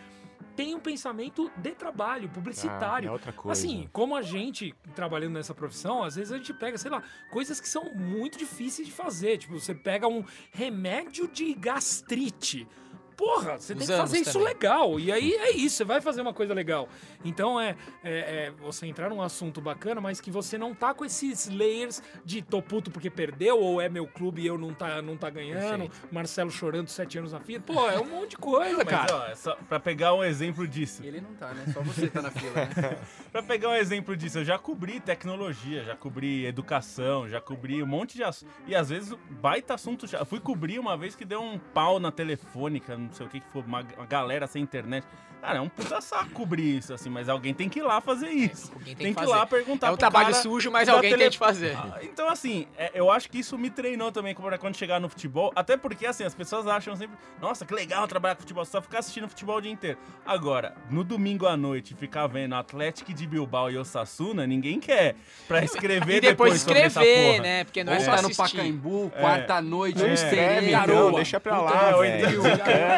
Tem 0.55 0.73
um 0.73 0.79
pensamento 0.79 1.51
de 1.57 1.71
trabalho, 1.71 2.29
publicitário. 2.29 3.09
Ah, 3.09 3.11
é 3.11 3.13
outra 3.13 3.33
coisa. 3.33 3.59
Assim, 3.59 3.89
como 3.91 4.15
a 4.15 4.21
gente 4.21 4.73
trabalhando 4.95 5.33
nessa 5.33 5.53
profissão, 5.53 6.01
às 6.03 6.15
vezes 6.15 6.31
a 6.31 6.37
gente 6.37 6.53
pega, 6.53 6.77
sei 6.77 6.89
lá, 6.89 7.03
coisas 7.29 7.59
que 7.59 7.67
são 7.67 7.93
muito 7.93 8.37
difíceis 8.37 8.87
de 8.87 8.93
fazer. 8.93 9.37
Tipo, 9.37 9.59
você 9.59 9.75
pega 9.75 10.07
um 10.07 10.23
remédio 10.51 11.27
de 11.27 11.53
gastrite. 11.53 12.67
Porra, 13.15 13.57
você 13.57 13.73
tem 13.73 13.87
que 13.87 13.93
fazer 13.93 14.19
isso 14.19 14.33
também. 14.33 14.47
legal. 14.47 14.99
E 14.99 15.11
aí 15.11 15.33
é 15.33 15.51
isso, 15.51 15.77
você 15.77 15.83
vai 15.83 16.01
fazer 16.01 16.21
uma 16.21 16.33
coisa 16.33 16.53
legal. 16.53 16.89
Então 17.23 17.59
é, 17.59 17.75
é, 18.03 18.45
é 18.47 18.53
você 18.61 18.85
entrar 18.85 19.09
num 19.09 19.21
assunto 19.21 19.61
bacana, 19.61 20.01
mas 20.01 20.19
que 20.19 20.29
você 20.29 20.57
não 20.57 20.73
tá 20.73 20.93
com 20.93 21.05
esses 21.05 21.47
layers 21.47 22.01
de 22.23 22.41
tô 22.41 22.61
puto 22.61 22.91
porque 22.91 23.09
perdeu, 23.09 23.59
ou 23.59 23.79
é 23.81 23.87
meu 23.87 24.05
clube 24.07 24.41
e 24.41 24.47
eu 24.47 24.57
não 24.57 24.73
tá, 24.73 25.01
não 25.01 25.15
tá 25.17 25.29
ganhando, 25.29 25.89
Marcelo 26.11 26.51
chorando 26.51 26.89
sete 26.89 27.17
anos 27.17 27.31
na 27.31 27.39
fila. 27.39 27.61
Pô, 27.61 27.89
é 27.89 27.99
um 27.99 28.05
monte 28.05 28.31
de 28.31 28.37
coisa, 28.37 28.77
Mas, 28.77 28.87
cara. 28.87 29.15
ó, 29.15 29.25
é 29.27 29.35
só 29.35 29.55
pra 29.67 29.79
pegar 29.79 30.13
um 30.13 30.23
exemplo 30.23 30.67
disso. 30.67 31.03
Ele 31.03 31.21
não 31.21 31.33
tá, 31.35 31.53
né? 31.53 31.65
Só 31.73 31.81
você 31.81 32.07
tá 32.07 32.21
na 32.21 32.31
fila, 32.31 32.53
né? 32.53 32.97
Pra 33.31 33.43
pegar 33.43 33.69
um 33.69 33.75
exemplo 33.75 34.15
disso, 34.15 34.39
eu 34.39 34.45
já 34.45 34.57
cobri 34.57 34.99
tecnologia, 34.99 35.83
já 35.83 35.95
cobri 35.95 36.45
educação, 36.45 37.27
já 37.27 37.41
cobri 37.41 37.83
um 37.83 37.85
monte 37.85 38.15
de 38.15 38.23
assunto. 38.23 38.49
E 38.65 38.73
às 38.73 38.89
vezes, 38.89 39.13
baita 39.29 39.73
assunto. 39.73 40.07
Já. 40.07 40.19
Eu 40.19 40.25
fui 40.25 40.39
cobrir 40.39 40.79
uma 40.79 40.95
vez 40.95 41.15
que 41.15 41.25
deu 41.25 41.41
um 41.41 41.59
pau 41.59 41.99
na 41.99 42.11
telefônica 42.11 42.97
não 43.05 43.13
sei 43.13 43.25
o 43.25 43.29
que 43.29 43.39
que 43.39 43.47
for, 43.49 43.63
uma, 43.65 43.83
uma 43.97 44.05
galera 44.05 44.47
sem 44.47 44.61
internet. 44.61 45.05
Cara, 45.41 45.59
é 45.59 45.61
um 45.61 45.69
puta 45.69 46.01
saco 46.01 46.31
cobrir 46.31 46.77
isso, 46.77 46.91
assim, 46.91 47.07
mas 47.07 47.29
alguém 47.29 47.53
tem 47.53 47.69
que 47.69 47.77
ir 47.77 47.83
lá 47.83 48.01
fazer 48.01 48.29
isso. 48.29 48.71
Alguém 48.73 48.95
Tem, 48.95 49.07
que 49.07 49.11
ir 49.11 49.13
fazer. 49.13 49.29
lá 49.29 49.45
perguntar 49.45 49.87
É 49.87 49.89
um 49.91 49.93
pro 49.93 49.99
trabalho 49.99 50.31
cara 50.31 50.41
sujo, 50.41 50.71
mas 50.71 50.89
alguém 50.89 51.11
tele- 51.11 51.21
tem 51.23 51.31
que 51.33 51.37
fazer. 51.37 51.77
Ah, 51.77 51.99
Então, 52.01 52.27
assim, 52.27 52.65
é, 52.75 52.89
eu 52.95 53.11
acho 53.11 53.29
que 53.29 53.37
isso 53.37 53.55
me 53.55 53.69
treinou 53.69 54.11
também 54.11 54.33
pra 54.33 54.57
quando 54.57 54.75
chegar 54.75 54.99
no 54.99 55.07
futebol. 55.07 55.51
Até 55.55 55.77
porque, 55.77 56.07
assim, 56.07 56.23
as 56.23 56.33
pessoas 56.33 56.65
acham 56.65 56.95
sempre, 56.95 57.15
nossa, 57.39 57.63
que 57.63 57.75
legal 57.75 58.07
trabalhar 58.07 58.33
com 58.33 58.41
futebol, 58.41 58.65
só 58.65 58.81
ficar 58.81 58.99
assistindo 58.99 59.27
futebol 59.29 59.57
o 59.57 59.61
dia 59.61 59.71
inteiro. 59.71 59.99
Agora, 60.25 60.73
no 60.89 61.03
domingo 61.03 61.45
à 61.45 61.55
noite, 61.55 61.93
ficar 61.93 62.25
vendo 62.25 62.55
Atlético 62.55 63.13
de 63.13 63.27
Bilbao 63.27 63.69
e 63.69 63.77
Osasuna, 63.77 64.47
ninguém 64.47 64.79
quer. 64.79 65.15
Pra 65.47 65.63
escrever 65.63 66.15
E 66.17 66.21
depois 66.21 66.61
sobre 66.61 66.79
essa 66.79 67.01
escrever, 67.03 67.31
porra. 67.33 67.43
né? 67.43 67.63
Porque 67.65 67.83
não 67.83 67.93
é 67.93 67.99
só 67.99 68.15
tá 68.15 68.21
no. 68.23 68.35
Pacaembu, 68.35 69.11
É. 69.15 69.21
quarta-noite, 69.21 69.99
Não 69.99 70.07
no 70.07 70.13
escreve, 70.13 70.71
sereno. 70.71 70.87
não, 70.87 71.11
deixa 71.11 71.39
pra 71.39 71.61
lá, 71.61 71.91
velho. 71.97 72.41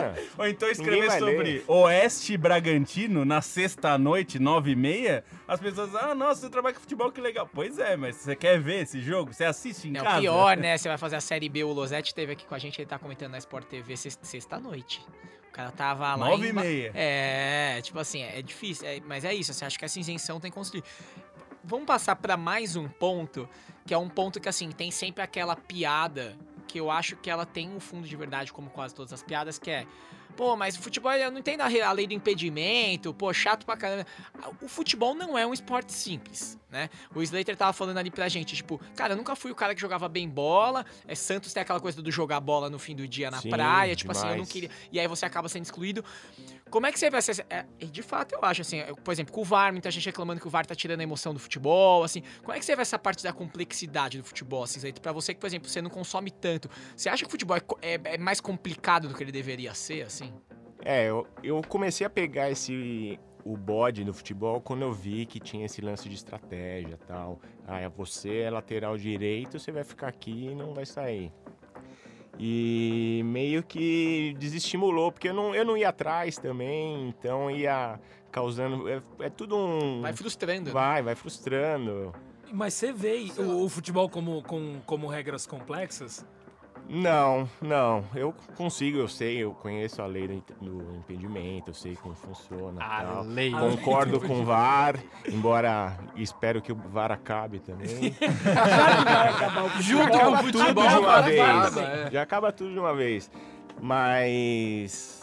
ou 0.38 0.48
então 0.48 0.70
escrever 0.70 1.12
sobre 1.12 1.38
ler. 1.44 1.64
Oeste 1.68 2.38
Bragantino 2.38 3.26
na 3.26 3.42
sexta-noite, 3.42 4.40
nove 4.40 4.72
e 4.72 4.76
meia, 4.76 5.24
as 5.48 5.60
pessoas, 5.60 5.94
ah, 5.96 6.14
nossa, 6.16 6.42
você 6.42 6.50
trabalha 6.50 6.76
com 6.76 6.82
futebol, 6.82 7.12
que 7.12 7.22
legal. 7.22 7.50
Pois 7.54 7.78
é, 7.80 7.96
mas 7.96 8.16
você 8.18 8.36
quer 8.36 8.60
ver 8.60 8.84
esse 8.84 9.02
jogo? 9.02 9.34
Você 9.34 9.46
assiste 9.46 9.88
em 9.88 9.92
Não, 9.92 10.04
casa? 10.04 10.22
pior, 10.22 10.58
né? 10.58 10.78
Você 10.78 10.88
vai 10.90 10.98
fazer 10.98 11.16
a 11.16 11.22
série 11.22 11.50
B, 11.50 11.64
o 11.64 11.72
Losetti 11.74 12.10
esteve 12.10 12.32
aqui 12.34 12.46
com 12.46 12.56
a 12.56 12.60
gente, 12.60 12.80
ele 12.80 12.88
tá 12.88 12.98
comentando 13.00 13.32
na 13.32 13.38
Sport 13.38 13.66
TV 13.68 13.96
sexta- 13.98 14.26
sexta-noite. 14.26 15.06
O 15.50 15.52
cara 15.52 15.72
tava 15.72 16.16
lá. 16.16 16.18
Nove 16.30 16.48
em 16.48 16.50
e 16.50 16.54
meia. 16.54 16.92
É, 16.94 17.82
tipo 17.82 17.98
assim, 18.00 18.22
é 18.22 18.42
difícil. 18.42 18.88
é- 18.88 19.00
mas 19.06 19.24
é 19.26 19.34
isso, 19.34 19.54
você 19.54 19.66
acha 19.66 19.78
que 19.78 19.84
essa 19.86 20.00
isenção 20.00 20.40
tem 20.40 20.52
que 20.52 20.56
construir. 20.56 20.84
Vamos 21.64 21.86
passar 21.86 22.16
pra 22.16 22.38
mais 22.38 22.76
um 22.76 22.88
ponto, 22.88 23.50
que 23.86 23.94
é 23.94 23.98
um 23.98 24.08
ponto 24.08 24.40
que, 24.40 24.48
assim, 24.48 24.70
tem 24.72 24.92
sempre 24.92 25.22
aquela 25.24 25.56
piada 25.56 26.38
que 26.68 26.80
eu 26.80 26.92
acho 26.92 27.16
que 27.16 27.30
ela 27.30 27.46
tem 27.46 27.70
um 27.70 27.80
fundo 27.80 28.08
de 28.08 28.16
verdade, 28.16 28.52
como 28.52 28.70
quase 28.70 28.94
todas 28.94 29.14
as 29.14 29.24
piadas, 29.24 29.58
que 29.58 29.72
é. 29.72 29.88
Pô, 30.38 30.56
mas 30.56 30.78
o 30.78 30.82
futebol, 30.82 31.12
eu 31.13 31.32
não 31.32 31.39
entendo 31.39 31.62
a 31.62 31.91
lei 31.91 32.06
do 32.06 32.13
impedimento, 32.13 33.12
pô, 33.13 33.34
chato 33.34 33.65
pra 33.65 33.76
caramba. 33.76 34.06
O 34.62 34.67
futebol 34.67 35.15
não 35.15 35.36
é 35.38 35.45
um 35.47 35.52
esporte 35.52 35.91
simples, 35.91 36.58
né? 36.69 36.89
O 37.15 37.21
Slater 37.23 37.58
tava 37.58 37.73
falando 37.73 37.97
ali 37.97 38.12
pra 38.12 38.30
gente, 38.30 38.56
tipo, 38.56 38.80
cara, 38.95 39.13
eu 39.13 39.17
nunca 39.17 39.36
fui 39.36 39.50
o 39.52 39.56
cara 39.56 39.73
que 39.73 39.82
jogava 39.82 40.08
bem 40.08 40.30
bola. 40.30 40.86
É, 41.08 41.15
Santos 41.15 41.52
tem 41.54 41.62
aquela 41.62 41.80
coisa 41.80 42.02
do 42.04 42.12
jogar 42.12 42.39
bola 42.39 42.69
no 42.69 42.78
fim 42.78 42.95
do 42.95 43.08
dia 43.08 43.32
na 43.32 43.41
Sim, 43.41 43.50
praia, 43.50 43.95
tipo 43.95 44.12
assim, 44.12 44.21
eu 44.21 44.28
não 44.28 44.34
demais. 44.36 44.50
queria. 44.52 44.69
E 44.91 45.00
aí 45.00 45.08
você 45.08 45.26
acaba 45.26 45.50
sendo 45.50 45.63
excluído. 45.63 46.06
Como 46.69 46.86
é 46.86 46.91
que 46.91 47.00
você 47.00 47.10
vai 47.10 47.21
ser. 47.21 47.45
é, 47.50 47.65
e 47.80 47.86
de 47.88 48.04
fato, 48.04 48.36
eu 48.36 48.43
acho, 48.43 48.62
assim, 48.62 48.82
por 49.04 49.12
exemplo, 49.12 49.34
com 49.34 49.41
o 49.41 49.43
VAR, 49.43 49.71
muita 49.71 49.89
gente 49.89 50.06
reclamando 50.06 50.39
que 50.39 50.47
o 50.47 50.50
VAR 50.52 50.65
tá 50.67 50.76
tirando 50.76 51.00
a 51.00 51.04
emoção 51.04 51.34
do 51.34 51.39
futebol, 51.39 52.04
assim. 52.04 52.21
Como 52.43 52.52
é 52.54 52.60
que 52.60 52.65
você 52.65 52.76
vê 52.76 52.82
essa 52.84 53.00
parte 53.00 53.23
da 53.23 53.34
complexidade 53.34 54.17
do 54.19 54.23
futebol, 54.23 54.63
assim, 54.63 54.78
Slater? 54.78 55.02
Pra 55.02 55.12
você 55.13 55.34
que, 55.34 55.39
por 55.39 55.47
exemplo, 55.47 55.67
você 55.67 55.82
não 55.82 55.89
consome 55.89 56.30
tanto, 56.30 56.69
você 56.95 57.10
acha 57.10 57.23
que 57.23 57.28
o 57.28 57.32
futebol 57.32 57.58
é, 57.58 57.63
é- 57.82 58.02
é 58.15 58.17
mais 58.19 58.39
complicado 58.39 59.08
do 59.08 59.15
que 59.15 59.23
ele 59.23 59.32
deveria 59.32 59.73
ser, 59.73 60.04
assim? 60.04 60.27
É, 60.89 61.10
eu, 61.10 61.28
eu 61.43 61.62
comecei 61.67 62.08
a 62.08 62.10
pegar 62.10 62.50
esse 62.50 63.19
o 63.43 63.58
bode 63.58 64.06
no 64.06 64.13
futebol 64.13 64.62
quando 64.62 64.84
eu 64.84 64.93
vi 64.93 65.26
que 65.26 65.38
tinha 65.38 65.65
esse 65.65 65.82
lance 65.82 66.08
de 66.08 66.15
estratégia 66.15 66.93
e 66.93 67.06
tal. 67.06 67.41
Ah, 67.67 67.89
você 67.89 68.38
é 68.38 68.50
lateral 68.50 68.97
direito, 68.97 69.60
você 69.60 69.69
vai 69.69 69.84
ficar 69.84 70.08
aqui 70.08 70.47
e 70.52 70.56
não 70.56 70.73
vai 70.73 70.86
sair. 70.86 71.30
E 72.39 73.21
meio 73.26 73.63
que 73.63 74.34
desestimulou, 74.39 75.12
porque 75.12 75.28
eu 75.28 75.34
não, 75.34 75.54
eu 75.54 75.65
não 75.65 75.76
ia 75.76 75.89
atrás 75.89 76.38
também, 76.38 77.10
então 77.10 77.52
ia 77.52 78.00
causando. 78.32 78.88
É, 78.88 79.02
é 79.19 79.30
tudo 79.30 79.58
um. 79.58 80.02
Vai 80.02 80.13
frustrando. 80.13 80.67
né? 80.67 80.71
Vai, 80.71 81.02
vai 81.02 81.15
frustrando. 81.15 82.15
Mas 82.50 82.73
você 82.76 82.93
vê 82.93 83.30
o, 83.38 83.65
o 83.65 83.67
futebol 83.67 84.08
como, 84.08 84.41
com, 84.41 84.80
como 84.86 85.08
regras 85.08 85.45
complexas? 85.45 86.26
Não, 86.89 87.50
não. 87.62 88.06
Eu 88.15 88.34
consigo, 88.56 88.97
eu 88.97 89.08
sei, 89.08 89.38
eu 89.39 89.52
conheço 89.54 90.02
a 90.02 90.06
lei 90.06 90.28
do, 90.28 90.34
imp- 90.34 90.52
do 90.62 90.95
impedimento, 90.95 91.69
eu 91.71 91.73
sei 91.73 91.95
como 91.95 92.15
funciona. 92.15 92.82
A 92.84 93.04
tal. 93.04 93.23
lei. 93.23 93.52
Concordo 93.52 94.19
com 94.21 94.39
o 94.41 94.45
VAR, 94.45 94.95
embora 95.28 95.97
espero 96.15 96.62
que 96.62 96.71
o 96.71 96.76
VAR 96.76 97.12
acabe 97.12 97.60
também. 97.60 97.88
Junto 99.82 100.17
com 100.17 100.28
o 100.32 100.38
tudo 100.38 100.60
futebol. 100.60 100.88
de 100.88 100.95
uma 100.97 101.21
vez. 101.21 101.78
é. 101.78 102.12
Já 102.12 102.21
acaba 102.21 102.52
tudo 102.52 102.71
de 102.71 102.80
uma 102.80 102.93
vez. 102.95 103.30
Mas. 103.82 105.21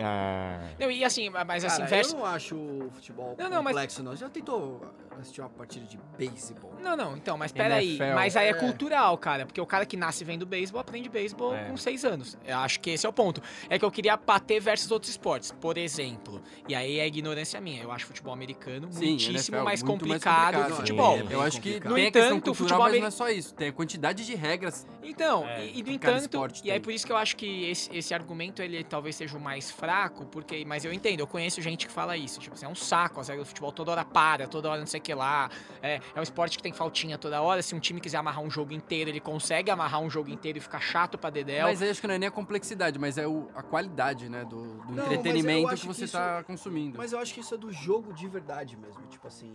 ah, 0.00 0.60
Não, 0.78 0.90
e 0.90 1.04
assim, 1.04 1.30
mas 1.30 1.64
assim, 1.64 1.82
Cara, 1.86 2.02
eu 2.02 2.08
não 2.16 2.24
acho 2.26 2.54
o 2.56 2.90
futebol 2.92 3.34
Não, 3.38 3.48
não, 3.48 3.62
mas- 3.62 3.72
complexo, 3.72 4.02
não. 4.02 4.14
Já 4.14 4.28
tentou 4.28 4.80
assistir 5.20 5.40
uma 5.40 5.50
partida 5.50 5.86
de 5.86 5.98
beisebol? 6.18 6.72
Não, 6.80 6.96
não, 6.96 7.16
então, 7.16 7.36
mas 7.36 7.52
peraí. 7.52 7.90
NFL, 7.96 8.14
Mas 8.14 8.36
aí 8.36 8.46
é 8.46 8.50
é. 8.50 8.54
cultural, 8.54 9.16
cara. 9.18 9.46
Porque 9.46 9.60
o 9.60 9.66
cara 9.66 9.84
que 9.86 9.96
nasce 9.96 10.24
vendo 10.24 10.46
beisebol 10.46 10.80
aprende 10.80 11.08
beisebol 11.08 11.54
É. 11.54 11.64
com 11.64 11.76
seis 11.76 12.04
anos. 12.04 12.36
Eu 12.44 12.58
acho 12.58 12.80
que 12.80 12.90
esse 12.90 13.06
é 13.06 13.08
o 13.08 13.12
ponto. 13.12 13.42
É 13.68 13.78
que 13.78 13.84
eu 13.84 13.90
queria 13.90 14.16
bater 14.16 14.60
versus 14.60 14.90
outros 14.90 15.10
esportes, 15.10 15.52
por 15.52 15.76
exemplo. 15.78 16.40
E 16.68 16.74
aí 16.74 16.98
é 16.98 17.06
ignorância 17.06 17.60
minha. 17.60 17.82
Eu 17.82 17.92
acho 17.92 18.06
futebol 18.06 18.32
americano 18.32 18.88
Sim, 18.90 19.06
muitíssimo 19.10 19.36
NFL, 19.36 19.64
mais, 19.64 19.82
muito 19.82 20.08
mais 20.08 20.22
complicado 20.24 20.54
complicado. 20.54 20.64
que 20.66 20.70
Sim. 20.72 20.76
futebol. 20.78 21.16
É 21.18 21.34
Eu 21.34 21.42
acho 21.42 21.60
que 21.60 21.68
complicado. 21.74 21.94
tem 21.94 22.04
No 22.06 22.12
questão 22.12 22.22
entanto, 22.36 22.38
o 22.38 22.56
cultural, 22.56 22.56
futebol 22.80 22.90
mas 22.90 23.00
não 23.00 23.06
é 23.06 23.10
só 23.10 23.28
isso. 23.28 23.54
Tem 23.54 23.68
a 23.68 23.72
quantidade 23.72 24.24
de 24.26 24.34
regras. 24.34 24.86
Então, 25.02 25.46
É, 25.46 25.64
e, 25.66 25.70
e 25.70 25.78
no 25.78 25.84
que 25.84 25.92
entanto, 25.92 26.36
e 26.64 26.70
aí 26.70 26.76
tem. 26.78 26.80
por 26.82 26.92
isso 26.92 27.06
que 27.06 27.12
eu 27.12 27.16
acho 27.16 27.36
que 27.36 27.64
esse, 27.68 27.94
esse 27.96 28.14
argumento 28.14 28.62
ele 28.62 28.82
talvez 28.84 29.16
seja 29.16 29.36
o 29.36 29.40
mais 29.40 29.70
fraco, 29.70 30.24
porque, 30.26 30.64
mas 30.64 30.84
eu 30.84 30.92
entendo, 30.92 31.20
eu 31.20 31.26
conheço 31.26 31.60
gente 31.60 31.86
que 31.86 31.92
fala 31.92 32.16
isso, 32.16 32.38
tipo 32.38 32.54
assim, 32.54 32.66
é 32.66 32.68
um 32.68 32.74
saco, 32.74 33.20
as 33.20 33.28
regras 33.28 33.46
do 33.46 33.48
futebol 33.48 33.72
toda 33.72 33.90
hora 33.90 34.04
para, 34.04 34.46
toda 34.46 34.68
hora 34.70 34.78
não 34.80 34.86
sei 34.86 35.00
o 35.00 35.02
que 35.02 35.09
lá, 35.14 35.50
é, 35.82 36.00
é 36.14 36.20
um 36.20 36.22
esporte 36.22 36.56
que 36.56 36.62
tem 36.62 36.72
faltinha 36.72 37.16
toda 37.18 37.40
hora, 37.42 37.62
se 37.62 37.74
um 37.74 37.80
time 37.80 38.00
quiser 38.00 38.18
amarrar 38.18 38.42
um 38.42 38.50
jogo 38.50 38.72
inteiro, 38.72 39.10
ele 39.10 39.20
consegue 39.20 39.70
amarrar 39.70 40.00
um 40.00 40.10
jogo 40.10 40.30
inteiro 40.30 40.58
e 40.58 40.60
ficar 40.60 40.80
chato 40.80 41.16
pra 41.18 41.30
dedéu. 41.30 41.66
Mas 41.68 41.82
aí 41.82 41.90
acho 41.90 42.00
que 42.00 42.06
não 42.06 42.14
é 42.14 42.18
nem 42.18 42.28
a 42.28 42.32
complexidade, 42.32 42.98
mas 42.98 43.18
é 43.18 43.26
o- 43.26 43.48
a 43.54 43.62
qualidade, 43.62 44.28
né? 44.28 44.44
Do, 44.44 44.62
do 44.84 44.98
eu 45.00 45.04
entretenimento 45.14 45.68
que 45.74 45.80
que 45.82 45.86
você 45.86 46.04
isso- 46.04 46.16
tá 46.16 46.42
consumindo. 46.44 46.98
Mas 46.98 47.12
eu 47.12 47.18
acho 47.18 47.32
que 47.34 47.40
isso 47.40 47.54
é 47.54 47.58
do 47.58 47.72
jogo 47.72 48.12
de 48.12 48.26
verdade 48.28 48.76
mesmo. 48.76 49.02
Tipo 49.08 49.26
assim, 49.28 49.52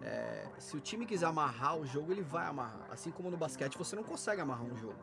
é, 0.00 0.46
se 0.58 0.76
o 0.76 0.80
time 0.80 1.04
quiser 1.06 1.26
amarrar 1.26 1.76
o 1.76 1.86
jogo, 1.86 2.12
ele 2.12 2.22
vai 2.22 2.46
amarrar. 2.46 2.86
Assim 2.90 3.10
como 3.10 3.30
no 3.30 3.36
basquete, 3.36 3.76
você 3.76 3.96
não 3.96 4.02
consegue 4.04 4.40
amarrar 4.40 4.64
um 4.64 4.76
jogo. 4.76 4.96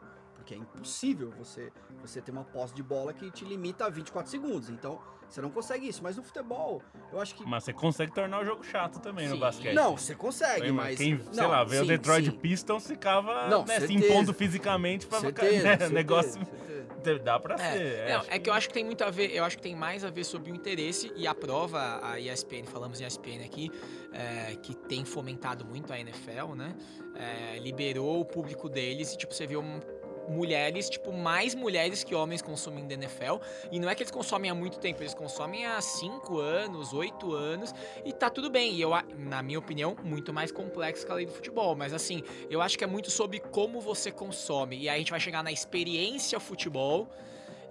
Porque 0.45 0.53
é 0.53 0.57
impossível 0.57 1.31
você, 1.31 1.71
você 1.99 2.21
ter 2.21 2.29
uma 2.29 2.43
posse 2.43 2.71
de 2.75 2.83
bola 2.83 3.11
que 3.11 3.31
te 3.31 3.43
limita 3.43 3.85
a 3.85 3.89
24 3.89 4.29
segundos. 4.29 4.69
Então, 4.69 5.01
você 5.27 5.41
não 5.41 5.49
consegue 5.49 5.87
isso. 5.87 6.03
Mas 6.03 6.17
no 6.17 6.21
futebol, 6.23 6.83
eu 7.11 7.19
acho 7.19 7.33
que. 7.33 7.43
Mas 7.43 7.63
você 7.63 7.73
consegue 7.73 8.13
tornar 8.13 8.41
o 8.41 8.45
jogo 8.45 8.63
chato 8.63 8.99
também 8.99 9.27
no 9.27 9.33
Sim. 9.33 9.39
basquete. 9.39 9.73
Não, 9.73 9.97
você 9.97 10.13
consegue, 10.13 10.71
mas. 10.71 10.99
Quem, 10.99 11.19
sei 11.19 11.41
não, 11.41 11.49
lá, 11.49 11.63
vê 11.63 11.79
o 11.79 11.85
Detroit 11.85 12.29
sim. 12.29 12.37
Pistons 12.37 12.85
ficava 12.85 13.47
Não, 13.47 13.65
né, 13.65 13.79
se 13.79 13.91
impondo 13.91 14.35
fisicamente 14.35 15.07
pra 15.07 15.19
ficar. 15.19 15.45
Né, 15.45 15.61
certeza, 15.61 15.91
negócio 15.91 16.33
certeza. 16.45 17.19
dá 17.23 17.39
pra 17.39 17.57
ser. 17.57 17.81
É, 17.81 18.13
não, 18.13 18.19
acho 18.19 18.31
é 18.31 18.39
que 18.39 18.49
eu 18.49 18.53
acho 18.53 18.67
que 18.67 18.73
tem 18.75 18.85
muito 18.85 19.03
a 19.03 19.09
ver, 19.09 19.31
eu 19.35 19.43
acho 19.43 19.57
que 19.57 19.63
tem 19.63 19.75
mais 19.75 20.05
a 20.05 20.11
ver 20.11 20.23
sobre 20.25 20.51
o 20.51 20.55
interesse 20.55 21.11
e 21.15 21.25
a 21.25 21.33
prova, 21.33 21.99
a 22.03 22.19
ESPN, 22.19 22.65
falamos 22.67 23.01
em 23.01 23.05
ESPN 23.05 23.43
aqui, 23.43 23.71
é, 24.13 24.55
que 24.61 24.75
tem 24.75 25.03
fomentado 25.05 25.65
muito 25.65 25.91
a 25.91 25.99
NFL, 25.99 26.53
né? 26.55 26.75
É, 27.15 27.57
liberou 27.59 28.21
o 28.21 28.25
público 28.25 28.69
deles 28.69 29.13
e, 29.13 29.17
tipo, 29.17 29.33
você 29.33 29.47
vê 29.47 29.57
um- 29.57 29.79
mulheres, 30.29 30.89
tipo, 30.89 31.11
mais 31.11 31.53
mulheres 31.55 32.03
que 32.03 32.13
homens 32.15 32.41
consumindo 32.41 32.93
NFL. 32.93 33.37
E 33.71 33.79
não 33.79 33.89
é 33.89 33.95
que 33.95 34.03
eles 34.03 34.11
consomem 34.11 34.49
há 34.49 34.55
muito 34.55 34.79
tempo, 34.79 35.01
eles 35.01 35.13
consomem 35.13 35.65
há 35.65 35.79
5 35.81 36.37
anos, 36.39 36.93
8 36.93 37.33
anos, 37.33 37.73
e 38.03 38.11
tá 38.13 38.29
tudo 38.29 38.49
bem. 38.49 38.73
E 38.73 38.81
eu, 38.81 38.91
na 39.17 39.41
minha 39.41 39.59
opinião, 39.59 39.95
muito 40.03 40.33
mais 40.33 40.51
complexo 40.51 41.05
que 41.05 41.11
a 41.11 41.15
lei 41.15 41.25
do 41.25 41.31
futebol. 41.31 41.75
Mas 41.75 41.93
assim, 41.93 42.23
eu 42.49 42.61
acho 42.61 42.77
que 42.77 42.83
é 42.83 42.87
muito 42.87 43.09
sobre 43.11 43.39
como 43.39 43.79
você 43.79 44.11
consome. 44.11 44.77
E 44.77 44.89
aí 44.89 44.95
a 44.95 44.97
gente 44.97 45.11
vai 45.11 45.19
chegar 45.19 45.43
na 45.43 45.51
experiência 45.51 46.39
futebol. 46.39 47.07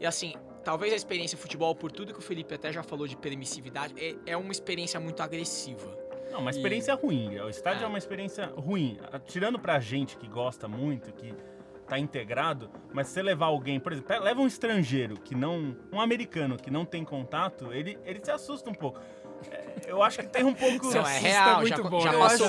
E 0.01 0.07
assim, 0.07 0.35
talvez 0.65 0.93
a 0.93 0.97
experiência 0.97 1.39
futebol, 1.39 1.75
por 1.75 1.91
tudo 1.93 2.13
que 2.13 2.19
o 2.19 2.23
Felipe 2.23 2.55
até 2.55 2.73
já 2.73 2.83
falou 2.83 3.07
de 3.07 3.17
permissividade, 3.17 3.95
é, 3.99 4.33
é 4.33 4.37
uma 4.37 4.53
experiência 4.53 4.99
muito 4.99 5.23
agressiva. 5.23 5.97
Não, 6.31 6.41
uma 6.41 6.51
experiência 6.51 6.95
ruim. 6.95 7.39
O 7.39 7.49
estádio 7.49 7.83
É. 7.83 7.85
é 7.85 7.87
uma 7.89 7.99
experiência 7.99 8.47
ruim. 8.47 8.99
Tirando 9.27 9.57
pra 9.59 9.79
gente 9.79 10.17
que 10.17 10.27
gosta 10.27 10.67
muito, 10.67 11.13
que 11.13 11.33
tá 11.87 11.99
integrado, 11.99 12.71
mas 12.93 13.09
se 13.09 13.15
você 13.15 13.23
levar 13.23 13.47
alguém, 13.47 13.79
por 13.79 13.93
exemplo, 13.93 14.19
leva 14.23 14.41
um 14.41 14.47
estrangeiro 14.47 15.17
que 15.21 15.35
não. 15.35 15.77
um 15.93 16.01
americano 16.01 16.57
que 16.57 16.71
não 16.71 16.85
tem 16.85 17.05
contato, 17.05 17.73
ele, 17.73 17.99
ele 18.05 18.21
se 18.25 18.31
assusta 18.31 18.71
um 18.71 18.75
pouco. 18.75 19.01
É, 19.51 19.91
Eu 19.91 20.03
acho 20.03 20.19
que 20.21 20.27
tem 20.29 20.43
um 20.45 20.55
pouco. 20.55 20.87
Não, 20.95 21.07
é 21.07 21.19
real, 21.19 21.61
muito 21.61 21.83
já, 21.83 21.89
bom, 21.91 22.01
já 22.01 22.13
eu, 22.15 22.23
acho, 22.23 22.43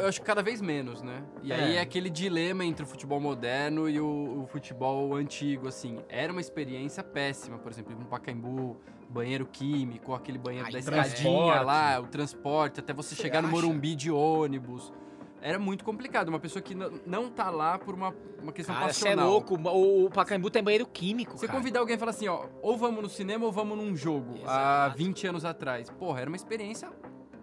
eu 0.00 0.06
acho 0.06 0.20
que 0.20 0.26
cada 0.26 0.42
vez 0.42 0.60
menos, 0.60 1.00
né? 1.00 1.22
E 1.42 1.50
aí 1.52 1.76
É. 1.76 1.78
é 1.78 1.80
aquele 1.80 2.10
dilema 2.10 2.62
entre 2.64 2.84
o 2.84 2.86
futebol 2.86 3.18
moderno 3.18 3.88
e 3.88 3.98
o, 3.98 4.42
o 4.42 4.46
futebol 4.48 5.14
antigo, 5.14 5.68
assim. 5.68 6.00
Era 6.10 6.30
uma 6.30 6.40
experiência 6.42 7.02
péssima, 7.02 7.56
por 7.58 7.72
exemplo, 7.72 7.96
no 7.98 8.04
Pacaembu, 8.04 8.76
banheiro 9.08 9.46
químico, 9.46 10.12
aquele 10.14 10.36
banheiro 10.36 10.66
Ai, 10.66 10.72
da 10.72 10.80
transporte. 10.82 11.16
escadinha 11.22 11.60
lá, 11.62 12.00
o 12.00 12.06
transporte, 12.08 12.80
até 12.80 12.92
você 12.92 13.14
Você 13.14 13.22
chegar 13.22 13.40
no? 13.40 13.48
Morumbi 13.48 13.94
de 13.94 14.10
ônibus. 14.10 14.92
Era 15.42 15.58
muito 15.58 15.84
complicado. 15.84 16.28
Uma 16.28 16.38
pessoa 16.38 16.62
que 16.62 16.74
não, 16.74 17.28
tá 17.30 17.50
lá 17.50 17.78
por 17.78 17.94
uma, 17.94 18.14
uma 18.40 18.52
questão 18.52 18.74
Cara, 18.74 18.92
você 18.92 19.08
é 19.08 19.10
passional. 19.16 19.28
louco. 19.30 19.54
O, 19.56 20.04
o 20.06 20.10
Pacaembu 20.10 20.48
tem 20.50 20.62
banheiro 20.62 20.86
químico, 20.86 21.36
Você 21.36 21.46
cara. 21.46 21.58
convidar 21.58 21.80
alguém 21.80 21.96
e 21.96 21.98
falar 21.98 22.10
assim, 22.12 22.28
ó, 22.28 22.46
ou 22.62 22.76
vamos 22.76 23.02
no 23.02 23.08
cinema 23.08 23.44
ou 23.44 23.50
vamos 23.52 23.76
num 23.76 23.94
jogo, 23.96 24.34
há 24.46 24.88
20 24.96 25.26
anos 25.26 25.44
atrás. 25.44 25.90
Porra, 25.90 26.20
era 26.20 26.30
uma 26.30 26.36
experiência 26.36 26.88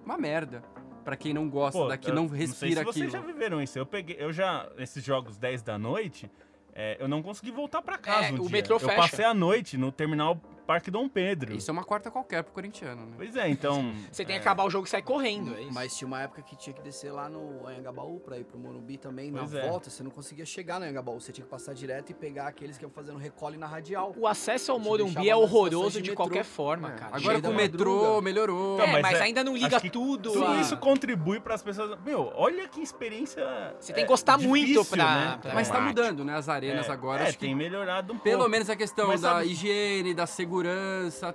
uma 0.04 0.18
merda. 0.18 0.64
Pra 1.04 1.16
quem 1.16 1.34
não 1.34 1.50
gosta 1.50 1.78
Pô, 1.80 1.88
daqui, 1.88 2.10
eu 2.10 2.16
não 2.16 2.28
sei 2.30 2.38
respira 2.40 2.80
se 2.82 2.84
vocês 2.86 3.12
já 3.12 3.20
viveram 3.22 3.62
isso. 3.62 3.78
Eu 3.80 3.86
peguei, 3.86 4.16
eu 4.20 4.32
já, 4.32 4.70
esses 4.78 5.04
jogos 5.04 5.38
10 5.38 5.62
da 5.64 5.78
noite, 5.78 6.30
é, 6.74 6.98
eu 7.00 7.08
não 7.08 7.22
consegui 7.24 7.52
voltar 7.52 7.82
pra 7.82 7.98
casa 7.98 8.28
É, 8.28 8.32
um 8.32 8.36
o 8.36 8.40
dia. 8.42 8.50
metrô 8.52 8.76
eu 8.76 8.80
fecha. 8.80 8.96
passei 8.96 9.26
a 9.26 9.34
noite 9.34 9.78
no 9.78 9.92
terminal 9.92 10.40
Parque 10.70 10.92
Dom 10.92 11.10
Pedro. 11.10 11.56
Isso 11.56 11.72
é 11.72 11.74
uma 11.74 11.84
quarta 11.84 12.12
qualquer 12.12 12.44
pro 12.44 12.54
corintiano, 12.54 13.04
né? 13.08 13.14
Pois 13.18 13.36
é, 13.36 13.50
então. 13.50 13.92
Você 14.12 14.24
tem 14.24 14.36
que 14.36 14.42
acabar 14.42 14.66
o 14.66 14.70
jogo 14.70 14.86
e 14.86 14.90
sair 14.92 15.02
correndo, 15.02 15.56
é 15.56 15.64
isso. 15.64 15.74
Mas 15.74 15.98
tinha 15.98 16.08
uma 16.08 16.22
época 16.22 16.44
que 16.44 16.56
tinha 16.56 16.76
que 16.76 16.82
descer 16.84 17.12
lá 17.12 17.28
no 17.28 17.66
Anhangabaú 17.68 18.20
pra 18.20 18.38
ir 18.38 18.44
pro 18.44 18.60
Morumbi 18.60 18.96
também. 19.00 19.32
Pois 19.32 19.52
na 19.52 19.62
é. 19.62 19.68
volta, 19.68 19.90
você 19.90 20.04
não 20.04 20.12
conseguia 20.12 20.46
chegar 20.46 20.80
no 20.80 20.86
Anhangabaú. 20.86 21.20
Você 21.20 21.32
tinha 21.32 21.44
que 21.44 21.50
passar 21.50 21.74
direto 21.74 22.12
e 22.12 22.14
pegar 22.14 22.46
aqueles 22.48 22.78
que 22.78 22.86
iam 22.86 22.92
fazendo 22.92 23.18
recolhe 23.18 23.58
na 23.58 23.66
radial. 23.66 24.14
O 24.16 24.28
acesso 24.28 24.72
ao 24.72 24.78
Morumbi 24.78 25.28
é 25.28 25.36
horroroso 25.36 26.00
de, 26.00 26.10
de 26.12 26.16
qualquer 26.16 26.44
forma, 26.44 26.90
É. 26.90 26.92
cara. 26.92 27.08
Agora 27.16 27.22
Cheio 27.22 27.42
com 27.42 27.50
o 27.50 27.56
metrô 27.56 28.22
melhorou. 28.22 28.76
Então, 28.76 28.86
é, 28.86 28.92
mas 28.92 29.02
mas, 29.02 29.14
é- 29.22 29.24
ainda 29.24 29.44
não 29.44 29.58
liga 29.58 29.82
tudo. 29.82 30.32
Tudo 30.32 30.46
a- 30.46 30.62
isso 30.62 30.78
contribui 30.78 31.40
para 31.40 31.56
as 31.56 31.64
pessoas. 31.64 32.00
Meu, 32.06 32.32
olha 32.36 32.68
que 32.68 32.80
experiência. 32.80 33.44
Você 33.80 33.92
tem 33.92 34.04
que 34.04 34.08
gostar 34.08 34.38
muito 34.38 34.68
difícil, 34.68 34.86
pra- 34.86 35.16
né? 35.16 35.40
pra- 35.42 35.56
Mas 35.56 35.68
tá 35.68 35.82
mudando, 35.82 36.24
né? 36.24 36.36
As 36.36 36.48
arenas 36.48 36.88
É, 36.88 36.92
agora. 36.92 37.28
É, 37.28 37.32
tem 37.32 37.56
melhorado 37.56 38.14
um 38.14 38.18
pouco. 38.18 38.24
Pelo 38.30 38.48
menos 38.48 38.70
a 38.70 38.76
questão 38.76 39.18
da 39.20 39.44
higiene, 39.44 40.14
da 40.14 40.28
segurança, 40.28 40.59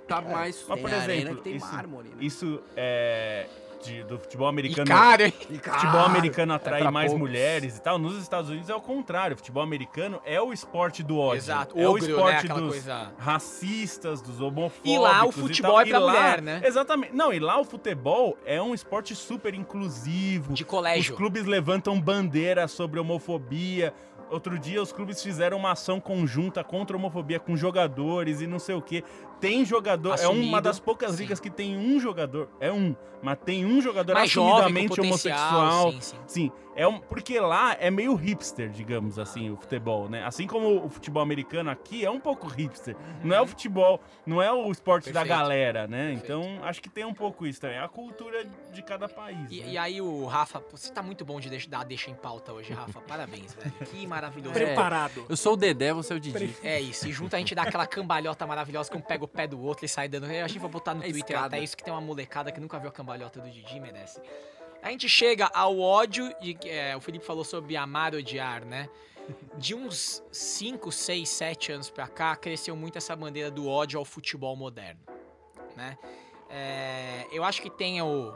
tá 0.07 0.21
mais. 0.21 0.65
Mas, 0.67 0.81
por 0.81 0.89
exemplo, 0.91 1.35
que 1.37 1.41
tem 1.43 1.55
isso, 1.55 1.73
mármore, 1.73 2.09
né? 2.09 2.15
isso 2.19 2.61
é. 2.75 3.47
de- 3.83 4.03
do 4.05 4.17
futebol 4.17 4.47
E 4.47 4.49
americano. 4.49 4.87
caro, 4.87 5.21
hein? 5.23 5.33
E, 5.41 5.57
Futebol 5.59 5.61
cara, 5.91 6.05
americano 6.05 6.53
atrai 6.55 6.81
pra 6.81 6.89
mais 6.89 7.11
poucos. 7.11 7.27
mulheres 7.29 7.77
e 7.77 7.81
tal. 7.83 7.99
Nos 7.99 8.19
Estados 8.19 8.49
Unidos 8.49 8.67
é 8.67 8.73
o 8.73 8.81
contrário. 8.81 9.35
O 9.35 9.37
futebol 9.37 9.61
americano 9.61 10.19
é 10.25 10.41
o 10.41 10.51
esporte 10.51 11.03
do 11.03 11.19
ódio. 11.19 11.37
Exato, 11.37 11.77
É 11.79 11.87
o 11.87 11.93
né? 11.93 11.99
esporte 11.99 12.45
Aquela 12.45 12.61
dos 12.61 12.69
coisa- 12.71 13.11
racistas, 13.19 14.23
dos 14.23 14.41
homofóbicos. 14.41 14.91
E 14.91 14.97
lá 14.97 15.23
o 15.23 15.29
e 15.29 15.33
futebol 15.33 15.79
é 15.79 15.85
pra 15.85 15.97
E 15.99 16.01
lá- 16.01 16.11
mulher, 16.13 16.41
né? 16.41 16.61
Exatamente. 16.63 17.13
Não, 17.13 17.31
e 17.31 17.37
lá 17.39 17.59
o 17.59 17.63
futebol 17.63 18.35
é 18.43 18.59
um 18.59 18.73
esporte 18.73 19.13
super 19.13 19.53
inclusivo. 19.53 20.53
De 20.53 20.63
Os 20.63 20.67
colégio. 20.69 21.15
clubes 21.15 21.45
levantam 21.45 22.01
bandeira 22.01 22.67
sobre 22.67 22.99
homofobia. 22.99 23.93
Outro 24.29 24.57
dia 24.57 24.81
os 24.81 24.91
clubes 24.91 25.21
fizeram 25.21 25.57
uma 25.57 25.71
ação 25.71 25.99
conjunta 25.99 26.63
contra 26.63 26.95
a 26.95 26.99
homofobia 26.99 27.39
com 27.39 27.55
jogadores 27.55 28.41
e 28.41 28.47
não 28.47 28.57
sei 28.57 28.75
o 28.75 28.81
que. 28.81 29.03
Tem 29.39 29.65
jogador, 29.65 30.11
é 30.11 30.13
Assumido, 30.13 30.47
uma 30.47 30.61
das 30.61 30.79
poucas 30.79 31.11
sim. 31.11 31.23
ligas 31.23 31.39
que 31.39 31.49
tem 31.49 31.77
um 31.77 31.99
jogador, 31.99 32.49
é 32.59 32.71
um, 32.71 32.95
mas 33.21 33.37
tem 33.43 33.65
um 33.65 33.81
jogador 33.81 34.13
Mais 34.13 34.29
jovem, 34.29 34.53
assumidamente 34.53 34.95
potencial, 34.95 35.59
homossexual. 35.59 35.91
sim, 35.91 36.01
sim. 36.01 36.17
Sim, 36.27 36.51
é 36.75 36.85
um, 36.85 36.99
porque 36.99 37.39
lá 37.39 37.75
é 37.79 37.89
meio 37.89 38.13
hipster, 38.15 38.69
digamos 38.69 39.17
assim, 39.17 39.49
o 39.49 39.55
futebol, 39.55 40.09
né? 40.09 40.25
Assim 40.25 40.45
como 40.45 40.85
o 40.85 40.89
futebol 40.89 41.23
americano 41.23 41.69
aqui 41.69 42.03
é 42.03 42.11
um 42.11 42.19
pouco 42.19 42.47
hipster. 42.47 42.97
Não 43.23 43.33
é 43.33 43.39
o 43.39 43.47
futebol, 43.47 44.01
não 44.25 44.41
é 44.41 44.51
o 44.51 44.69
esporte 44.69 45.09
da 45.11 45.21
Perfeito. 45.21 45.39
galera, 45.39 45.87
né? 45.87 46.09
Perfeito. 46.09 46.25
Então 46.25 46.63
acho 46.65 46.81
que 46.81 46.89
tem 46.89 47.05
um 47.05 47.13
pouco 47.13 47.47
isso 47.47 47.61
também. 47.61 47.77
É 47.77 47.81
a 47.81 47.87
cultura 47.87 48.45
de 48.73 48.81
cada 48.83 49.07
país. 49.07 49.49
E, 49.49 49.61
né? 49.61 49.69
e 49.69 49.77
aí 49.77 50.01
o 50.01 50.25
Rafa, 50.25 50.61
você 50.69 50.91
tá 50.91 51.01
muito 51.01 51.23
bom 51.23 51.39
de 51.39 51.49
deixa, 51.49 51.69
dar 51.69 51.79
a 51.79 51.83
deixa 51.85 52.11
em 52.11 52.15
pauta 52.15 52.51
hoje, 52.51 52.73
Rafa. 52.73 52.99
Parabéns, 53.07 53.53
velho. 53.53 53.71
Que 53.85 54.05
maravilhoso. 54.05 54.57
É. 54.59 54.65
Preparado. 54.65 55.25
Eu 55.29 55.37
sou 55.37 55.53
o 55.53 55.57
Dedé, 55.57 55.93
você 55.93 56.11
é 56.11 56.15
o 56.17 56.19
Didi. 56.19 56.55
É 56.61 56.81
isso, 56.81 57.07
e 57.07 57.11
junto 57.13 57.35
a 57.35 57.39
gente 57.39 57.55
dá 57.55 57.63
aquela 57.63 57.87
cambalhota 57.87 58.45
maravilhosa 58.45 58.91
que 58.91 58.97
um 58.97 59.01
pega 59.01 59.23
o 59.25 59.27
pé 59.27 59.45
do 59.47 59.61
outro 59.61 59.85
e 59.85 59.89
sai 59.89 60.07
dando. 60.07 60.25
A 60.25 60.47
gente 60.47 60.59
vai 60.59 60.69
botar 60.69 60.93
no 60.93 61.01
É 61.01 61.09
Twitter 61.09 61.35
escada. 61.35 61.55
até 61.55 61.63
isso 61.63 61.75
que 61.75 61.83
tem 61.83 61.93
uma 61.93 62.01
molecada 62.01 62.51
que 62.51 62.59
nunca 62.59 62.79
viu 62.79 62.89
a 62.89 62.91
cambalhota 62.91 63.39
do 63.41 63.49
Didi, 63.49 63.79
merece. 63.79 64.21
A 64.81 64.89
gente 64.91 65.09
chega 65.09 65.49
ao 65.53 65.79
ódio, 65.79 66.31
e 66.41 66.57
é, 66.65 66.95
o 66.95 67.01
Felipe 67.01 67.25
falou 67.25 67.43
sobre 67.43 67.75
amar 67.75 68.13
odiar, 68.13 68.63
né? 68.63 68.87
De 69.57 69.73
uns 69.73 70.23
5, 70.31 70.91
6, 70.91 71.27
7 71.27 71.71
anos 71.71 71.89
pra 71.89 72.07
cá, 72.07 72.35
cresceu 72.35 72.75
muito 72.75 72.97
essa 72.97 73.15
bandeira 73.15 73.49
do 73.49 73.67
ódio 73.67 73.97
ao 73.97 74.05
futebol 74.05 74.55
moderno, 74.55 74.99
né? 75.75 75.97
É, 76.49 77.25
eu 77.31 77.43
acho 77.43 77.61
que 77.61 77.69
tem 77.69 78.01
o. 78.01 78.31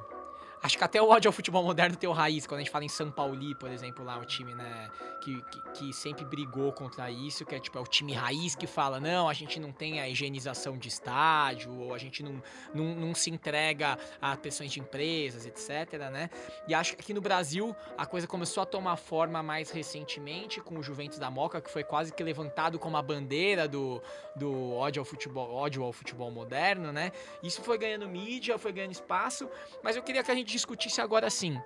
Acho 0.62 0.78
que 0.78 0.84
até 0.84 1.02
o 1.02 1.08
ódio 1.08 1.30
ao 1.30 1.34
futebol 1.34 1.64
moderno 1.64 1.96
tem 1.96 2.12
raiz, 2.12 2.46
quando 2.46 2.60
a 2.60 2.64
gente 2.64 2.72
fala 2.72 2.84
em 2.84 2.90
São 2.90 3.10
Paulo, 3.10 3.40
por 3.56 3.72
exemplo, 3.72 4.04
lá 4.04 4.18
o 4.18 4.26
time, 4.26 4.54
né, 4.54 4.90
que, 5.22 5.42
que, 5.44 5.62
que 5.74 5.94
sempre 5.94 6.26
brigou 6.26 6.74
contra 6.74 7.10
isso, 7.10 7.46
que 7.46 7.56
é 7.56 7.60
tipo 7.60 7.78
é 7.78 7.82
o 7.82 7.86
time 7.86 8.14
raiz 8.14 8.56
que 8.56 8.68
fala, 8.68 9.00
não, 9.00 9.30
a 9.30 9.34
gente 9.34 9.60
não 9.60 9.72
tem 9.72 10.02
a 10.02 10.10
higienização 10.10 10.78
de 10.78 10.88
estádio, 10.88 11.74
ou 11.80 11.94
a 11.94 11.98
gente 11.98 12.22
não, 12.22 12.42
não, 12.74 12.96
não 12.96 13.16
se 13.16 13.30
entrega 13.30 13.98
a 14.22 14.36
pressões 14.36 14.72
de 14.72 14.80
empresas, 14.80 15.46
etc, 15.46 16.10
né? 16.12 16.30
E 16.68 16.74
acho 16.74 16.96
que 16.96 17.02
aqui 17.02 17.14
no 17.14 17.22
Brasil 17.22 17.76
a 17.98 18.06
coisa 18.06 18.28
começou 18.28 18.64
a 18.64 18.66
tomar 18.66 18.98
forma 18.98 19.42
mais 19.42 19.72
recentemente 19.72 20.60
com 20.60 20.78
o 20.78 20.84
Juventus 20.84 21.20
da 21.20 21.32
Moca, 21.32 21.62
que 21.62 21.70
foi 21.70 21.84
quase 21.84 22.12
que 22.12 22.24
levantado 22.24 22.78
como 22.78 22.98
a 22.98 23.02
bandeira 23.02 23.68
do, 23.68 24.02
do 24.36 24.74
ódio 24.74 25.00
ao 25.00 25.06
futebol, 25.06 25.54
ódio 25.54 25.84
ao 25.84 25.94
futebol 25.94 26.32
moderno, 26.32 26.92
né? 26.92 27.12
Isso 27.42 27.62
foi 27.62 27.78
ganhando 27.78 28.10
mídia, 28.10 28.58
foi 28.58 28.74
ganhando 28.74 28.92
espaço, 28.92 29.50
mas 29.82 29.96
eu 29.96 30.04
queria 30.04 30.24
que 30.24 30.32
a 30.32 30.36
gente 30.36 30.49
discutisse 30.52 31.00
agora 31.02 31.28
assim. 31.28 31.60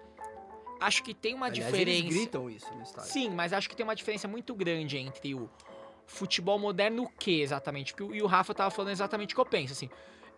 Acho 0.80 1.04
que 1.04 1.14
tem 1.14 1.34
uma 1.34 1.46
Aliás, 1.48 1.72
diferença. 1.72 2.00
Eles 2.06 2.14
gritam 2.16 2.50
isso 2.50 2.74
no 2.76 2.84
estádio. 2.84 3.10
Sim, 3.12 3.30
mas 3.30 3.54
acho 3.54 3.70
que 3.70 3.76
tem 3.76 3.84
uma 3.86 3.96
diferença 3.96 4.28
muito 4.28 4.54
grande 4.54 4.98
entre 4.98 5.34
o 5.34 5.50
futebol 6.06 6.60
moderno 6.60 7.04
e 7.04 7.06
o 7.06 7.10
que 7.10 7.42
exatamente? 7.42 7.94
Porque 7.94 8.04
o, 8.04 8.16
e 8.16 8.22
o 8.22 8.28
Rafa 8.28 8.54
tava 8.54 8.70
falando 8.70 8.92
exatamente 8.92 9.34
o 9.34 9.36
que 9.36 9.42
eu 9.42 9.46
penso, 9.46 9.72
assim. 9.74 9.90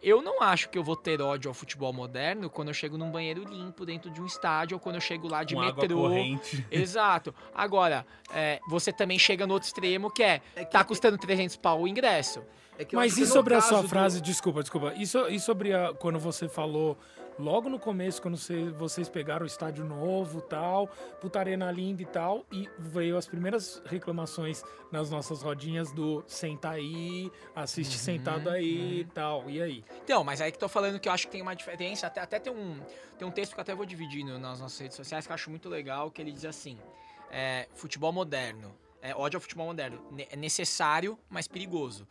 Eu 0.03 0.21
não 0.21 0.43
acho 0.43 0.69
que 0.69 0.77
eu 0.77 0.83
vou 0.83 0.95
ter 0.95 1.19
ódio 1.19 1.49
ao 1.49 1.53
futebol 1.53 1.91
moderno 1.91 2.47
quando 2.47 2.67
eu 2.67 2.73
chego 2.75 2.95
num 2.95 3.09
banheiro 3.09 3.43
limpo 3.43 3.85
dentro 3.87 4.11
de 4.11 4.21
um 4.21 4.25
estádio 4.27 4.75
ou 4.75 4.79
quando 4.79 4.95
eu 4.95 5.01
chego 5.01 5.27
lá 5.27 5.43
de 5.43 5.55
Com 5.55 5.61
água 5.61 5.81
metrô. 5.81 6.01
corrente. 6.01 6.63
Exato. 6.69 7.33
Agora, 7.53 8.05
é, 8.31 8.59
você 8.67 8.93
também 8.93 9.17
chega 9.17 9.47
no 9.47 9.53
outro 9.53 9.67
extremo 9.67 10.11
que 10.11 10.21
é, 10.21 10.41
É 10.55 10.63
que- 10.65 10.71
tá 10.71 10.83
custando 10.83 11.17
300 11.17 11.55
pau 11.57 11.81
o 11.81 11.87
ingresso. 11.87 12.43
É 12.77 12.85
Mas 12.93 13.17
e 13.17 13.25
sobre 13.25 13.55
a 13.55 13.61
sua 13.61 13.81
do- 13.81 13.87
frase, 13.87 14.21
desculpa, 14.21 14.61
desculpa. 14.61 14.93
E, 14.95 15.07
so- 15.07 15.27
e 15.29 15.39
sobre 15.39 15.73
a, 15.73 15.93
quando 15.93 16.19
você 16.19 16.47
falou, 16.47 16.97
logo 17.37 17.69
no 17.69 17.77
começo, 17.79 18.21
quando 18.21 18.37
você- 18.37 18.69
vocês 18.71 19.09
pegaram 19.09 19.43
o 19.43 19.47
estádio 19.47 19.83
novo 19.83 20.41
tal, 20.41 20.87
puta 21.19 21.39
arena 21.39 21.69
linda 21.71 22.01
e 22.01 22.05
tal, 22.05 22.45
e 22.51 22.69
veio 22.77 23.17
as 23.17 23.27
primeiras 23.27 23.81
reclamações 23.85 24.63
nas 24.91 25.09
nossas 25.09 25.41
rodinhas 25.41 25.91
do 25.91 26.23
senta 26.27 26.69
aí, 26.69 27.31
assiste 27.55 27.97
sentado 27.97 28.49
aí 28.49 28.99
e 29.01 29.05
tal. 29.05 29.49
E 29.49 29.61
aí? 29.61 29.83
Então, 30.03 30.23
mas 30.23 30.39
aí 30.41 30.51
que 30.51 30.57
tô 30.57 30.69
falando 30.69 30.99
que 30.99 31.07
eu 31.09 31.13
acho 31.13 31.25
que 31.25 31.31
tem 31.31 31.41
uma 31.41 31.55
diferença. 31.55 32.07
Até, 32.07 32.21
até 32.21 32.39
tem, 32.39 32.53
um, 32.53 32.79
tem 33.17 33.27
um 33.27 33.31
texto 33.31 33.53
que 33.53 33.59
eu 33.59 33.63
até 33.63 33.75
vou 33.75 33.85
dividir 33.85 34.23
no- 34.23 34.39
nas 34.39 34.59
nossas 34.59 34.79
redes 34.79 34.95
sociais 34.95 35.25
que 35.25 35.31
eu 35.31 35.35
acho 35.35 35.49
muito 35.49 35.67
legal, 35.69 36.09
que 36.11 36.21
ele 36.21 36.31
diz 36.31 36.45
assim: 36.45 36.77
é, 37.31 37.67
futebol 37.73 38.11
moderno, 38.13 38.73
é, 39.01 39.13
ódio 39.15 39.37
ao 39.37 39.41
futebol 39.41 39.65
moderno, 39.67 40.01
é 40.31 40.35
necessário, 40.35 41.17
mas 41.29 41.47
perigoso. 41.47 42.07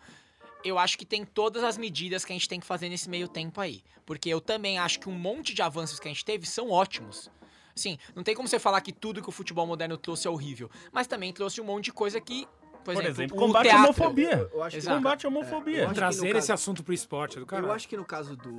Eu 0.65 0.79
acho 0.79 0.97
que 0.97 1.05
tem 1.05 1.25
todas 1.25 1.63
as 1.63 1.77
medidas 1.77 2.25
que 2.25 2.33
a 2.33 2.35
gente 2.35 2.49
tem 2.49 2.59
que 2.59 2.67
fazer 2.67 2.89
nesse 2.89 3.09
meio 3.11 3.29
tempo 3.29 3.61
aí. 3.61 3.83
Porque 4.07 4.29
eu 4.29 4.41
também 4.41 4.79
acho 4.79 4.99
que 5.01 5.09
um 5.09 5.13
monte 5.13 5.53
de 5.55 5.61
avanços 5.63 6.01
que 6.01 6.09
a 6.09 6.11
gente 6.11 6.25
teve 6.25 6.47
são 6.47 6.71
ótimos. 6.71 7.31
Assim, 7.77 7.99
não 8.15 8.23
tem 8.23 8.35
como 8.35 8.49
você 8.49 8.59
falar 8.59 8.81
que 8.81 8.93
tudo 8.93 9.21
que 9.23 9.29
o 9.29 9.33
futebol 9.33 9.67
moderno 9.67 9.97
trouxe 9.97 10.27
é 10.27 10.31
horrível. 10.31 10.71
Mas 10.93 11.07
também 11.07 11.33
trouxe 11.33 11.61
um 11.61 11.65
monte 11.65 11.87
de 11.87 11.93
coisa 11.93 12.21
que, 12.21 12.47
por, 12.85 12.85
Por 12.85 12.93
exemplo, 12.95 13.11
exemplo, 13.11 13.37
o 13.37 13.41
combate 13.41 13.67
à 13.67 13.71
teatro. 13.71 13.85
homofobia. 13.85 14.51
Eu 14.53 14.63
acho 14.63 14.71
que 14.71 14.77
Exato. 14.79 14.97
Combate 14.97 15.27
à 15.27 15.29
eu 15.29 15.31
homofobia. 15.37 15.93
Trazer 15.93 16.21
no 16.33 16.39
esse 16.39 16.49
caso- 16.49 16.53
assunto 16.53 16.85
pro 16.85 16.95
esporte 16.95 17.37
é 17.37 17.41
do 17.41 17.47
cara. 17.47 17.67
Eu 17.67 17.73
acho 17.73 17.89
que 17.89 17.97
no 17.97 18.05
caso 18.05 18.37
do, 18.37 18.53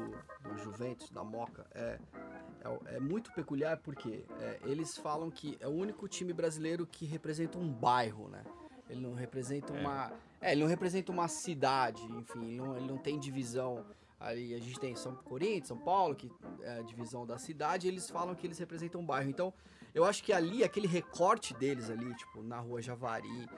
do 0.43 0.57
Juventus, 0.63 1.09
da 1.11 1.23
Moca, 1.23 1.65
é, 1.73 1.97
é, 2.63 2.95
é 2.97 2.99
muito 2.99 3.31
peculiar 3.31 3.77
porque 3.77 4.23
é, 4.41 4.59
eles 4.65 4.97
falam 4.97 5.31
que 5.31 5.57
é 5.61 5.67
o 5.67 5.71
único 5.71 6.07
time 6.07 6.33
brasileiro 6.33 6.85
que 6.85 7.05
representa 7.05 7.57
um 7.57 7.67
bairro, 7.71 8.27
né? 8.29 8.43
Ele 8.89 8.99
não 9.01 9.13
representa 9.15 9.71
uma. 9.73 10.11
É, 10.45 10.51
ele 10.51 10.61
não 10.61 10.67
representa 10.67 11.11
uma 11.11 11.27
cidade, 11.27 12.03
enfim, 12.03 12.45
ele 12.45 12.57
não, 12.57 12.77
ele 12.77 12.85
não 12.85 12.97
tem 12.99 13.17
divisão. 13.17 13.83
Ali 14.19 14.53
a 14.53 14.59
gente 14.59 14.79
tem 14.79 14.95
São 14.95 15.15
Corinthians, 15.15 15.69
São 15.69 15.77
Paulo, 15.77 16.13
que 16.13 16.31
é 16.61 16.77
a 16.77 16.81
divisão 16.83 17.25
da 17.25 17.39
cidade, 17.39 17.87
e 17.87 17.89
eles 17.89 18.07
falam 18.11 18.35
que 18.35 18.45
eles 18.45 18.59
representam 18.59 19.01
um 19.01 19.05
bairro. 19.05 19.27
Então, 19.27 19.51
eu 19.93 20.05
acho 20.05 20.23
que 20.23 20.31
ali, 20.31 20.63
aquele 20.63 20.85
recorte 20.85 21.51
deles 21.55 21.89
ali, 21.89 22.13
tipo, 22.13 22.43
na 22.43 22.59
rua 22.59 22.79
Javari, 22.79 23.49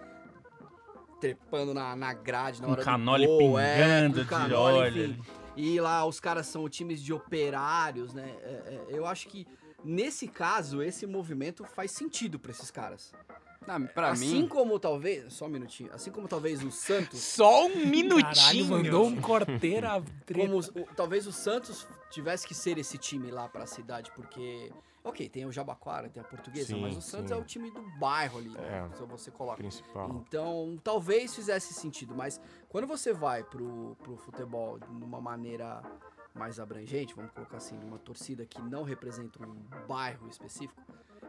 trepando 1.20 1.74
na, 1.74 1.94
na 1.94 2.14
grade 2.14 2.62
na 2.62 2.68
Com 2.68 2.74
hora 2.74 2.84
canole 2.84 3.28
do 3.28 3.38
gol, 3.38 3.60
é, 3.60 3.76
pingando 3.76 4.16
com 4.16 4.24
de 4.24 4.30
canole, 4.30 4.78
óleo. 4.78 5.06
enfim. 5.08 5.32
E 5.58 5.82
lá 5.82 6.06
os 6.06 6.22
caras 6.22 6.48
são 6.48 6.70
times 6.70 7.02
de 7.04 7.12
operários, 7.12 8.14
né? 8.14 8.34
É, 8.44 8.86
é, 8.90 8.98
eu 8.98 9.06
acho 9.06 9.28
que 9.28 9.46
nesse 9.84 10.26
caso 10.26 10.82
esse 10.82 11.06
movimento 11.06 11.66
faz 11.66 11.92
sentido 11.92 12.40
pra 12.40 12.52
esses 12.52 12.72
caras. 12.72 13.12
Ah, 13.68 13.80
pra 13.80 14.10
assim 14.12 14.42
mim, 14.44 14.48
como 14.48 14.80
talvez, 14.80 15.34
só 15.34 15.46
um 15.46 15.50
minutinho, 15.50 15.92
assim 15.94 16.10
como 16.12 16.28
talvez 16.28 16.64
o 16.64 16.72
Santos, 16.72 17.20
Só 17.20 17.66
um 17.66 17.70
Caralho, 17.72 17.90
minutinho. 17.90 18.66
mandou 18.66 19.06
um 19.08 19.20
corteira 19.22 20.02
treta. 20.26 20.48
como 20.50 20.60
o- 20.60 20.96
talvez 20.96 21.28
o 21.28 21.32
Santos 21.34 21.86
tivesse 22.10 22.48
que 22.48 22.56
ser 22.56 22.78
esse 22.78 22.98
time 22.98 23.30
lá 23.30 23.48
pra 23.50 23.66
cidade, 23.66 24.10
porque 24.16 24.72
OK, 25.04 25.30
tem 25.30 25.46
o 25.46 25.52
Jabaquara, 25.52 26.10
tem 26.10 26.22
a 26.22 26.26
Portuguesa, 26.26 26.68
Sim, 26.68 26.82
mas 26.82 26.98
o 26.98 27.02
Santos 27.02 27.30
sim. 27.30 27.34
é 27.34 27.38
o 27.38 27.44
time 27.44 27.72
do 27.72 27.82
bairro 27.98 28.40
ali, 28.40 28.50
né? 28.50 28.90
É. 28.92 28.96
Se 28.98 29.04
você 29.06 29.32
coloca. 29.32 29.58
Principal. 29.58 30.10
Então, 30.28 30.78
talvez 30.84 31.34
fizesse 31.34 31.74
sentido, 31.74 32.14
mas 32.14 32.42
quando 32.68 32.86
você 32.88 33.14
vai 33.14 33.42
pro, 33.44 33.96
pro 34.04 34.18
futebol 34.18 34.78
de 34.80 34.88
uma 34.88 35.22
maneira 35.22 35.82
mais 36.34 36.60
abrangente, 36.60 37.16
vamos 37.16 37.32
colocar 37.32 37.58
assim, 37.58 37.78
uma 37.84 37.98
torcida 37.98 38.46
que 38.46 38.62
não 38.62 38.84
representa 38.84 39.40
um 39.48 39.56
bairro 39.88 40.28
específico, 40.30 40.82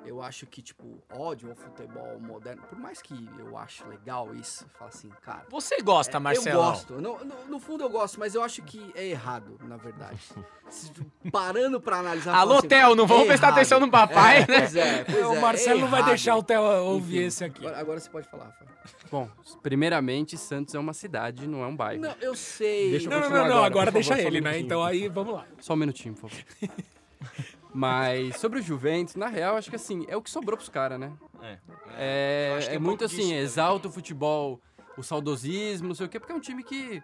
Eu 0.04 0.22
acho 0.22 0.46
que, 0.46 0.62
tipo, 0.62 1.02
ódio 1.12 1.50
ao 1.50 1.54
futebol 1.56 2.18
moderno, 2.18 2.62
por 2.62 2.78
mais 2.78 3.02
que 3.02 3.28
eu 3.38 3.58
acho 3.58 3.86
legal 3.86 4.34
isso, 4.34 4.66
fala 4.78 4.88
assim, 4.88 5.10
cara. 5.20 5.44
Você 5.50 5.82
gosta, 5.82 6.16
é, 6.16 6.20
Marcelo? 6.20 6.56
Eu 6.60 6.64
gosto. 6.64 6.94
No, 6.94 7.24
no, 7.24 7.44
no 7.46 7.60
fundo 7.60 7.84
eu 7.84 7.90
gosto, 7.90 8.18
mas 8.18 8.34
eu 8.34 8.42
acho 8.42 8.62
que 8.62 8.90
é 8.94 9.06
errado, 9.06 9.58
na 9.64 9.76
verdade. 9.76 10.18
Se- 10.70 10.92
parando 11.30 11.80
pra 11.80 11.98
analisar. 11.98 12.34
Alô, 12.34 12.58
assim, 12.58 12.68
Theo, 12.68 12.94
não 12.94 13.06
vamos 13.06 13.24
é 13.24 13.26
prestar 13.28 13.48
errado. 13.48 13.58
atenção 13.58 13.80
no 13.80 13.90
papai, 13.90 14.38
É, 14.38 14.40
né? 14.40 14.46
Pois 14.46 14.76
é, 14.76 15.04
pois 15.04 15.26
o 15.26 15.34
é, 15.34 15.40
Marcelo 15.40 15.78
é 15.78 15.82
não 15.82 15.88
vai 15.88 16.02
deixar 16.04 16.36
o 16.36 16.42
Theo 16.42 16.62
ouvir 16.62 17.16
Enfim, 17.18 17.26
esse 17.26 17.44
aqui. 17.44 17.60
Agora, 17.66 17.80
agora 17.80 18.00
você 18.00 18.08
pode 18.10 18.28
falar, 18.28 18.50
Fábio. 18.52 18.74
Bom, 19.10 19.28
primeiramente, 19.62 20.36
Santos 20.38 20.74
é 20.74 20.78
uma 20.78 20.92
cidade, 20.94 21.46
não 21.46 21.62
é 21.62 21.66
um 21.66 21.76
bairro. 21.76 22.02
Não, 22.02 22.14
eu 22.20 22.34
sei. 22.34 22.90
Deixa 22.92 23.06
eu 23.06 23.10
Não, 23.10 23.20
não, 23.20 23.28
não, 23.30 23.36
não, 23.36 23.44
agora, 23.46 23.66
agora 23.66 23.90
deixa 23.92 24.10
favor, 24.10 24.22
só 24.22 24.28
um 24.28 24.30
ele, 24.30 24.40
né? 24.40 24.58
Então 24.58 24.82
aí, 24.82 25.08
vamos 25.08 25.34
lá. 25.34 25.46
Só 25.60 25.72
um 25.72 25.76
minutinho, 25.76 26.14
por 26.14 26.30
favor. 26.30 26.44
Mas 27.72 28.36
sobre 28.36 28.60
o 28.60 28.62
Juventus, 28.62 29.14
na 29.14 29.26
real, 29.26 29.56
acho 29.56 29.70
que 29.70 29.76
assim, 29.76 30.04
é 30.08 30.16
o 30.16 30.22
que 30.22 30.30
sobrou 30.30 30.56
pros 30.56 30.68
caras, 30.68 30.98
né? 30.98 31.12
É. 31.42 31.58
É, 31.96 32.58
é 32.68 32.74
é 32.74 32.78
um 32.78 32.80
muito 32.80 33.06
disso 33.06 33.20
assim, 33.20 33.34
exalta 33.34 33.88
o 33.88 33.90
futebol, 33.90 34.60
o 34.96 35.02
saudosismo, 35.02 35.88
não 35.88 35.94
sei 35.94 36.06
o 36.06 36.08
quê, 36.08 36.18
porque 36.18 36.32
é 36.32 36.36
um 36.36 36.40
time 36.40 36.62
que 36.62 37.02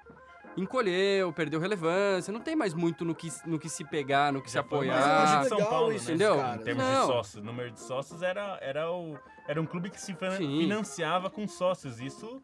encolheu, 0.57 1.33
perdeu 1.33 1.61
relevância, 1.61 2.33
não 2.33 2.41
tem 2.41 2.55
mais 2.55 2.75
muito 2.75 3.05
no 3.05 3.15
que, 3.15 3.29
no 3.45 3.59
que 3.59 3.69
se 3.69 3.85
pegar, 3.85 4.33
no 4.33 4.41
que 4.41 4.49
se 4.49 4.55
Já 4.55 4.63
foi 4.63 4.89
apoiar. 4.89 5.07
mais 5.07 5.35
eu 5.35 5.41
de 5.41 5.49
São 5.49 5.71
Paulo, 5.71 5.93
isso, 5.93 6.09
né? 6.09 6.15
entendeu? 6.15 6.37
cara. 6.37 6.57
Em 6.57 6.65
termos 6.65 6.85
Não. 6.85 7.01
de 7.01 7.07
sócios, 7.07 7.43
o 7.43 7.45
número 7.45 7.71
de 7.71 7.81
sócios 7.81 8.23
era, 8.23 8.59
era, 8.61 8.91
o, 8.91 9.19
era 9.49 9.61
um 9.61 9.67
clube 9.67 9.91
que 9.91 10.01
se 10.01 10.17
Sim. 10.37 10.59
financiava 10.59 11.29
com 11.29 11.47
sócios. 11.49 12.01
Isso 12.01 12.41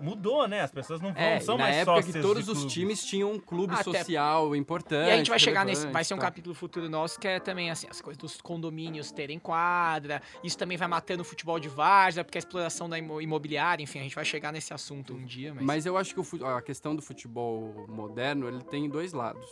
mudou, 0.00 0.48
né? 0.48 0.60
As 0.62 0.70
pessoas 0.70 1.00
não 1.00 1.12
vão, 1.12 1.22
É, 1.22 1.40
são 1.40 1.56
na 1.58 1.64
mais 1.64 1.76
época 1.76 2.02
que 2.02 2.20
todos 2.20 2.48
os 2.48 2.64
times 2.72 3.04
tinham 3.04 3.32
um 3.32 3.38
clube 3.38 3.74
Até- 3.74 3.84
social 3.84 4.56
importante. 4.56 5.08
E 5.08 5.12
a 5.12 5.16
gente 5.16 5.30
vai 5.30 5.38
chegar 5.38 5.64
nesse. 5.64 5.86
Vai 5.88 6.02
ser 6.04 6.14
um 6.14 6.16
tal. 6.18 6.26
capítulo 6.26 6.54
futuro 6.54 6.88
nosso 6.88 7.18
que 7.18 7.28
é 7.28 7.38
também 7.40 7.70
assim, 7.70 7.86
as 7.90 8.00
coisas 8.00 8.18
dos 8.18 8.40
condomínios 8.40 9.10
terem 9.12 9.38
quadra. 9.38 10.22
Isso 10.42 10.56
também 10.58 10.76
vai 10.76 10.88
matando 10.88 11.22
o 11.22 11.24
futebol 11.24 11.58
de 11.60 11.68
várzea, 11.68 12.24
porque 12.24 12.38
a 12.38 12.40
exploração 12.40 12.88
da 12.88 12.98
imo- 12.98 13.20
imobiliária, 13.20 13.82
enfim, 13.82 13.98
a 13.98 14.02
gente 14.02 14.14
vai 14.14 14.24
chegar 14.24 14.52
nesse 14.52 14.72
assunto 14.72 15.14
um 15.14 15.24
dia, 15.24 15.52
mas. 15.54 15.64
Mas 15.64 15.86
eu 15.86 15.96
acho 15.96 16.14
que 16.14 16.20
o 16.20 16.46
a 16.46 16.62
questão 16.62 16.94
do 16.96 17.02
futebol 17.02 17.86
moderno, 17.88 18.48
ele 18.48 18.62
tem 18.62 18.88
dois 18.88 19.12
lados. 19.12 19.48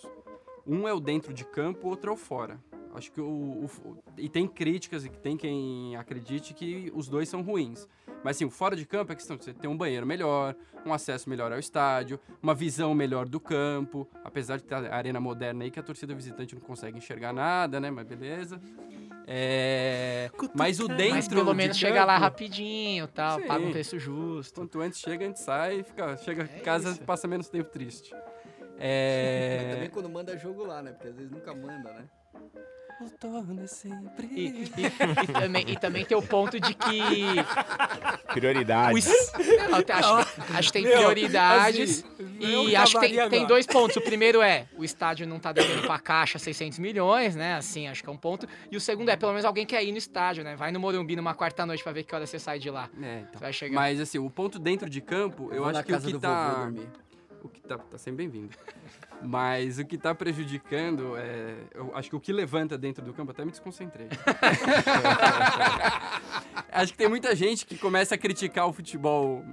Um 0.67 0.87
é 0.87 0.93
o 0.93 1.01
dentro 1.01 1.33
de 1.33 1.45
campo, 1.45 1.89
outro 1.89 2.11
é 2.11 2.15
o 2.15 2.17
fora. 2.17 2.59
Acho 2.99 3.13
que 3.13 3.21
o, 3.21 3.25
o 3.65 3.99
e 4.17 4.29
tem 4.29 4.47
críticas 4.47 5.05
e 5.05 5.09
que 5.09 5.19
tem 5.19 5.37
quem 5.37 5.95
acredite 5.97 6.53
que 6.53 6.91
os 6.95 7.09
dois 7.09 7.29
são 7.29 7.43
ruins. 7.43 7.87
Mas 8.25 8.37
assim, 8.37 8.45
o 8.45 8.51
fora 8.51 8.75
de 8.75 8.85
campo 8.85 9.13
é 9.13 9.15
questão 9.15 9.37
de 9.37 9.45
você 9.45 9.55
ter 9.55 9.69
um 9.69 9.77
banheiro 9.77 10.05
melhor, 10.05 10.57
um 10.85 10.93
acesso 10.93 11.31
melhor 11.31 11.53
ao 11.53 11.59
estádio, 11.61 12.19
uma 12.43 12.55
visão 12.55 12.93
melhor 12.95 13.29
do 13.29 13.39
campo, 13.39 14.09
apesar 14.25 14.57
de 14.57 14.65
ter 14.65 14.75
a 14.75 14.95
arena 14.97 15.21
moderna 15.21 15.63
aí 15.65 15.71
que 15.71 15.79
a 15.79 15.83
torcida 15.83 16.13
visitante 16.15 16.55
não 16.57 16.61
consegue 16.63 16.99
enxergar 16.99 17.33
nada, 17.33 17.79
né? 17.79 17.91
Mas 17.91 18.05
beleza. 18.07 18.61
É... 19.27 20.31
Mas 20.55 20.81
o 20.81 20.89
dentro 20.89 21.15
Mas 21.15 21.29
pelo 21.29 21.51
de 21.51 21.57
menos 21.57 21.77
chegar 21.77 22.05
lá 22.05 22.17
rapidinho 22.19 23.07
tal, 23.07 23.39
Sim. 23.41 23.47
paga 23.47 23.65
um 23.65 23.71
preço 23.71 23.99
justo. 23.99 24.61
Quanto 24.61 24.81
antes 24.81 24.99
chega, 24.99 25.25
a 25.25 25.29
gente 25.29 25.39
sai, 25.41 25.83
fica, 25.85 26.17
chega 26.17 26.49
É 26.53 26.59
em 26.59 26.63
casa 26.63 26.91
isso. 26.91 27.03
passa 27.03 27.29
menos 27.29 27.49
tempo 27.49 27.71
triste. 27.71 28.11
Mas 28.79 28.85
É. 28.87 29.71
também 29.75 29.91
quando 29.91 30.09
manda 30.09 30.37
jogo 30.39 30.65
lá, 30.65 30.81
né? 30.83 30.93
Porque 30.93 31.09
às 31.09 31.17
vezes 31.17 31.31
nunca 31.31 31.55
manda, 31.55 31.93
né? 31.93 32.05
Outono 33.01 33.63
é 33.63 33.67
sempre. 33.67 34.27
E, 34.33 34.47
e- 34.77 35.25
e 35.25 35.33
também, 35.33 35.65
e 35.69 35.77
também 35.79 36.05
tem 36.05 36.17
o 36.17 36.23
ponto 36.23 36.59
de 36.59 36.75
que. 36.75 37.01
O 38.31 38.33
Prioridade. 38.35 38.99
es- 38.99 39.33
Não, 39.71 39.83
tem- 39.83 39.97
acho, 39.97 40.15
acho 40.55 40.69
que 40.69 40.73
tem 40.73 40.83
Meu, 40.83 40.97
prioridades. 40.99 42.05
assim, 42.05 42.15
e 42.41 42.75
acho 42.77 42.99
que 43.01 43.09
tem, 43.09 43.29
tem 43.29 43.47
dois 43.47 43.67
pontos. 43.67 43.97
O 43.97 44.01
primeiro 44.01 44.43
é, 44.43 44.67
o 44.77 44.85
estádio 44.85 45.27
não 45.27 45.39
tá 45.39 45.53
devendo 45.53 45.83
pra 45.87 45.99
caixa 45.99 46.39
600 46.39 46.79
milhões, 46.79 47.37
né? 47.37 47.55
Assim, 47.55 47.87
acho 47.89 48.03
que 48.03 48.09
é 48.09 48.13
um 48.13 48.17
ponto. 48.17 48.49
E 48.71 48.77
o 48.77 48.81
segundo 48.81 49.09
é, 49.11 49.17
pelo 49.17 49.33
menos 49.33 49.45
alguém 49.45 49.65
quer 49.65 49.83
ir 49.85 49.93
no 49.93 49.99
estádio, 49.99 50.43
né? 50.43 50.57
Vai 50.57 50.73
no 50.73 50.81
Morumbi 50.81 51.15
numa 51.17 51.35
quarta-noite 51.35 51.83
pra 51.83 51.93
ver 51.93 52.03
que 52.05 52.15
hora 52.15 52.27
você 52.27 52.39
sai 52.39 52.59
de 52.59 52.69
lá. 52.71 52.89
É, 53.01 53.21
então. 53.29 53.41
vai 53.41 53.53
chegar. 53.53 53.75
Mas 53.75 54.01
assim, 54.01 54.19
o 54.19 54.29
ponto 54.29 54.59
dentro 54.59 54.91
de 54.91 55.01
campo, 55.01 55.51
eu 55.53 55.63
Vou 55.63 55.71
acho 55.71 55.85
que 55.85 55.91
o 55.93 55.95
casa 55.95 56.07
que 56.07 56.13
do 56.13 56.21
tá. 56.21 56.49
vovô 56.51 56.61
dormir. 56.65 56.89
O 57.43 57.49
que 57.49 57.61
tá, 57.61 57.79
tá 57.79 57.99
sempre 57.99 58.27
bem-vindo. 58.27 58.55
Mas 59.23 59.79
o 59.79 59.85
que 59.85 59.97
tá 59.97 60.15
prejudicando 60.15 61.17
é. 61.17 61.57
Eu 61.75 61.95
acho 61.95 62.11
que 62.11 62.17
o 62.17 62.21
que 62.21 62.33
levanta 62.33 62.77
dentro 62.77 63.05
do 63.05 63.13
campo, 63.13 63.31
até 63.31 63.45
me 63.45 63.51
desconcentrei. 63.51 64.09
acho 66.71 66.93
que 66.93 66.99
tem 66.99 67.09
muita 67.09 67.35
gente 67.35 67.67
que 67.67 67.77
começa 67.79 68.15
a 68.15 68.19
criticar 68.19 68.67
o 68.67 68.73
futebol 68.73 69.45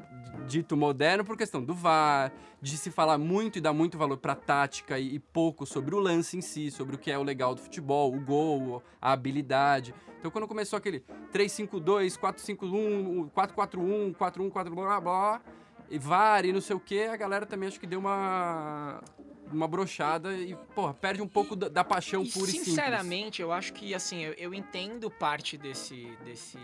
dito 0.46 0.78
moderno 0.78 1.24
por 1.24 1.36
questão 1.36 1.64
do 1.64 1.74
VAR, 1.74 2.32
de 2.62 2.78
se 2.78 2.92
falar 2.92 3.18
muito 3.18 3.58
e 3.58 3.62
dar 3.62 3.74
muito 3.74 3.98
valor 3.98 4.18
pra 4.18 4.36
tática 4.36 5.00
e, 5.00 5.16
e 5.16 5.20
pouco 5.20 5.66
sobre 5.66 5.96
o 5.96 6.00
lance 6.00 6.38
em 6.38 6.42
si, 6.42 6.72
sobre 6.72 6.96
o 6.96 7.00
que 7.00 7.12
é 7.12 7.18
o 7.18 7.24
legal 7.24 7.56
do 7.56 7.62
futebol, 7.62 8.14
o 8.14 8.20
gol, 8.20 8.82
a 9.02 9.12
habilidade. 9.12 9.94
Então 10.20 10.32
quando 10.32 10.48
começou 10.48 10.78
aquele 10.78 11.04
3-5-2, 11.34 12.18
4-5-1, 12.18 13.32
4-4-1, 13.32 14.16
4-1-4 14.16 14.70
blá 14.74 15.02
blá, 15.02 15.42
e 15.90 15.98
VAR 16.00 16.46
e 16.46 16.52
não 16.54 16.62
sei 16.62 16.76
o 16.76 16.80
que, 16.80 17.04
a 17.04 17.16
galera 17.16 17.46
também 17.46 17.68
acho 17.70 17.80
que 17.80 17.88
deu 17.88 18.00
uma 18.00 19.02
uma 19.52 19.68
brochada 19.68 20.34
e, 20.36 20.56
porra, 20.74 20.94
perde 20.96 21.22
um 21.22 21.28
pouco 21.28 21.56
da, 21.56 21.70
da 21.70 21.84
paixão 21.84 22.24
E, 22.24 22.32
pura 22.32 22.50
e 22.50 22.54
simples. 22.54 22.70
sinceramente, 22.70 23.42
eu 23.44 23.52
acho 23.52 23.74
que 23.74 23.94
assim, 23.94 24.22
eu, 24.24 24.34
eu 24.34 24.54
entendo 24.56 25.10
parte 25.12 25.56
desse, 25.58 26.18
desse 26.26 26.58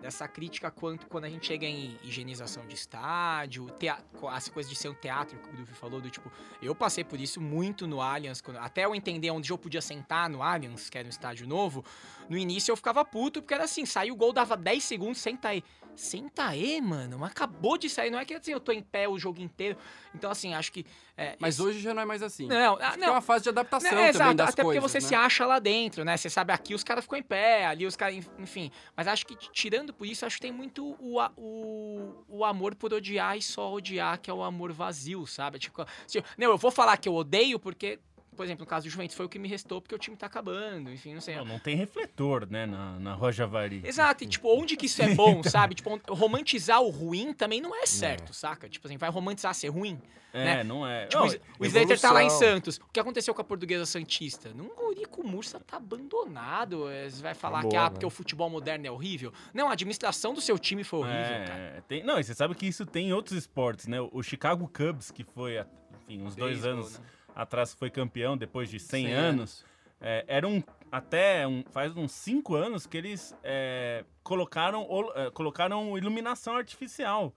dessa 0.00 0.26
crítica 0.26 0.70
quanto 0.70 1.06
quando 1.08 1.26
a 1.26 1.28
gente 1.28 1.46
chega 1.46 1.66
em 1.66 1.94
higienização 2.02 2.66
de 2.66 2.74
estádio, 2.74 3.66
tea- 3.78 3.98
as 4.30 4.48
coisas 4.48 4.72
de 4.72 4.78
ser 4.78 4.88
um 4.88 4.94
teatro 4.94 5.38
que 5.38 5.50
o 5.50 5.52
Duffy 5.58 5.74
falou 5.74 6.00
do 6.00 6.08
tipo, 6.08 6.32
eu 6.62 6.74
passei 6.74 7.04
por 7.04 7.20
isso 7.20 7.38
muito 7.38 7.86
no 7.86 8.00
Allianz, 8.00 8.40
quando- 8.40 8.56
até 8.56 8.86
eu 8.86 8.94
entender 8.94 9.30
onde 9.30 9.52
eu 9.52 9.58
podia 9.58 9.82
sentar 9.82 10.30
no 10.30 10.42
Allianz, 10.42 10.88
que 10.88 10.96
era 10.96 11.06
um 11.06 11.10
estádio 11.10 11.46
novo, 11.46 11.84
no 12.30 12.38
início 12.38 12.72
eu 12.72 12.76
ficava 12.76 13.04
puto, 13.04 13.42
porque 13.42 13.52
era 13.52 13.64
assim, 13.64 13.84
saiu 13.84 14.14
o 14.14 14.16
gol, 14.16 14.32
dava 14.32 14.56
10 14.56 14.82
segundos, 14.84 15.18
senta 15.20 15.48
aí. 15.48 15.62
Senta 15.96 16.46
aí, 16.46 16.80
mano, 16.80 17.22
acabou 17.24 17.76
de 17.76 17.90
sair, 17.90 18.10
não 18.10 18.18
é 18.18 18.24
que 18.24 18.32
assim, 18.32 18.52
eu 18.52 18.60
tô 18.60 18.72
em 18.72 18.80
pé 18.80 19.06
o 19.06 19.18
jogo 19.18 19.38
inteiro. 19.42 19.76
Então 20.14 20.30
assim, 20.30 20.54
acho 20.54 20.72
que 20.72 20.86
é, 21.16 21.36
Mas 21.38 21.56
esse- 21.56 21.62
hoje 21.62 21.80
já 21.80 21.92
não 21.92 22.00
é 22.00 22.04
mais 22.06 22.22
assim. 22.22 22.46
não, 22.46 22.76
ah, 22.76 22.86
Acho 22.86 22.92
que 22.94 23.00
não, 23.00 23.08
é 23.08 23.10
uma 23.10 23.20
fase 23.20 23.42
de 23.42 23.48
adaptação 23.50 23.90
né, 23.90 23.96
também 24.12 24.28
exato, 24.30 24.42
até 24.42 24.62
porque 24.62 24.80
coisas, 24.80 24.90
você 24.92 24.98
né? 25.00 25.08
se 25.08 25.14
acha 25.14 25.44
lá 25.44 25.58
dentro, 25.58 26.02
né? 26.04 26.16
Você 26.16 26.30
sabe, 26.30 26.52
aqui 26.54 26.72
os 26.74 26.82
caras 26.84 27.04
ficam 27.04 27.18
em 27.18 27.22
pé, 27.22 27.66
ali 27.66 27.84
os 27.84 27.96
caras, 27.96 28.16
enfim. 28.38 28.70
Mas 28.96 29.08
acho 29.08 29.26
que 29.26 29.36
tirando 29.36 29.92
por 29.92 30.06
isso, 30.06 30.24
acho 30.24 30.36
que 30.36 30.42
tem 30.42 30.52
muito 30.52 30.96
o, 30.98 31.20
o, 31.36 32.24
o 32.28 32.44
amor 32.44 32.74
por 32.76 32.94
odiar 32.94 33.36
e 33.36 33.42
só 33.42 33.70
odiar, 33.72 34.18
que 34.20 34.30
é 34.30 34.32
o 34.34 34.42
amor 34.42 34.72
vazio, 34.72 35.26
sabe? 35.26 35.58
Tipo, 35.58 35.82
eu- 36.14 36.22
não, 36.38 36.50
eu 36.50 36.56
vou 36.56 36.70
falar 36.70 36.96
que 36.96 37.08
eu 37.08 37.14
odeio 37.14 37.58
porque, 37.58 37.98
por 38.40 38.44
exemplo, 38.44 38.64
no 38.64 38.66
caso 38.66 38.86
do 38.86 38.90
Juventus, 38.90 39.14
foi 39.14 39.26
o 39.26 39.28
que 39.28 39.38
me 39.38 39.46
restou 39.46 39.82
porque 39.82 39.94
o 39.94 39.98
time 39.98 40.16
tá 40.16 40.24
acabando, 40.24 40.90
enfim, 40.90 41.12
não 41.12 41.20
sei. 41.20 41.36
Não, 41.36 41.44
não 41.44 41.58
tem 41.58 41.76
refletor, 41.76 42.46
né, 42.50 42.64
na, 42.64 42.98
na 42.98 43.12
Rojavari. 43.12 43.82
Exato, 43.84 44.24
e 44.24 44.26
tipo, 44.26 44.48
onde 44.48 44.78
que 44.78 44.86
isso 44.86 45.02
é 45.02 45.12
bom, 45.14 45.42
sabe? 45.42 45.74
Tipo, 45.74 46.00
romantizar 46.08 46.80
o 46.80 46.88
ruim 46.88 47.34
também 47.34 47.60
não 47.60 47.76
é 47.76 47.84
certo, 47.84 48.32
saca? 48.32 48.66
Tipo 48.66 48.86
assim, 48.86 48.96
vai 48.96 49.10
romantizar 49.10 49.54
ser 49.54 49.68
ruim? 49.68 50.00
É, 50.32 50.44
né? 50.44 50.64
não 50.64 50.86
é. 50.86 51.06
Tipo, 51.06 51.26
Não, 51.26 51.34
o 51.58 51.66
Slater 51.66 52.00
tá 52.00 52.12
lá 52.12 52.24
em. 52.24 52.30
Santos. 52.30 52.78
O 52.78 52.92
que 52.92 52.98
aconteceu 53.00 53.34
com 53.34 53.42
a 53.42 53.44
portuguesa 53.44 53.84
Santista? 53.84 54.54
Não, 54.54 54.70
o 54.78 54.92
Eurico 54.92 55.26
Mursa 55.26 55.60
tá 55.60 55.76
abandonado. 55.76 56.88
é, 56.88 57.10
Você 57.10 57.20
vai 57.20 57.34
falar 57.34 57.60
que 57.62 57.70
Boa, 57.70 57.80
ah, 57.80 57.84
né? 57.84 57.90
porque 57.90 58.06
o 58.06 58.10
futebol 58.10 58.48
moderno 58.48 58.86
é 58.86 58.90
horrível. 58.90 59.34
Não, 59.52 59.68
a 59.68 59.72
administração 59.72 60.32
do 60.32 60.40
seu 60.40 60.58
time 60.58 60.82
foi 60.84 61.00
horrível, 61.00 61.20
é, 61.20 61.44
cara. 61.44 61.84
tem- 61.86 62.04
não, 62.04 62.18
e 62.18 62.24
você 62.24 62.32
sabe 62.32 62.54
que 62.54 62.66
isso 62.66 62.86
tem 62.86 63.08
em 63.08 63.12
outros 63.12 63.36
esportes, 63.36 63.86
né? 63.86 64.00
O 64.00 64.22
Chicago 64.22 64.66
Cubs, 64.72 65.10
que 65.10 65.24
foi, 65.24 65.58
há, 65.58 65.66
enfim, 66.04 66.22
uns 66.22 66.36
dois 66.36 66.64
anos 66.64 66.98
né? 66.98 67.04
Atrás, 67.34 67.74
foi 67.74 67.90
campeão 67.90 68.36
depois 68.36 68.68
de 68.70 68.78
100, 68.78 69.06
100 69.06 69.12
anos. 69.14 69.64
É, 70.00 70.24
era 70.26 70.48
um, 70.48 70.62
até 70.90 71.46
um- 71.46 71.62
faz 71.70 71.94
uns 71.96 72.12
5 72.12 72.54
anos 72.54 72.86
que 72.86 72.96
eles 72.96 73.36
é, 73.44 74.04
colocaram, 74.22 74.86
ol- 74.88 75.12
é, 75.14 75.30
colocaram 75.30 75.96
iluminação 75.98 76.56
artificial. 76.56 77.34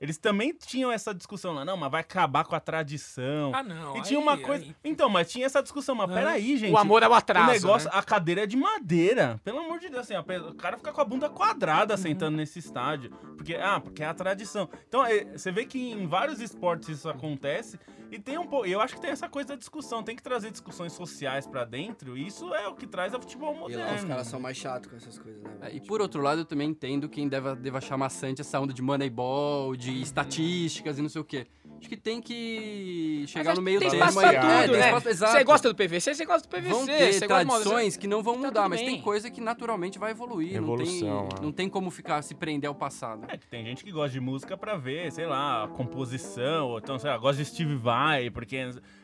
Eles 0.00 0.18
também 0.18 0.52
tinham 0.52 0.92
essa 0.92 1.14
discussão 1.14 1.52
lá, 1.54 1.64
não, 1.64 1.76
mas 1.76 1.90
vai 1.90 2.00
acabar 2.02 2.44
com 2.44 2.54
a 2.54 2.60
tradição. 2.60 3.50
Ah, 3.54 3.62
não. 3.62 3.96
e 3.96 4.02
tinha 4.02 4.20
uma 4.20 4.36
coisa. 4.36 4.64
aí- 4.64 4.76
Então, 4.84 5.08
mas 5.08 5.30
tinha 5.30 5.46
essa 5.46 5.62
discussão, 5.62 5.94
mas 5.94 6.10
peraí, 6.12 6.56
gente. 6.58 6.72
O 6.72 6.76
amor 6.78 7.02
é 7.02 7.08
o 7.08 7.14
atraso. 7.14 7.48
O 7.50 7.52
negócio, 7.52 7.88
né? 7.90 7.94
a 7.98 8.02
cadeira 8.02 8.42
é 8.42 8.46
de 8.46 8.56
madeira. 8.56 9.40
Pelo 9.42 9.58
amor 9.60 9.78
de 9.78 9.88
Deus, 9.88 10.10
assim, 10.10 10.14
o 10.16 10.54
cara 10.54 10.76
fica 10.76 10.92
com 10.92 11.00
a 11.00 11.04
bunda 11.04 11.30
quadrada 11.30 11.94
Uhum. 11.94 11.98
sentando 11.98 12.36
nesse 12.36 12.58
estádio. 12.58 13.10
Porque, 13.36 13.54
ah, 13.54 13.80
porque 13.80 14.02
é 14.02 14.06
a 14.06 14.14
tradição. 14.14 14.68
Então, 14.88 15.04
é, 15.04 15.24
você 15.36 15.50
vê 15.50 15.64
que 15.64 15.78
em 15.92 16.06
vários 16.06 16.40
esportes 16.40 16.88
isso 16.90 17.08
acontece. 17.08 17.78
E 18.08 18.20
tem 18.20 18.38
um 18.38 18.46
pouco. 18.46 18.66
Eu 18.66 18.80
acho 18.80 18.94
que 18.94 19.00
tem 19.00 19.10
essa 19.10 19.28
coisa 19.28 19.48
da 19.48 19.56
discussão. 19.56 20.00
Tem 20.02 20.14
que 20.14 20.22
trazer 20.22 20.50
discussões 20.52 20.92
sociais 20.92 21.44
pra 21.44 21.64
dentro. 21.64 22.16
E 22.16 22.24
isso 22.26 22.54
é 22.54 22.68
o 22.68 22.74
que 22.74 22.86
traz 22.86 23.12
ao 23.12 23.20
futebol 23.20 23.52
E 23.54 23.58
moderno. 23.58 23.84
lá 23.84 23.94
os 23.96 24.04
caras 24.04 24.26
são 24.28 24.38
mais 24.38 24.56
chatos 24.56 24.88
com 24.88 24.96
essas 24.96 25.18
coisas, 25.18 25.42
né? 25.42 25.50
É, 25.62 25.74
e 25.74 25.80
por 25.80 26.00
outro 26.00 26.22
lado, 26.22 26.42
eu 26.42 26.44
também 26.44 26.68
entendo 26.70 27.08
quem 27.08 27.26
deva, 27.28 27.56
deva 27.56 27.78
achar 27.78 27.96
maçante 27.96 28.40
essa 28.40 28.60
onda 28.60 28.72
de 28.72 28.80
moneyball, 28.80 29.74
de 29.74 29.85
estatísticas 29.92 30.98
e 30.98 31.02
não 31.02 31.08
sei 31.08 31.20
o 31.20 31.24
quê. 31.24 31.46
Acho 31.78 31.88
que 31.88 31.96
tem 31.96 32.22
que 32.22 33.24
chegar 33.28 33.54
no 33.54 33.60
meio 33.60 33.78
tem 33.78 33.90
termo 33.90 34.06
espaço 34.06 34.18
pra 34.26 34.32
É, 34.32 34.62
tudo, 34.62 34.70
tem 34.72 34.80
né? 34.80 34.86
espaço- 34.86 35.08
exato. 35.08 35.32
Você 35.32 35.44
gosta 35.44 35.68
do 35.68 35.74
PVC, 35.74 36.14
você 36.14 36.24
gosta 36.24 36.48
do 36.48 36.50
PVC. 36.50 36.68
Vão 36.72 36.86
ter 36.86 37.20
do 37.20 37.26
tradições 37.26 37.96
que 37.96 38.06
não 38.06 38.22
vão 38.22 38.34
Tá 38.34 38.40
mudar, 38.40 38.62
tudo 38.62 38.70
mas 38.70 38.80
tem 38.80 39.00
coisa 39.00 39.30
que 39.30 39.40
naturalmente 39.40 39.98
vai 39.98 40.10
evoluir. 40.12 40.56
Evolução, 40.56 41.08
não, 41.08 41.28
tem, 41.28 41.38
é. 41.38 41.42
não 41.42 41.52
tem 41.52 41.68
como 41.68 41.90
ficar 41.90 42.22
se 42.22 42.34
prender 42.34 42.68
ao 42.68 42.74
passado. 42.74 43.26
É 43.28 43.36
que 43.36 43.46
tem 43.46 43.64
gente 43.64 43.84
que 43.84 43.92
gosta 43.92 44.10
de 44.10 44.20
música 44.20 44.56
pra 44.56 44.76
ver, 44.76 45.12
sei 45.12 45.26
lá, 45.26 45.64
a 45.64 45.68
composição, 45.68 46.68
ou 46.68 46.78
então, 46.78 46.98
sei 46.98 47.10
lá, 47.10 47.18
gosta 47.18 47.42
de 47.42 47.48
Steve 47.48 47.76
Vai, 47.76 48.30
porque. 48.30 48.56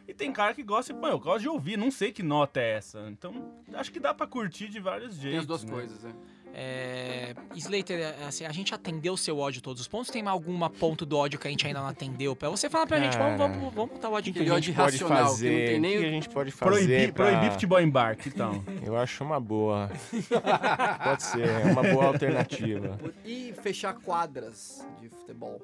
E 0.09 0.15
tem 0.15 0.33
cara 0.33 0.53
que 0.53 0.63
gosta, 0.63 0.93
mano, 0.93 1.15
eu 1.15 1.21
gosto 1.21 1.43
de 1.43 1.49
ouvir, 1.49 1.77
não 1.79 1.91
sei 1.91 2.11
que 2.11 2.23
nota 2.23 2.61
é 2.61 2.73
essa. 2.73 3.07
Então, 3.09 3.53
acho 3.75 3.93
que 3.93 4.01
dá 4.01 4.13
pra 4.13 4.27
curtir 4.27 4.69
de 4.69 4.81
vários 4.81 5.15
jeitos. 5.15 5.31
Tem 5.31 5.39
as 5.39 5.47
duas 5.47 5.65
né? 5.65 5.73
coisas, 5.73 6.05
é. 6.05 6.13
É, 6.55 7.35
Slater, 7.57 7.99
é, 7.99 8.25
assim, 8.27 8.45
a 8.45 8.53
gente 8.53 8.75
atendeu 8.75 9.15
o 9.15 9.17
seu 9.17 9.39
ódio 9.39 9.63
todos 9.63 9.81
os 9.81 9.89
pontos? 9.89 10.11
Tem 10.11 10.27
alguma 10.27 10.69
ponto 10.69 11.07
do 11.07 11.17
ódio 11.17 11.39
que 11.39 11.49
a 11.49 11.51
gente 11.51 11.67
ainda 11.67 11.81
não 11.81 11.89
atendeu? 11.89 12.37
Pra 12.37 12.51
você 12.51 12.69
falar 12.69 12.87
pra 12.87 13.01
gente, 13.01 13.17
vamos, 13.17 13.39
vamos, 13.39 13.75
vamos 13.75 13.93
botar 13.93 14.09
o 14.11 14.13
ódio 14.13 14.33
que, 14.35 14.41
em 14.41 14.45
que 14.45 14.51
a 14.51 14.55
gente 14.57 14.71
ódio 14.71 14.75
pode 14.75 14.99
que 14.99 15.05
não 15.05 15.09
fazer? 15.11 15.67
tem 15.71 15.81
nem 15.81 15.97
O 15.97 16.01
que 16.01 16.07
a 16.07 16.11
gente 16.11 16.29
pode 16.29 16.51
fazer? 16.51 16.71
Proibir, 16.87 17.13
pra- 17.15 17.27
proibir 17.27 17.51
futebol 17.53 17.81
em 17.81 17.89
bar, 17.89 18.17
que 18.17 18.31
tal? 18.31 18.55
Eu 18.85 18.97
acho 18.99 19.25
uma 19.25 19.41
boa. 19.41 19.91
Pode 21.05 21.23
ser, 21.23 21.49
é 21.49 21.65
uma 21.73 21.83
boa 21.83 22.07
alternativa. 22.07 22.99
E 23.25 23.55
fechar 23.63 23.95
quadras 23.95 24.87
de 25.01 25.09
futebol. 25.09 25.61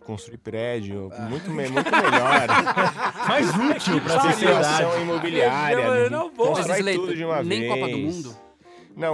Construir 0.00 0.38
prédio, 0.38 1.10
muito, 1.28 1.50
me- 1.50 1.68
muito 1.68 1.90
melhor. 1.90 2.46
Mais 3.28 3.48
útil 3.50 4.00
pra 4.00 4.16
Especulação 4.30 4.32
sociedade. 4.32 5.02
imobiliária. 5.02 6.08
Não, 6.08 6.18
não, 6.24 6.30
boa. 6.30 6.50
Mas 6.50 6.58
Constrói 6.58 6.78
Slater, 6.78 7.00
tudo 7.00 7.14
de 7.16 7.24
uma 7.24 7.42
nem 7.42 7.60
vez. 7.60 7.72
Copa 7.74 7.88
do 7.90 7.98
Mundo? 7.98 8.28
Não, 8.30 8.45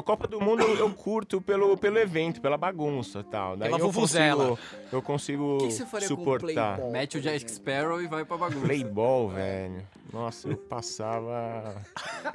Copa 0.05 0.29
do 0.29 0.41
Mundo 0.41 0.63
eu 0.63 0.91
curto 0.95 1.41
pelo, 1.41 1.77
pelo 1.77 1.99
evento, 1.99 2.41
pela 2.41 2.57
bagunça 2.57 3.19
e 3.21 3.25
tal. 3.25 3.57
Daí 3.57 3.69
Pela 3.69 3.81
eu 3.83 3.93
consigo, 3.93 4.59
eu 4.93 5.03
consigo 5.03 5.57
O 5.57 5.59
que, 5.59 5.67
que 5.67 5.73
você 5.73 5.87
faria 5.87 6.09
com 6.09 6.15
o 6.15 6.17
suportar. 6.19 6.77
Playboy? 6.77 6.93
Mete 6.93 7.19
o 7.19 7.21
Jack 7.21 7.51
Sparrow 7.51 8.01
e 8.01 8.07
vai 8.07 8.25
pra 8.25 8.37
bagunça. 8.37 8.67
Playball, 8.67 9.29
velho. 9.31 9.83
Nossa, 10.13 10.49
eu 10.49 10.57
passava 10.57 11.75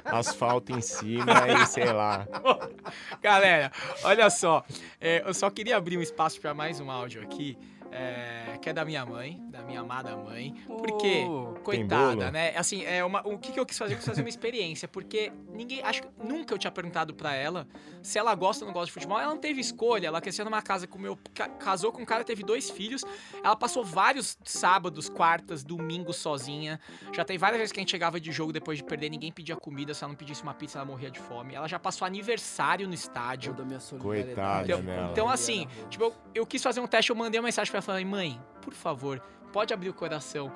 asfalto 0.04 0.72
em 0.72 0.80
cima 0.80 1.32
e 1.62 1.66
sei 1.66 1.92
lá. 1.92 2.26
Galera, 3.22 3.72
olha 4.02 4.28
só. 4.28 4.64
é, 5.00 5.22
eu 5.24 5.32
só 5.32 5.48
queria 5.48 5.76
abrir 5.76 5.96
um 5.96 6.02
espaço 6.02 6.40
pra 6.40 6.52
mais 6.52 6.80
um 6.80 6.90
áudio 6.90 7.22
aqui. 7.22 7.56
É, 7.90 8.58
que 8.60 8.68
é 8.68 8.72
da 8.72 8.84
minha 8.84 9.04
mãe, 9.06 9.40
da 9.50 9.62
minha 9.62 9.80
amada 9.80 10.16
mãe. 10.16 10.54
Porque, 10.66 11.24
Oh, 11.28 11.54
coitada, 11.62 12.30
né? 12.30 12.52
Assim, 12.56 12.84
é 12.84 13.04
uma, 13.04 13.26
o 13.26 13.38
que, 13.38 13.52
que 13.52 13.60
eu 13.60 13.66
quis 13.66 13.76
fazer? 13.78 13.94
Eu 13.94 13.98
quis 13.98 14.06
fazer 14.06 14.22
uma 14.22 14.28
experiência. 14.28 14.86
Porque 14.88 15.32
ninguém. 15.52 15.82
Acho 15.82 16.02
que 16.02 16.08
nunca 16.22 16.52
eu 16.54 16.58
tinha 16.58 16.70
perguntado 16.70 17.14
pra 17.14 17.34
ela 17.34 17.66
se 18.02 18.18
ela 18.18 18.34
gosta 18.34 18.64
ou 18.64 18.66
não 18.66 18.72
gosta 18.74 18.86
de 18.86 18.92
futebol. 18.92 19.18
Ela 19.18 19.32
não 19.32 19.40
teve 19.40 19.60
escolha. 19.60 20.06
Ela 20.08 20.20
cresceu 20.20 20.44
numa 20.44 20.62
casa 20.62 20.86
com 20.86 20.98
meu. 20.98 21.18
ca- 21.34 21.48
casou 21.48 21.92
com 21.92 22.02
um 22.02 22.04
cara, 22.04 22.24
teve 22.24 22.42
dois 22.42 22.70
filhos. 22.70 23.04
Ela 23.42 23.56
passou 23.56 23.84
vários 23.84 24.38
sábados, 24.44 25.08
quartas, 25.08 25.62
domingos 25.64 26.16
sozinha. 26.16 26.80
Já 27.12 27.24
tem 27.24 27.38
várias 27.38 27.58
vezes 27.58 27.72
que 27.72 27.80
a 27.80 27.82
gente 27.82 27.90
chegava 27.90 28.20
de 28.20 28.30
jogo 28.32 28.52
depois 28.52 28.78
de 28.78 28.84
perder, 28.84 29.08
ninguém 29.10 29.32
pedia 29.32 29.56
comida. 29.56 29.94
Se 29.94 30.04
ela 30.04 30.12
não 30.12 30.16
pedisse 30.18 30.42
uma 30.42 30.54
pizza, 30.54 30.78
ela 30.78 30.86
morria 30.86 31.10
de 31.10 31.18
fome. 31.20 31.54
Ela 31.54 31.68
já 31.68 31.78
passou 31.78 32.06
aniversário 32.06 32.86
no 32.86 32.94
estádio. 32.94 33.52
Toda 33.54 33.64
minha 33.66 33.80
solidariedade. 33.80 34.72
Coitada 34.72 34.92
Então, 34.92 35.10
então, 35.12 35.28
assim, 35.28 35.66
tipo, 35.88 36.04
eu, 36.04 36.14
eu 36.34 36.46
quis 36.46 36.62
fazer 36.62 36.80
um 36.80 36.86
teste, 36.86 37.10
eu 37.10 37.16
mandei 37.16 37.38
uma 37.40 37.46
mensagem 37.46 37.70
pra 37.70 37.77
ela, 37.78 37.82
falei, 37.82 38.04
mãe, 38.04 38.40
por 38.60 38.74
favor, 38.74 39.20
pode 39.52 39.72
abrir 39.72 39.88
o 39.88 39.94
coração. 39.94 40.52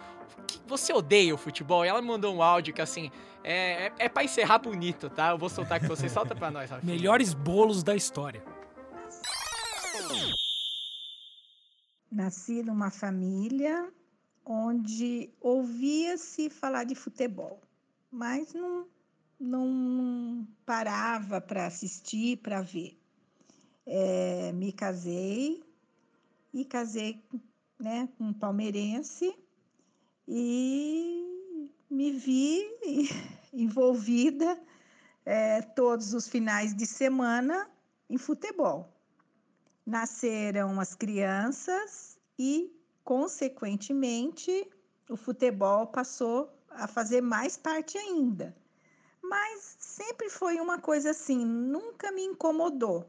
Você 0.67 0.93
odeia 0.93 1.35
o 1.35 1.39
futebol? 1.39 1.85
E 1.85 1.89
ela 1.89 2.03
me 2.03 2.09
mandou 2.09 2.35
um 2.35 2.43
áudio 2.43 2.75
que, 2.75 2.83
assim, 2.83 3.11
é, 3.45 3.87
é, 3.87 3.93
é 3.99 4.09
pra 4.09 4.25
encerrar 4.25 4.59
bonito, 4.59 5.09
tá? 5.09 5.31
Eu 5.31 5.39
vou 5.39 5.49
soltar 5.49 5.77
aqui 5.77 5.87
pra 5.87 5.95
você. 5.95 6.09
Solta 6.09 6.35
pra 6.35 6.51
nós, 6.51 6.71
Rafinha. 6.71 6.93
Melhores 6.93 7.33
bolos 7.33 7.83
da 7.83 7.95
história. 7.95 8.43
Nasci 12.11 12.63
numa 12.63 12.91
família 12.91 13.89
onde 14.45 15.31
ouvia-se 15.41 16.51
falar 16.51 16.85
de 16.85 16.95
futebol, 16.95 17.63
mas 18.11 18.53
não, 18.53 18.87
não 19.39 20.47
parava 20.67 21.41
para 21.41 21.67
assistir, 21.67 22.39
para 22.39 22.61
ver. 22.61 22.99
Eh, 23.87 24.53
me 24.53 24.73
casei 24.73 25.63
e 26.53 26.65
casei 26.65 27.25
né, 27.79 28.09
com 28.17 28.25
um 28.25 28.33
palmeirense 28.33 29.37
e 30.29 31.25
me 31.91 32.13
vi 32.13 32.65
envolvida 33.53 34.61
eh, 35.25 35.63
todos 35.75 36.15
os 36.15 36.29
finais 36.29 36.75
de 36.75 36.87
semana 36.87 37.69
em 38.09 38.19
futebol 38.19 38.93
nasceram 39.87 40.81
as 40.81 40.95
crianças 40.95 42.19
e, 42.39 42.73
consequentemente, 43.05 44.71
o 45.09 45.17
futebol 45.17 45.87
passou 45.89 46.51
a 46.71 46.87
fazer 46.87 47.21
mais 47.21 47.57
parte 47.57 47.99
ainda. 47.99 48.57
Mas 49.23 49.77
sempre 49.79 50.31
foi 50.31 50.61
uma 50.61 50.79
coisa 50.79 51.11
assim, 51.11 51.45
nunca 51.45 52.11
me 52.13 52.23
incomodou. 52.23 53.07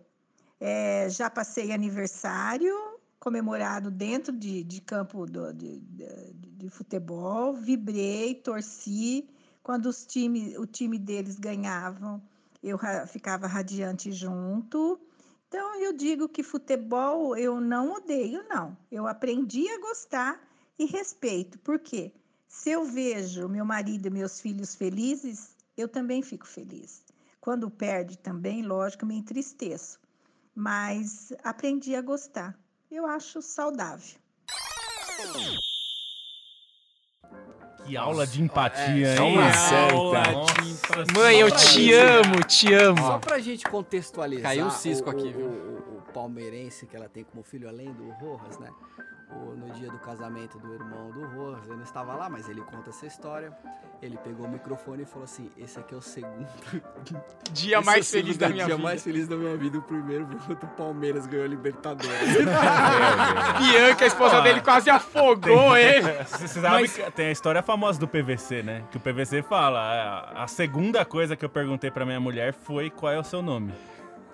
Eh, 0.60 1.08
já 1.10 1.30
passei 1.30 1.72
aniversário 1.72 2.76
comemorado 3.24 3.90
dentro 3.90 4.36
de, 4.36 4.66
de 4.66 4.82
campo 4.82 5.26
do- 5.26 5.54
de, 5.54 5.80
de- 5.80 6.34
de 6.34 6.70
futebol, 6.70 7.54
vibrei, 7.54 8.36
torci. 8.36 9.30
Quando 9.64 9.86
os 9.86 10.06
time, 10.06 10.58
o 10.58 10.66
time 10.66 11.00
deles 11.00 11.40
ganhavam, 11.40 12.22
eu 12.62 12.76
ra- 12.76 13.08
ficava 13.08 13.48
radiante 13.48 14.12
junto. 14.12 15.00
Então, 15.48 15.80
eu 15.80 15.94
digo 15.94 16.28
que 16.28 16.44
futebol 16.44 17.38
eu 17.38 17.62
não 17.62 17.94
odeio, 17.94 18.44
não. 18.50 18.76
Eu 18.92 19.08
aprendi 19.08 19.70
a 19.70 19.80
gostar 19.80 20.38
e 20.78 20.84
respeito. 20.86 21.58
Por 21.60 21.80
quê? 21.80 22.12
Se 22.46 22.72
eu 22.72 22.84
vejo 22.84 23.48
meu 23.48 23.64
marido 23.64 24.08
e 24.08 24.10
meus 24.10 24.42
filhos 24.42 24.76
felizes, 24.76 25.56
eu 25.78 25.88
também 25.88 26.22
fico 26.22 26.46
feliz. 26.46 27.06
Quando 27.40 27.72
perde 27.72 28.18
também, 28.18 28.64
lógico, 28.64 29.06
me 29.06 29.16
entristeço. 29.16 29.98
Mas 30.54 31.32
aprendi 31.42 31.96
a 31.96 32.02
gostar. 32.02 32.60
Eu 32.94 33.08
acho 33.08 33.42
saudável. 33.42 34.16
Que 37.88 37.98
aula 37.98 38.28
de 38.28 38.40
empatia, 38.40 39.08
É 39.08 39.18
hein? 39.18 39.38
aula 39.38 39.52
de 39.52 40.70
empatia. 40.70 41.06
Mãe, 41.16 41.40
eu 41.40 41.50
te 41.50 41.58
gente- 41.66 41.94
amo, 41.96 42.44
te 42.44 42.72
amo. 42.74 42.98
Só 43.02 43.18
pra 43.18 43.40
gente 43.40 43.66
contextualizar. 43.66 44.44
Caiu 44.52 44.68
um 44.68 44.70
cisco 44.70 45.08
o, 45.08 45.12
aqui, 45.12 45.28
o- 45.28 45.34
viu? 45.34 45.46
O, 45.48 45.98
o 45.98 46.02
palmeirense 46.14 46.86
que 46.86 46.96
ela 46.96 47.10
tem 47.10 47.24
como 47.24 47.44
filho, 47.44 47.68
além 47.68 47.92
do 47.92 48.10
Rojas, 48.12 48.60
né? 48.60 48.70
O- 49.32 49.56
no 49.56 49.72
dia 49.74 49.90
do 49.90 49.98
casamento 50.00 50.60
do 50.60 50.74
irmão 50.74 51.10
do 51.12 51.26
Rojas, 51.28 51.68
eu 51.68 51.76
não 51.76 51.84
estava 51.84 52.14
lá, 52.16 52.30
mas 52.30 52.48
ele 52.50 52.62
conta 52.62 52.90
essa 52.92 53.06
história. 53.06 53.52
Ele 54.02 54.18
pegou 54.18 54.46
o 54.46 54.50
microfone 54.50 55.04
e 55.04 55.06
falou 55.06 55.24
assim: 55.24 55.50
Esse 55.58 55.80
aqui 55.80 55.94
é 55.94 55.98
o 55.98 56.02
segundo. 56.02 56.46
Dia 57.54 57.78
esse 57.78 57.86
mais 57.86 58.14
é 58.14 58.18
feliz 58.18 58.38
da 58.38 58.50
minha 58.50 58.66
dia 58.66 58.76
vida. 58.76 58.84
mais 58.88 59.04
feliz 59.04 59.28
da 59.28 59.36
minha 59.38 59.56
vida. 59.56 59.78
O 59.78 59.82
primeiro 59.82 60.28
foi 60.28 60.56
quando 60.56 60.64
o 60.64 60.76
Palmeiras 60.76 61.26
ganhou 61.26 61.46
a 61.46 61.48
Libertadores. 61.48 62.10
Bianca, 63.60 64.04
a 64.04 64.08
esposa 64.08 64.42
dele, 64.42 64.62
quase 64.62 64.90
afogou 64.90 65.76
ele. 65.78 66.02
Você 66.26 66.48
sabe 66.60 66.88
que 66.90 67.12
tem 67.12 67.28
a 67.28 67.32
história 67.32 67.62
famosa 67.64 68.00
do 68.00 68.08
PVC, 68.08 68.62
né? 68.64 68.84
Que 68.92 68.98
o 68.98 69.00
PVC 69.00 69.42
fala, 69.42 69.80
a, 69.80 70.44
a 70.44 70.48
segunda 70.48 71.06
coisa 71.06 71.36
que 71.36 71.46
eu 71.46 71.50
perguntei 71.50 71.90
pra 71.92 72.06
minha 72.06 72.20
mulher 72.20 72.54
foi 72.54 72.90
qual 72.90 73.12
é 73.12 73.20
o 73.20 73.24
seu 73.24 73.42
nome. 73.42 73.74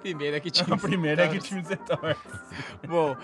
Primeira 0.02 0.40
que 0.40 0.50
tinha. 0.50 0.74
A 0.74 0.78
primeira 0.78 1.26
é 1.26 1.28
que 1.28 1.40
time 1.40 1.62
você 1.62 1.76
torce. 1.76 2.18
Bom, 2.88 3.16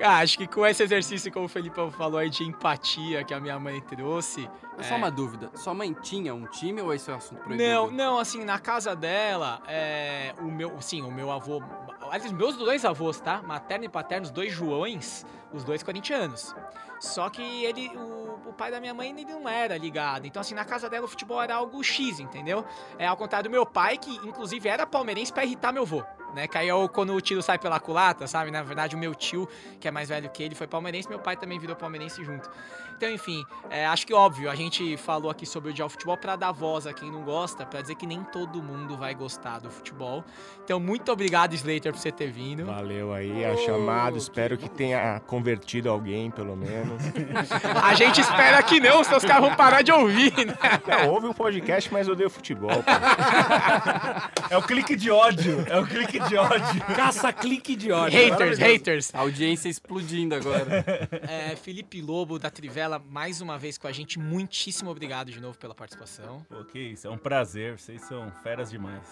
ah, 0.00 0.18
acho 0.18 0.38
que 0.38 0.46
com 0.46 0.64
esse 0.64 0.82
exercício, 0.82 1.32
como 1.32 1.46
o 1.46 1.48
Felipão 1.48 1.90
falou 1.90 2.18
aí, 2.18 2.30
de 2.30 2.44
empatia 2.44 3.24
que 3.24 3.34
a 3.34 3.40
minha 3.40 3.58
mãe 3.58 3.80
trouxe. 3.80 4.48
É, 4.78 4.82
só 4.84 4.96
uma 4.96 5.10
dúvida. 5.10 5.50
Sua 5.54 5.74
mãe 5.74 5.92
tinha 5.92 6.34
um 6.34 6.46
time 6.46 6.80
ou 6.80 6.94
esse 6.94 7.10
é 7.10 7.14
um 7.14 7.16
assunto 7.16 7.42
proibido? 7.42 7.68
Não, 7.68 7.90
não, 7.90 8.18
assim, 8.18 8.44
na 8.44 8.58
casa 8.58 8.94
dela, 8.94 9.60
é, 9.66 10.34
o 10.38 10.44
meu, 10.44 10.80
sim, 10.80 11.02
o 11.02 11.10
meu 11.10 11.32
avô, 11.32 11.62
aliás, 12.00 12.30
meus 12.30 12.56
dois 12.56 12.84
avós, 12.84 13.20
tá? 13.20 13.42
Materno 13.42 13.86
e 13.86 13.88
paterno, 13.88 14.26
os 14.26 14.30
dois 14.30 14.52
Joões, 14.52 15.26
os 15.52 15.64
dois 15.64 15.82
corintianos. 15.82 16.54
Só 17.00 17.28
que 17.28 17.42
ele, 17.64 17.88
o, 17.96 18.48
o 18.48 18.52
pai 18.52 18.70
da 18.70 18.80
minha 18.80 18.94
mãe, 18.94 19.10
ele 19.10 19.24
não 19.24 19.48
era 19.48 19.76
ligado. 19.76 20.26
Então, 20.26 20.40
assim, 20.40 20.54
na 20.54 20.64
casa 20.64 20.88
dela 20.88 21.06
o 21.06 21.08
futebol 21.08 21.40
era 21.42 21.54
algo 21.54 21.82
X, 21.82 22.20
entendeu? 22.20 22.64
É 22.98 23.06
ao 23.06 23.16
contrário 23.16 23.48
do 23.48 23.52
meu 23.52 23.64
pai, 23.64 23.98
que 23.98 24.14
inclusive 24.26 24.68
era 24.68 24.86
palmeirense 24.86 25.32
pra 25.32 25.44
irritar 25.44 25.72
meu 25.72 25.82
avô. 25.82 26.04
Né, 26.34 26.46
que 26.46 26.58
aí 26.58 26.68
é 26.68 26.88
quando 26.88 27.14
o 27.14 27.20
tiro 27.20 27.42
sai 27.42 27.58
pela 27.58 27.80
culata, 27.80 28.26
sabe? 28.26 28.50
Na 28.50 28.62
verdade, 28.62 28.94
o 28.94 28.98
meu 28.98 29.14
tio, 29.14 29.48
que 29.80 29.88
é 29.88 29.90
mais 29.90 30.10
velho 30.10 30.28
que 30.28 30.42
ele, 30.42 30.54
foi 30.54 30.66
palmeirense, 30.66 31.08
meu 31.08 31.18
pai 31.18 31.36
também 31.36 31.58
virou 31.58 31.74
palmeirense 31.74 32.22
junto. 32.22 32.50
Então, 32.98 33.08
enfim, 33.08 33.44
é, 33.70 33.86
acho 33.86 34.04
que 34.04 34.12
óbvio, 34.12 34.50
a 34.50 34.56
gente 34.56 34.96
falou 34.96 35.30
aqui 35.30 35.46
sobre 35.46 35.70
odiar 35.70 35.86
o 35.86 35.88
futebol 35.88 36.16
pra 36.16 36.34
dar 36.34 36.50
voz 36.50 36.84
a 36.84 36.92
quem 36.92 37.12
não 37.12 37.22
gosta, 37.22 37.64
pra 37.64 37.80
dizer 37.80 37.94
que 37.94 38.08
nem 38.08 38.24
todo 38.24 38.60
mundo 38.60 38.96
vai 38.96 39.14
gostar 39.14 39.60
do 39.60 39.70
futebol. 39.70 40.24
Então, 40.64 40.80
muito 40.80 41.12
obrigado, 41.12 41.54
Slater, 41.54 41.92
por 41.92 42.00
você 42.00 42.10
ter 42.10 42.32
vindo. 42.32 42.64
Valeu 42.64 43.12
aí 43.12 43.44
a 43.44 43.56
chamada, 43.58 44.18
espero 44.18 44.58
que 44.58 44.68
tenha 44.68 45.20
convertido 45.28 45.88
alguém, 45.88 46.28
pelo 46.28 46.56
menos. 46.56 47.00
A 47.84 47.94
gente 47.94 48.20
espera 48.20 48.60
que 48.64 48.80
não, 48.80 49.04
senão 49.04 49.18
os 49.18 49.24
caras 49.24 49.42
vão 49.42 49.54
parar 49.54 49.82
de 49.82 49.92
ouvir, 49.92 50.32
né? 50.44 50.58
Não, 50.84 51.10
ouve 51.10 51.28
o 51.28 51.34
podcast, 51.34 51.92
mas 51.92 52.08
odeio 52.08 52.28
futebol. 52.28 52.82
É 54.50 54.56
o 54.56 54.62
clique 54.62 54.96
de 54.96 55.10
ódio. 55.10 55.62
É 55.68 55.78
o 55.78 55.86
clique 55.86 56.18
de 56.20 56.36
ódio. 56.36 56.80
Caça-clique 56.96 57.76
de 57.76 57.92
ódio. 57.92 58.18
Haters, 58.18 58.58
haters. 58.58 59.14
A 59.14 59.20
audiência 59.20 59.68
explodindo 59.68 60.34
agora. 60.34 60.84
É, 61.28 61.54
Felipe 61.54 62.00
Lobo, 62.00 62.38
da 62.38 62.48
Trivela, 62.48 62.87
mais 62.96 63.40
uma 63.40 63.58
vez 63.58 63.76
com 63.76 63.88
a 63.88 63.92
gente. 63.92 64.20
Muitíssimo 64.20 64.88
obrigado 64.90 65.32
de 65.32 65.40
novo 65.40 65.58
pela 65.58 65.74
participação. 65.74 66.46
Pô, 66.48 66.64
que 66.64 66.78
isso, 66.78 67.08
é 67.08 67.10
um 67.10 67.18
prazer. 67.18 67.76
Vocês 67.76 68.00
são 68.02 68.30
feras 68.44 68.70
demais. 68.70 69.02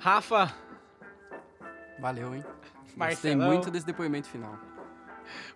Rafa, 0.00 0.50
Valeu, 1.98 2.34
hein? 2.34 2.42
Gostei 2.96 2.96
Marcelão. 3.36 3.46
muito 3.48 3.70
desse 3.70 3.84
depoimento 3.84 4.26
final. 4.28 4.58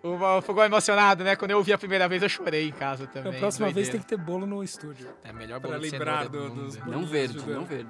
o 0.03 0.41
Fogão 0.41 0.63
emocionado, 0.63 1.23
né? 1.23 1.35
Quando 1.35 1.51
eu 1.51 1.57
ouvi 1.57 1.73
a 1.73 1.77
primeira 1.77 2.07
vez, 2.07 2.21
eu 2.21 2.29
chorei 2.29 2.69
em 2.69 2.71
casa 2.71 3.07
também. 3.07 3.33
Da 3.33 3.39
próxima 3.39 3.65
vez 3.71 3.89
tem 3.89 3.99
doideira. 3.99 4.03
que 4.03 4.05
ter 4.07 4.17
bolo 4.17 4.45
no 4.45 4.63
estúdio. 4.63 5.09
É 5.23 5.33
melhor 5.33 5.59
pra 5.59 5.71
bolo 5.71 5.81
de 5.81 5.89
lembrar 5.89 6.23
cenoura 6.25 6.29
do- 6.29 6.49
do 6.49 6.55
mundo. 6.55 6.65
dos- 6.65 6.85
Não 6.85 7.05
verde, 7.05 7.37
não 7.49 7.65
verde. 7.65 7.89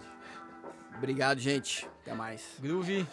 Obrigado, 0.98 1.38
gente. 1.40 1.86
Até 2.02 2.14
mais. 2.14 2.56
Groove. 2.60 3.06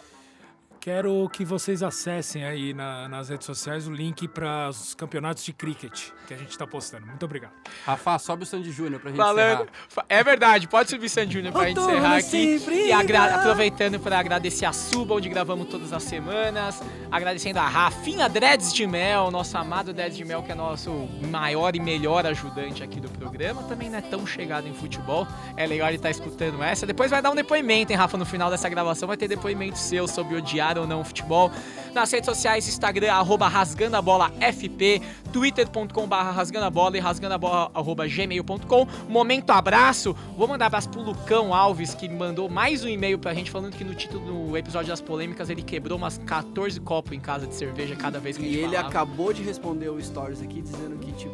Quero 0.87 1.29
que 1.31 1.45
vocês 1.45 1.81
acessem 1.81 2.43
aí 2.43 2.73
na- 2.73 3.07
nas 3.07 3.29
redes 3.29 3.45
sociais 3.45 3.87
o 3.87 3.91
link 3.93 4.27
para 4.27 4.67
os 4.67 4.93
campeonatos 4.93 5.45
de 5.45 5.53
cricket 5.53 6.09
que 6.27 6.33
a 6.33 6.37
gente 6.37 6.49
está 6.49 6.67
postando. 6.67 7.05
Muito 7.07 7.23
obrigado. 7.23 7.53
Rafa, 7.85 8.19
sobe 8.19 8.43
o 8.43 8.45
Sandy 8.45 8.69
Júnior 8.69 8.99
pra 8.99 9.09
gente 9.09 9.17
Falando. 9.17 9.61
encerrar. 9.61 10.05
É 10.09 10.21
verdade, 10.21 10.67
pode 10.67 10.89
subir 10.89 11.07
Sandy 11.07 11.35
Júnior 11.35 11.53
pra 11.53 11.67
gente 11.69 11.79
encerrar 11.79 12.17
aqui. 12.17 12.59
sempre 12.59 12.87
E 12.87 12.91
aproveitando 12.91 13.97
para 13.97 14.19
agradecer 14.19 14.65
a 14.65 14.73
Suba, 14.73 15.13
onde 15.15 15.29
gravamos 15.29 15.69
todas 15.69 15.93
as 15.93 16.03
semanas. 16.03 16.81
Agradecendo 17.09 17.59
a 17.59 17.67
Rafinha 17.69 18.27
Dreads 18.27 18.73
de 18.73 18.85
Mel, 18.85 19.31
nosso 19.31 19.57
amado 19.57 19.93
Dreads 19.93 20.17
de 20.17 20.25
Mel, 20.25 20.43
que 20.43 20.51
é 20.51 20.55
nosso 20.55 20.91
maior 21.31 21.77
e 21.77 21.79
melhor 21.79 22.25
ajudante 22.25 22.83
aqui 22.83 22.99
do 22.99 23.07
programa. 23.09 23.63
Também 23.63 23.89
não 23.89 23.99
é 23.99 24.01
tão 24.01 24.27
chegado 24.27 24.67
em 24.67 24.73
futebol. 24.73 25.25
É 25.55 25.65
legal 25.65 25.87
ele 25.87 25.95
estar 25.95 26.09
escutando 26.09 26.61
essa. 26.61 26.85
Depois 26.85 27.09
vai 27.09 27.21
dar 27.21 27.31
um 27.31 27.35
depoimento, 27.35 27.93
hein, 27.93 27.97
Rafa? 27.97 28.17
No 28.17 28.25
final 28.25 28.51
dessa 28.51 28.67
gravação 28.67 29.07
vai 29.07 29.15
ter 29.15 29.29
depoimento 29.29 29.77
seu 29.77 30.09
sobre 30.09 30.35
odiar 30.35 30.72
ou 30.81 30.87
não 30.87 31.01
o 31.01 31.03
futebol. 31.03 31.51
Nas 31.93 32.11
redes 32.11 32.25
sociais, 32.27 32.67
Instagram, 32.67 33.11
arroba 33.13 33.47
rasgando 33.47 33.95
a 33.95 34.01
bola 34.01 34.31
FP, 34.41 35.01
twitter.com 35.31 36.07
barra 36.07 36.31
rasgando 36.31 36.65
a 36.65 36.69
bola 36.69 36.97
e 36.97 36.99
rasgando 36.99 37.33
a 37.35 37.37
bola, 37.37 37.69
arroba 37.73 38.07
gmail.com. 38.07 38.87
Momento 39.09 39.51
abraço. 39.51 40.15
Vou 40.37 40.47
mandar 40.47 40.67
abraço 40.67 40.89
pro 40.89 41.01
Lucão 41.01 41.53
Alves, 41.53 41.93
que 41.93 42.07
mandou 42.09 42.49
mais 42.49 42.83
um 42.83 42.87
e-mail 42.87 43.19
pra 43.19 43.33
gente 43.33 43.51
falando 43.51 43.75
que 43.75 43.83
no 43.83 43.93
título 43.93 44.47
do 44.49 44.57
episódio 44.57 44.87
das 44.89 45.01
polêmicas 45.01 45.49
ele 45.49 45.61
quebrou 45.61 45.97
umas 45.97 46.17
14 46.19 46.79
copos 46.79 47.11
em 47.13 47.19
casa 47.19 47.45
de 47.45 47.53
cerveja 47.55 47.95
cada 47.95 48.19
vez 48.19 48.37
que 48.37 48.43
a 48.43 48.47
E 48.47 48.51
gente 48.53 48.59
ele 48.63 48.69
falava. 48.75 48.87
acabou 48.89 49.33
de 49.33 49.43
responder 49.43 49.89
o 49.89 50.01
Stories 50.01 50.41
aqui 50.41 50.61
dizendo 50.61 50.97
que, 50.97 51.11
tipo, 51.11 51.33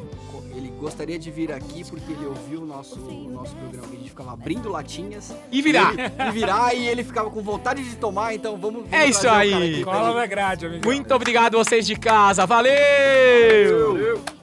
ele 0.55 0.69
gostaria 0.79 1.17
de 1.19 1.29
vir 1.31 1.51
aqui 1.53 1.85
porque 1.85 2.11
ele 2.11 2.25
ouviu 2.25 2.63
o 2.63 2.65
nosso, 2.65 2.99
o 2.99 3.29
nosso 3.29 3.55
programa 3.55 3.87
a 3.87 3.95
gente 3.95 4.09
ficava 4.09 4.33
abrindo 4.33 4.67
latinhas. 4.69 5.33
E 5.51 5.61
virar. 5.61 5.93
E, 5.93 5.99
ele- 6.01 6.11
e 6.27 6.31
virar, 6.31 6.73
e 6.75 6.87
ele 6.87 7.03
ficava 7.03 7.29
com 7.29 7.41
vontade 7.41 7.83
de 7.87 7.95
tomar, 7.95 8.33
então 8.33 8.57
vamos. 8.57 8.81
vamos 8.81 8.91
É 8.93 9.05
isso 9.07 9.27
aí. 9.29 9.83
Cola 9.83 10.13
na 10.13 10.25
grade, 10.25 10.65
amigo. 10.65 10.85
Muito 10.85 11.13
obrigado 11.13 11.57
vocês 11.57 11.85
de 11.85 11.95
casa. 11.95 12.45
Valeu! 12.45 14.38